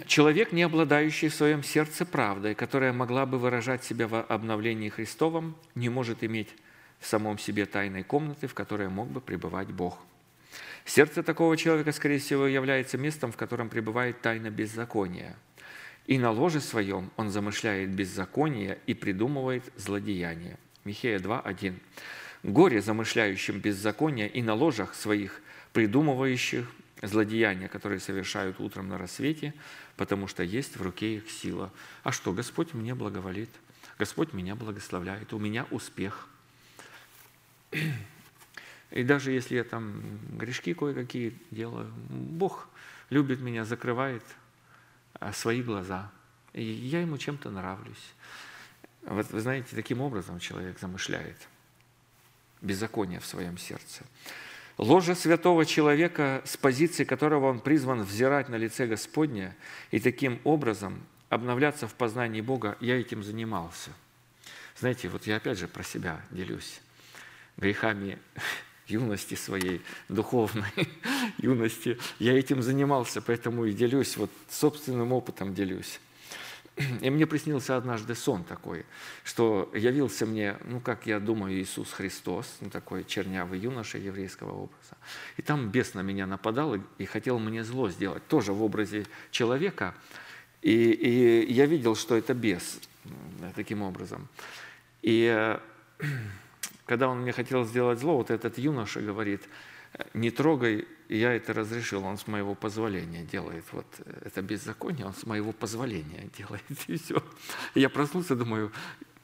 Человек, 0.08 0.52
не 0.52 0.64
обладающий 0.64 1.30
в 1.30 1.34
своем 1.34 1.64
сердце 1.64 2.06
правдой, 2.06 2.54
которая 2.54 2.92
могла 2.92 3.26
бы 3.26 3.40
выражать 3.40 3.86
себя 3.86 4.10
в 4.10 4.22
обновлении 4.22 4.90
Христовом, 4.90 5.56
не 5.74 5.88
может 5.88 6.26
иметь 6.26 6.50
в 7.00 7.08
самом 7.08 7.40
себе 7.40 7.66
тайной 7.66 8.04
комнаты, 8.04 8.48
в 8.48 8.54
которой 8.54 8.90
мог 8.90 9.08
бы 9.08 9.22
пребывать 9.22 9.70
Бог. 9.70 9.98
Сердце 10.84 11.24
такого 11.24 11.56
человека, 11.56 11.94
скорее 11.94 12.20
всего, 12.20 12.46
является 12.46 12.98
местом, 12.98 13.32
в 13.32 13.38
котором 13.38 13.70
пребывает 13.70 14.22
тайна 14.22 14.50
беззакония. 14.50 15.38
И 16.12 16.18
на 16.18 16.30
ложе 16.30 16.60
своем 16.60 17.10
он 17.16 17.30
замышляет 17.30 17.92
беззаконие 17.92 18.80
и 18.86 18.94
придумывает 18.94 19.64
злодеяние. 19.78 20.60
Михея 20.84 21.20
2.1. 21.20 21.80
Горе 22.44 22.82
замышляющим 22.82 23.62
беззаконие 23.62 24.28
и 24.28 24.42
на 24.42 24.54
ложах 24.54 24.94
своих 24.94 25.42
придумывающих 25.72 26.70
злодеяния, 27.02 27.70
которые 27.70 28.02
совершают 28.02 28.60
утром 28.60 28.90
на 28.90 28.98
рассвете, 28.98 29.54
потому 29.96 30.28
что 30.28 30.44
есть 30.44 30.76
в 30.76 30.82
руке 30.82 31.16
их 31.16 31.32
сила. 31.32 31.72
А 32.04 32.12
что, 32.12 32.34
Господь 32.34 32.74
мне 32.74 32.94
благоволит, 32.94 33.50
Господь 33.98 34.34
меня 34.34 34.56
благословляет, 34.56 35.32
у 35.32 35.40
меня 35.40 35.66
успех. 35.72 36.28
И 38.92 39.04
даже 39.04 39.32
если 39.32 39.56
я 39.56 39.64
там 39.64 40.02
грешки 40.38 40.74
кое-какие 40.74 41.40
делаю, 41.52 41.90
Бог 42.10 42.68
любит 43.10 43.40
меня, 43.40 43.64
закрывает 43.64 44.24
свои 45.34 45.62
глаза. 45.62 46.12
И 46.54 46.64
я 46.64 47.02
ему 47.02 47.18
чем-то 47.18 47.50
нравлюсь. 47.50 48.14
Вот 49.04 49.30
вы 49.32 49.40
знаете, 49.40 49.76
таким 49.76 50.02
образом 50.02 50.40
человек 50.40 50.80
замышляет– 50.80 51.38
беззакония 52.62 53.20
в 53.20 53.26
своем 53.26 53.58
сердце. 53.58 54.04
Ложа 54.78 55.16
святого 55.16 55.66
человека, 55.66 56.42
с 56.46 56.58
позиции 56.58 57.04
которого 57.04 57.50
он 57.50 57.60
призван 57.60 58.04
взирать 58.04 58.50
на 58.50 58.56
лице 58.56 58.88
Господня 58.88 59.56
и 59.92 60.00
таким 60.00 60.40
образом 60.44 61.04
обновляться 61.30 61.88
в 61.88 61.94
познании 61.94 62.42
Бога, 62.42 62.78
я 62.80 63.00
этим 63.00 63.24
занимался. 63.24 63.92
Знаете, 64.78 65.10
вот 65.10 65.28
я 65.28 65.38
опять 65.38 65.58
же 65.58 65.68
про 65.68 65.84
себя 65.84 66.22
делюсь 66.32 66.82
грехами 67.58 68.18
юности 68.88 69.36
своей, 69.36 69.82
духовной 70.10 70.90
юности. 71.38 71.98
Я 72.20 72.38
этим 72.38 72.62
занимался, 72.62 73.22
поэтому 73.22 73.66
и 73.66 73.74
делюсь, 73.74 74.18
вот 74.18 74.30
собственным 74.50 75.12
опытом 75.12 75.54
делюсь. 75.54 76.00
И 77.02 77.10
мне 77.10 77.28
приснился 77.28 77.76
однажды 77.76 78.16
сон 78.16 78.44
такой, 78.44 78.86
что 79.24 79.70
явился 79.74 80.26
мне, 80.26 80.58
ну, 80.64 80.80
как 80.80 81.06
я 81.06 81.20
думаю, 81.20 81.62
Иисус 81.62 81.92
Христос, 81.92 82.58
ну, 82.62 82.70
такой 82.70 83.04
чернявый 83.04 83.60
юноша 83.60 83.98
еврейского 83.98 84.52
образа. 84.52 84.98
И 85.38 85.42
там 85.42 85.70
бес 85.70 85.94
на 85.94 86.02
меня 86.02 86.26
нападал 86.26 86.76
и, 86.98 87.06
хотел 87.06 87.40
мне 87.40 87.64
зло 87.64 87.90
сделать, 87.90 88.26
тоже 88.28 88.54
в 88.54 88.64
образе 88.64 89.06
человека. 89.32 89.94
И, 90.62 90.72
и 90.72 91.52
я 91.52 91.66
видел, 91.66 91.96
что 91.96 92.16
это 92.16 92.34
бес 92.34 92.80
таким 93.56 93.82
образом. 93.82 94.28
И 95.02 95.26
э, 95.28 95.60
когда 96.86 97.08
он 97.08 97.22
мне 97.22 97.32
хотел 97.32 97.66
сделать 97.66 98.00
зло, 98.00 98.18
вот 98.18 98.32
этот 98.32 98.58
юноша 98.58 99.02
говорит– 99.02 99.42
не 100.14 100.32
трогай, 100.32 100.88
я 101.10 101.34
это 101.34 101.54
разрешил, 101.54 102.06
он 102.06 102.18
с 102.18 102.28
моего 102.28 102.56
позволения 102.56 103.24
делает. 103.24 103.66
Вот 103.72 103.86
это 104.22 104.42
беззаконие, 104.42 105.06
он 105.06 105.14
с 105.14 105.26
моего 105.26 105.52
позволения 105.52 106.30
делает, 106.38 106.64
и 106.88 106.98
все. 106.98 107.22
я 107.76 107.90
проснулся, 107.90 108.36
думаю, 108.36 108.72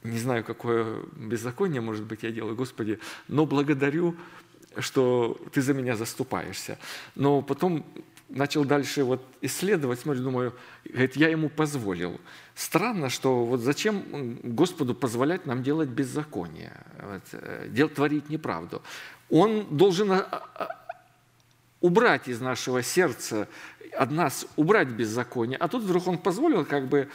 не 0.02 0.18
знаю, 0.18 0.44
какое 0.44 1.02
беззаконие, 1.16 1.80
может 1.80 2.04
быть, 2.04 2.22
я 2.22 2.30
делаю, 2.30 2.54
Господи, 2.54 2.98
но 3.28 3.46
благодарю, 3.46 4.16
что 4.78 5.40
Ты 5.52 5.62
за 5.62 5.74
меня 5.74 5.96
заступаешься. 5.96 6.78
Но 7.14 7.42
потом 7.42 7.84
начал 8.28 8.64
дальше 8.64 9.04
вот 9.04 9.26
исследовать, 9.40 10.00
смотрю, 10.00 10.22
думаю, 10.22 10.54
говорит, 10.84 11.16
я 11.16 11.28
ему 11.28 11.48
позволил. 11.48 12.20
Странно, 12.58 13.08
что 13.08 13.44
вот 13.44 13.60
зачем 13.60 14.36
Господу 14.42 14.92
позволять 14.92 15.46
нам 15.46 15.62
делать 15.62 15.90
беззаконие, 15.90 16.72
вот, 17.00 17.22
э, 17.30 17.88
творить 17.94 18.30
неправду. 18.30 18.82
Он 19.30 19.64
должен 19.70 20.10
а, 20.10 20.26
а, 20.26 20.68
убрать 21.80 22.26
из 22.26 22.40
нашего 22.40 22.82
сердца, 22.82 23.46
от 23.96 24.10
нас 24.10 24.44
убрать 24.56 24.88
беззаконие. 24.88 25.56
А 25.56 25.68
тут 25.68 25.84
вдруг 25.84 26.08
он 26.08 26.18
позволил, 26.18 26.64
как 26.64 26.88
бы 26.88 27.08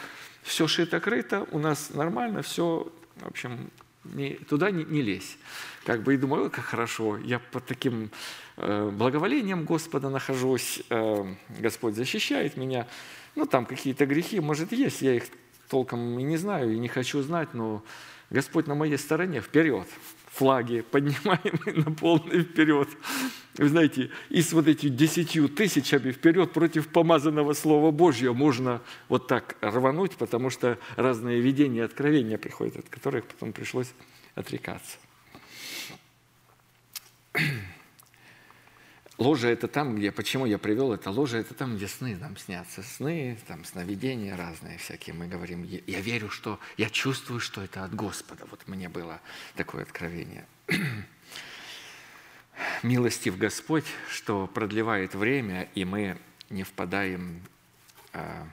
все 0.44 0.66
шито-крыто, 0.66 1.46
у 1.52 1.60
нас 1.60 1.90
нормально, 1.90 2.42
все, 2.42 2.90
в 3.18 3.28
общем, 3.28 3.70
не, 4.06 4.36
туда 4.36 4.72
не, 4.72 4.86
не 4.86 5.02
лезь. 5.02 5.38
Как 5.86 6.04
бы 6.04 6.14
и 6.14 6.18
думаю, 6.18 6.52
как 6.52 6.64
хорошо, 6.64 7.18
я 7.18 7.40
под 7.40 7.66
таким 7.66 8.12
э, 8.56 8.90
благоволением 8.90 9.66
Господа 9.66 10.10
нахожусь, 10.10 10.84
э, 10.90 11.26
Господь 11.60 11.96
защищает 11.96 12.56
меня. 12.56 12.88
Ну, 13.36 13.46
там 13.46 13.66
какие-то 13.66 14.06
грехи, 14.06 14.40
может, 14.40 14.72
есть, 14.72 15.02
я 15.02 15.16
их 15.16 15.24
толком 15.70 16.20
и 16.20 16.24
не 16.24 16.38
знаю, 16.38 16.74
и 16.74 16.80
не 16.80 16.88
хочу 16.88 17.22
знать, 17.22 17.54
но 17.54 17.84
Господь 18.30 18.68
на 18.68 18.76
моей 18.76 18.98
стороне, 18.98 19.42
вперед, 19.42 19.88
флаги 20.32 20.82
поднимаемые 20.92 21.84
на 21.86 21.92
полный 21.92 22.44
вперед. 22.44 22.90
Вы 23.58 23.70
знаете, 23.70 24.10
и 24.30 24.42
с 24.42 24.54
вот 24.54 24.68
этими 24.68 24.90
десятью 24.90 25.48
тысячами 25.48 26.12
вперед 26.12 26.52
против 26.52 26.88
помазанного 26.88 27.54
Слова 27.54 27.92
Божьего 27.92 28.34
можно 28.34 28.82
вот 29.10 29.28
так 29.28 29.58
рвануть, 29.62 30.16
потому 30.16 30.50
что 30.50 30.80
разные 30.96 31.40
видения, 31.42 31.84
откровения 31.84 32.38
приходят, 32.38 32.78
от 32.78 32.90
которых 32.90 33.26
потом 33.26 33.54
пришлось 33.54 33.94
отрекаться. 34.36 34.98
Ложа– 39.20 39.48
это 39.50 39.68
там, 39.68 39.96
где, 39.96 40.12
почему 40.12 40.48
я 40.48 40.58
привел 40.58 40.92
это, 40.92 41.12
ложа– 41.12 41.38
это 41.40 41.54
там, 41.54 41.76
где 41.76 41.88
сны 41.88 42.16
нам 42.16 42.36
снятся. 42.36 42.82
Сны, 42.82 43.38
там 43.48 43.64
сновидения 43.64 44.36
разные 44.36 44.80
всякие. 44.80 45.14
Мы 45.14 45.28
говорим, 45.28 45.64
я 45.64 46.02
верю, 46.02 46.30
что, 46.30 46.60
я 46.78 46.90
чувствую, 46.90 47.40
что 47.40 47.62
это 47.62 47.84
от 47.84 47.94
Господа. 47.94 48.46
Вот 48.50 48.68
мне 48.68 48.90
было 48.90 49.22
такое 49.56 49.84
откровение. 49.84 50.48
Милости 52.84 53.30
в 53.30 53.38
Господь, 53.38 53.86
что 54.10 54.48
продлевает 54.48 55.14
время, 55.14 55.70
и 55.76 55.86
мы 55.86 56.18
не 56.50 56.64
впадаем 56.64 57.42
а, 58.14 58.48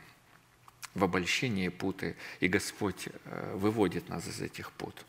в 0.94 1.04
обольщение 1.04 1.70
путы, 1.70 2.16
и 2.40 2.48
Господь 2.48 3.08
а, 3.24 3.56
выводит 3.56 4.10
нас 4.10 4.26
из 4.28 4.42
этих 4.42 4.72
пут. 4.72 5.06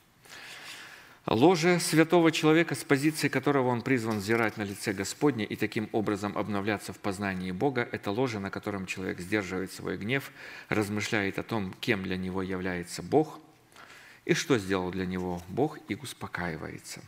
Ложе 1.27 1.80
святого 1.80 2.31
человека, 2.31 2.73
с 2.73 2.84
позиции 2.84 3.27
которого 3.27 3.68
он 3.68 3.84
призван 3.84 4.19
взирать 4.19 4.57
на 4.57 4.64
лице 4.64 4.91
Господне 4.91 5.45
и 5.45 5.56
таким 5.56 5.88
образом 5.91 6.35
обновляться 6.35 6.93
в 6.93 6.99
познании 6.99 7.52
Бога, 7.52 7.88
это 7.91 8.10
ложе, 8.10 8.39
на 8.39 8.49
котором 8.49 8.88
человек 8.88 9.19
сдерживает 9.19 9.72
свой 9.72 9.98
гнев, 9.98 10.31
размышляет 10.69 11.38
о 11.38 11.43
том, 11.43 11.73
кем 11.80 12.03
для 12.03 12.18
него 12.18 12.41
является 12.41 13.03
Бог 13.03 13.39
и 14.26 14.34
что 14.34 14.57
сделал 14.57 14.91
для 14.91 15.06
него 15.06 15.41
Бог, 15.48 15.77
и 15.88 15.95
успокаивается. 15.95 17.02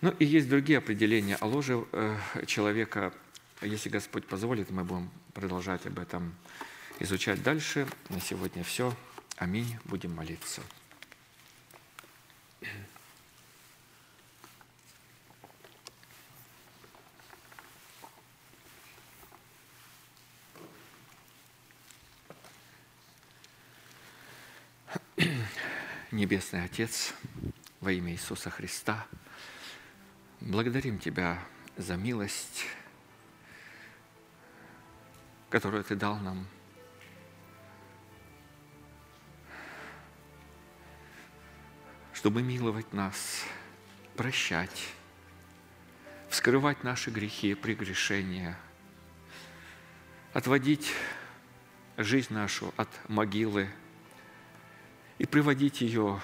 Ну 0.00 0.10
и 0.18 0.24
есть 0.24 0.48
другие 0.48 0.78
определения 0.78 1.36
о 1.36 1.46
ложе 1.46 1.84
э, 1.92 2.16
человека. 2.46 3.12
Если 3.60 3.88
Господь 3.88 4.26
позволит, 4.26 4.70
мы 4.70 4.84
будем 4.84 5.10
продолжать 5.32 5.86
об 5.86 5.98
этом 5.98 6.34
изучать 6.98 7.42
дальше. 7.42 7.86
На 8.08 8.20
сегодня 8.20 8.64
все. 8.64 8.94
Аминь. 9.36 9.78
Будем 9.84 10.14
молиться. 10.14 10.62
Небесный 26.12 26.62
Отец, 26.62 27.14
во 27.80 27.90
имя 27.90 28.12
Иисуса 28.12 28.50
Христа, 28.50 29.06
благодарим 30.42 30.98
Тебя 30.98 31.42
за 31.78 31.96
милость, 31.96 32.66
которую 35.48 35.82
Ты 35.84 35.96
дал 35.96 36.18
нам. 36.18 36.46
чтобы 42.12 42.42
миловать 42.42 42.92
нас, 42.92 43.42
прощать, 44.14 44.90
вскрывать 46.28 46.84
наши 46.84 47.10
грехи, 47.10 47.54
прегрешения, 47.54 48.56
отводить 50.32 50.92
жизнь 51.96 52.32
нашу 52.32 52.72
от 52.76 52.88
могилы– 53.08 53.68
и 55.22 55.26
приводить 55.26 55.82
ее 55.82 56.20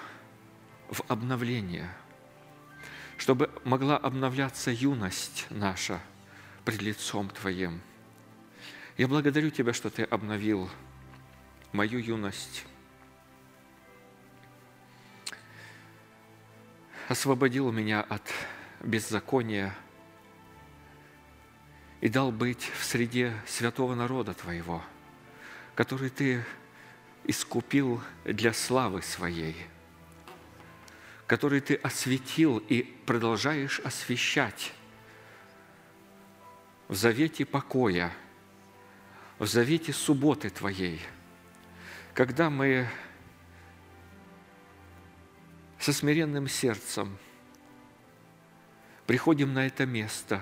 в 0.89 1.01
обновление, 1.07 1.89
чтобы 3.17 3.49
могла 3.63 3.95
обновляться 3.95 4.71
юность 4.71 5.47
наша 5.49 6.01
пред 6.65 6.81
лицом 6.81 7.29
Твоим. 7.29 7.79
Я 8.97 9.07
благодарю 9.07 9.51
Тебя, 9.51 9.71
что 9.71 9.89
Ты 9.89 10.03
обновил 10.03 10.69
мою 11.71 11.99
юность, 11.99 12.65
освободил 17.07 17.71
меня 17.71 18.01
от 18.01 18.29
беззакония 18.81 19.73
и 22.01 22.09
дал 22.09 22.33
быть 22.33 22.69
в 22.77 22.83
среде 22.83 23.33
святого 23.47 23.95
народа 23.95 24.33
Твоего, 24.33 24.83
который 25.73 26.09
Ты 26.09 26.43
искупил 27.29 28.01
для 28.25 28.53
славы 28.53 29.01
Своей, 29.03 29.55
который 31.27 31.61
Ты 31.61 31.75
осветил 31.75 32.57
и 32.57 32.81
продолжаешь 33.05 33.79
освещать 33.81 34.73
в 36.87 36.95
завете 36.95 37.45
покоя, 37.45 38.11
в 39.37 39.45
завете 39.45 39.93
субботы 39.93 40.49
Твоей, 40.49 41.01
когда 42.15 42.49
мы 42.49 42.89
со 45.77 45.93
смиренным 45.93 46.47
сердцем 46.47 47.15
приходим 49.05 49.53
на 49.53 49.67
это 49.67 49.85
место, 49.85 50.41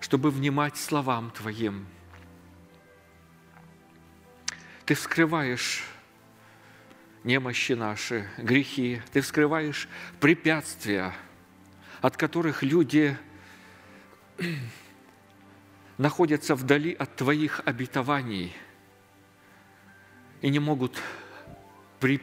чтобы 0.00 0.30
внимать 0.30 0.76
словам 0.76 1.30
Твоим– 1.30 1.86
ты 4.90 4.96
вскрываешь 4.96 5.84
немощи 7.22 7.74
наши, 7.74 8.28
грехи, 8.38 9.00
Ты 9.12 9.20
вскрываешь 9.20 9.88
препятствия, 10.18 11.14
от 12.00 12.16
которых 12.16 12.64
люди 12.64 13.16
находятся 15.96 16.56
вдали 16.56 16.92
от 16.92 17.14
Твоих 17.14 17.60
обетований 17.64 18.52
и 20.40 20.50
не 20.50 20.58
могут 20.58 21.00
при, 22.00 22.20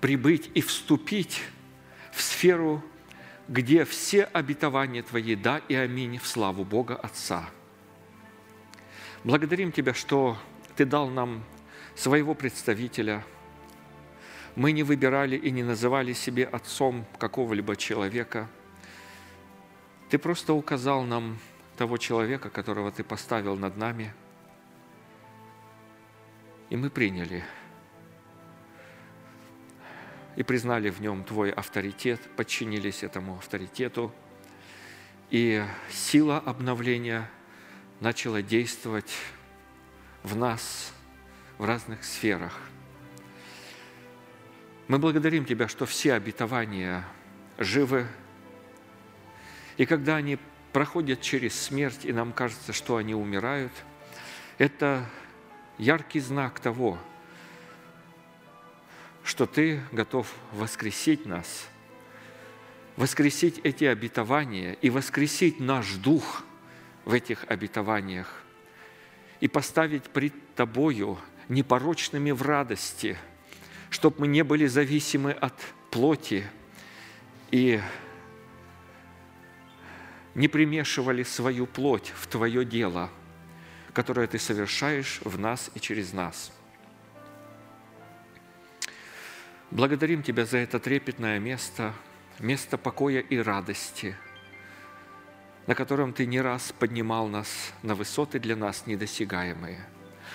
прибыть 0.00 0.50
и 0.54 0.60
вступить 0.60 1.40
в 2.10 2.20
сферу, 2.20 2.82
где 3.46 3.84
все 3.84 4.24
обетования 4.24 5.04
Твои 5.04 5.36
«да» 5.36 5.58
и 5.68 5.76
«аминь» 5.76 6.18
в 6.18 6.26
славу 6.26 6.64
Бога 6.64 6.96
Отца. 6.96 7.48
Благодарим 9.22 9.70
Тебя, 9.70 9.94
что 9.94 10.36
Ты 10.74 10.84
дал 10.84 11.08
нам 11.08 11.44
своего 11.94 12.34
представителя. 12.34 13.24
Мы 14.54 14.72
не 14.72 14.82
выбирали 14.82 15.36
и 15.36 15.50
не 15.50 15.62
называли 15.62 16.12
себе 16.12 16.44
отцом 16.44 17.06
какого-либо 17.18 17.76
человека. 17.76 18.48
Ты 20.10 20.18
просто 20.18 20.52
указал 20.52 21.04
нам 21.04 21.38
того 21.76 21.96
человека, 21.96 22.50
которого 22.50 22.92
Ты 22.92 23.02
поставил 23.02 23.56
над 23.56 23.76
нами, 23.76 24.12
и 26.68 26.76
мы 26.76 26.90
приняли 26.90 27.44
и 30.36 30.42
признали 30.42 30.90
в 30.90 31.00
нем 31.00 31.24
Твой 31.24 31.50
авторитет, 31.50 32.20
подчинились 32.36 33.02
этому 33.02 33.36
авторитету, 33.36 34.12
и 35.30 35.62
сила 35.90 36.38
обновления 36.38 37.30
начала 38.00 38.42
действовать 38.42 39.12
в 40.22 40.36
нас– 40.36 40.92
в 41.58 41.64
разных 41.64 42.04
сферах. 42.04 42.58
Мы 44.88 44.98
благодарим 44.98 45.44
Тебя, 45.44 45.68
что 45.68 45.86
все 45.86 46.14
обетования 46.14 47.04
живы, 47.58 48.06
и 49.76 49.86
когда 49.86 50.16
они 50.16 50.38
проходят 50.72 51.20
через 51.20 51.58
смерть, 51.58 52.04
и 52.04 52.12
нам 52.12 52.32
кажется, 52.32 52.72
что 52.72 52.96
они 52.96 53.14
умирают, 53.14 53.72
это 54.58 55.06
яркий 55.78 56.20
знак 56.20 56.60
того, 56.60 56.98
что 59.24 59.46
Ты 59.46 59.80
готов 59.92 60.32
воскресить 60.52 61.26
нас, 61.26 61.68
воскресить 62.96 63.58
эти 63.60 63.84
обетования 63.84 64.74
и 64.74 64.90
воскресить 64.90 65.60
наш 65.60 65.92
дух 65.94 66.44
в 67.04 67.12
этих 67.12 67.44
обетованиях 67.48 68.42
и 69.40 69.48
поставить 69.48 70.04
пред 70.04 70.34
Тобою 70.54 71.18
непорочными 71.52 72.30
в 72.30 72.42
радости, 72.42 73.16
чтобы 73.90 74.20
мы 74.20 74.26
не 74.26 74.42
были 74.42 74.66
зависимы 74.66 75.32
от 75.32 75.54
плоти 75.90 76.44
и 77.50 77.80
не 80.34 80.48
примешивали 80.48 81.22
свою 81.22 81.66
плоть 81.66 82.12
в 82.16 82.26
Твое 82.26 82.64
дело, 82.64 83.10
которое 83.92 84.26
Ты 84.26 84.38
совершаешь 84.38 85.20
в 85.24 85.38
нас 85.38 85.70
и 85.74 85.80
через 85.80 86.12
нас. 86.12 86.52
Благодарим 89.70 90.22
Тебя 90.22 90.46
за 90.46 90.58
это 90.58 90.80
трепетное 90.80 91.38
место, 91.38 91.94
место 92.38 92.78
покоя 92.78 93.20
и 93.20 93.36
радости, 93.36 94.16
на 95.66 95.74
котором 95.74 96.14
Ты 96.14 96.24
не 96.24 96.40
раз 96.40 96.72
поднимал 96.78 97.28
нас 97.28 97.72
на 97.82 97.94
высоты 97.94 98.38
для 98.38 98.56
нас 98.56 98.86
недосягаемые– 98.86 99.86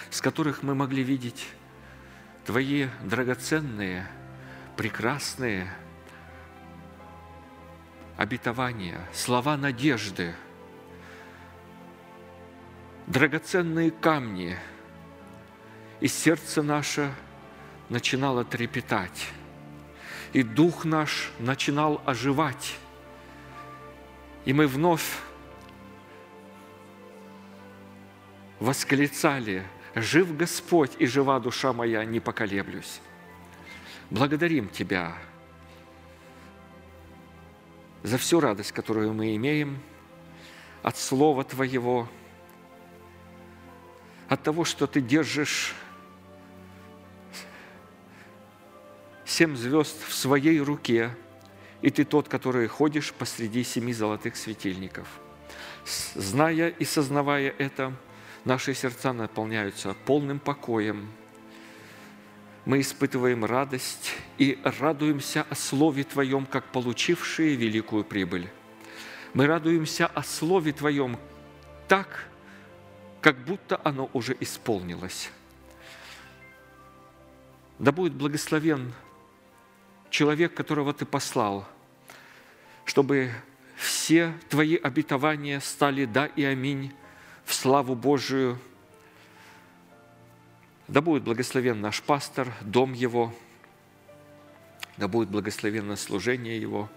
с 0.10 0.22
которых 0.22 0.64
мы 0.64 0.76
могли 0.76 1.04
видеть 1.04 1.48
Твои 2.46 2.88
драгоценные, 3.04 4.08
прекрасные 4.78 5.70
обетования, 8.16 9.00
слова 9.14 9.58
надежды, 9.58 10.34
драгоценные 13.06 13.92
камни, 13.92 14.58
и 16.00 16.08
сердце 16.08 16.64
наше 16.64 17.14
начинало 17.90 18.46
трепетать. 18.46 19.30
и 20.34 20.44
дух 20.44 20.86
наш 20.86 21.32
начинал 21.40 22.02
оживать. 22.06 22.76
И 24.46 24.54
мы 24.54 24.68
вновь 24.68 25.18
восклицали, 28.60 29.66
«Жив 30.00 30.38
Господь, 30.38 30.92
и 31.00 31.08
жива 31.08 31.40
душа 31.40 31.74
моя, 31.74 32.06
не 32.06 32.20
поколеблюсь». 32.20 33.02
Благодарим 34.12 34.70
Тебя 34.70 35.18
за 38.04 38.20
всю 38.20 38.40
радость, 38.40 38.72
которую 38.72 39.14
мы 39.14 39.36
имеем 39.36 39.80
от 40.84 40.98
Слова 40.98 41.44
Твоего, 41.44 42.08
от 44.30 44.44
того, 44.44 44.66
что 44.66 44.86
Ты 44.86 45.02
держишь 45.02 45.74
семь 49.26 49.56
звезд 49.56 49.98
в 50.08 50.14
своей 50.14 50.60
руке, 50.62 51.10
и 51.82 51.90
Ты 51.90 52.06
тот, 52.06 52.30
который 52.30 52.68
ходишь 52.68 53.14
посреди 53.14 53.64
семи 53.64 53.94
золотых 53.94 54.38
светильников. 54.38 55.08
Зная 56.14 56.70
и 56.70 56.86
сознавая 56.86 57.52
это, 57.58 57.94
наши 58.48 58.74
сердца 58.74 59.12
наполняются 59.12 59.94
полным 60.06 60.40
покоем. 60.40 61.12
Мы 62.64 62.80
испытываем 62.80 63.44
радость 63.44 64.16
и 64.38 64.58
радуемся 64.64 65.46
о 65.50 65.56
Слове 65.56 66.06
Твоем, 66.06 66.46
как 66.46 66.72
получившие 66.72 67.56
великую 67.56 68.06
прибыль. 68.06 68.50
Мы 69.34 69.48
радуемся 69.48 70.08
о 70.08 70.24
Слове 70.24 70.72
Твоем 70.72 71.20
так, 71.90 72.26
как 73.20 73.38
будто 73.38 73.82
оно 73.84 74.10
уже 74.14 74.36
исполнилось. 74.40 75.30
Да 77.80 77.92
будет 77.92 78.14
благословен 78.14 78.94
человек, 80.10 80.54
которого 80.54 80.94
Ты 80.94 81.06
послал, 81.06 81.68
чтобы 82.86 83.30
все 83.76 84.34
Твои 84.48 84.78
обетования 84.78 85.60
стали 85.60 86.06
«да» 86.06 86.28
и 86.28 86.46
«аминь» 86.46 86.94
в 87.48 87.54
славу 87.54 87.96
Божию. 87.96 88.60
Да 90.90 91.02
будет 91.02 91.24
благословен 91.24 91.80
наш 91.80 92.04
пастор, 92.04 92.54
дом 92.62 92.94
его, 92.94 93.34
да 94.98 95.08
будет 95.08 95.30
благословенно 95.30 95.96
служение 95.96 96.60
его. 96.60 96.90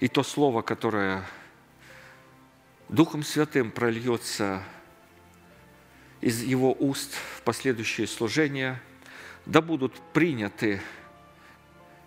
И 0.00 0.08
то 0.08 0.22
слово, 0.22 0.62
которое 0.62 1.24
Духом 2.88 3.22
Святым 3.22 3.70
прольется 3.70 4.62
из 6.20 6.42
его 6.42 6.72
уст 6.72 7.14
в 7.36 7.42
последующее 7.42 8.08
служение, 8.08 8.82
да 9.46 9.60
будут 9.62 9.94
приняты 10.12 10.80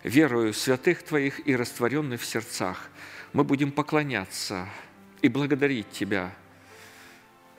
верою 0.02 0.52
святых 0.52 1.02
Твоих 1.02 1.46
и 1.46 1.56
растворены 1.56 2.18
в 2.18 2.24
сердцах. 2.26 2.90
Мы 3.32 3.44
будем 3.44 3.72
поклоняться 3.72 4.68
и 5.22 5.28
благодарить 5.28 5.90
Тебя, 5.90 6.34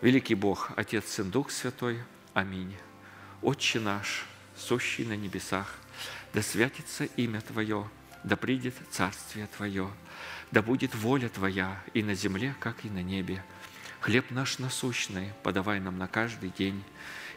великий 0.04 0.36
Бог, 0.36 0.72
Отец, 0.76 1.06
Сын, 1.08 1.32
Дух 1.32 1.50
Святой. 1.50 1.98
Аминь. 2.34 2.76
Отче 3.42 3.80
наш, 3.80 4.26
сущий 4.58 5.06
на 5.06 5.16
небесах, 5.16 5.78
да 6.34 6.42
святится 6.42 7.06
имя 7.06 7.40
Твое, 7.40 7.90
да 8.26 8.36
придет 8.36 8.76
Царствие 8.92 9.48
Твое, 9.56 9.90
да 10.52 10.62
будет 10.62 10.94
воля 10.94 11.30
Твоя 11.30 11.82
и 11.94 12.04
на 12.04 12.16
земле, 12.16 12.54
как 12.60 12.84
и 12.84 12.90
на 12.90 13.02
небе. 13.02 13.42
Хлеб 14.02 14.30
наш 14.32 14.60
насущный 14.60 15.32
подавай 15.42 15.80
нам 15.80 15.98
на 15.98 16.10
каждый 16.10 16.50
день, 16.50 16.84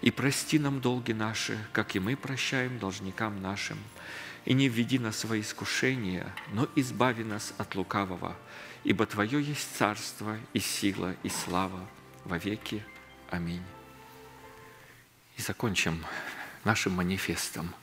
и 0.02 0.10
прости 0.10 0.58
нам 0.58 0.80
долги 0.80 1.12
наши, 1.12 1.56
как 1.72 1.94
и 1.94 2.00
мы 2.00 2.16
прощаем 2.16 2.80
должникам 2.80 3.40
нашим, 3.40 3.78
и 4.44 4.54
не 4.54 4.68
введи 4.68 4.98
нас 4.98 5.22
в 5.24 5.40
искушение, 5.40 6.26
но 6.52 6.68
избави 6.74 7.22
нас 7.22 7.54
от 7.58 7.76
лукавого, 7.76 8.34
ибо 8.82 9.06
Твое 9.06 9.40
есть 9.40 9.76
царство 9.76 10.36
и 10.52 10.58
сила 10.58 11.14
и 11.22 11.28
слава 11.28 11.86
во 12.26 12.38
веки. 12.38 12.84
Аминь. 13.30 13.62
И 15.36 15.42
закончим 15.42 16.04
нашим 16.64 16.92
манифестом. 16.92 17.74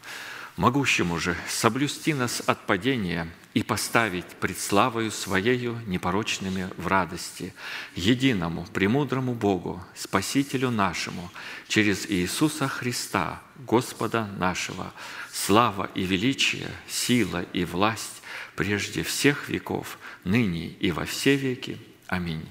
Могущему 0.55 1.17
же 1.17 1.35
соблюсти 1.47 2.13
нас 2.13 2.43
от 2.45 2.67
падения 2.67 3.27
и 3.55 3.63
поставить 3.63 4.27
пред 4.39 4.59
славою 4.59 5.09
Своею 5.09 5.79
непорочными 5.87 6.69
в 6.77 6.85
радости, 6.85 7.55
единому, 7.95 8.67
премудрому 8.71 9.33
Богу, 9.33 9.83
Спасителю 9.95 10.69
нашему, 10.69 11.31
через 11.67 12.05
Иисуса 12.05 12.67
Христа, 12.67 13.41
Господа 13.55 14.27
нашего, 14.37 14.93
слава 15.31 15.89
и 15.95 16.03
величие, 16.03 16.69
сила 16.87 17.41
и 17.53 17.65
власть 17.65 18.21
прежде 18.55 19.01
всех 19.01 19.49
веков, 19.49 19.97
ныне 20.23 20.67
и 20.67 20.91
во 20.91 21.05
все 21.05 21.35
веки. 21.35 21.79
Аминь. 22.05 22.47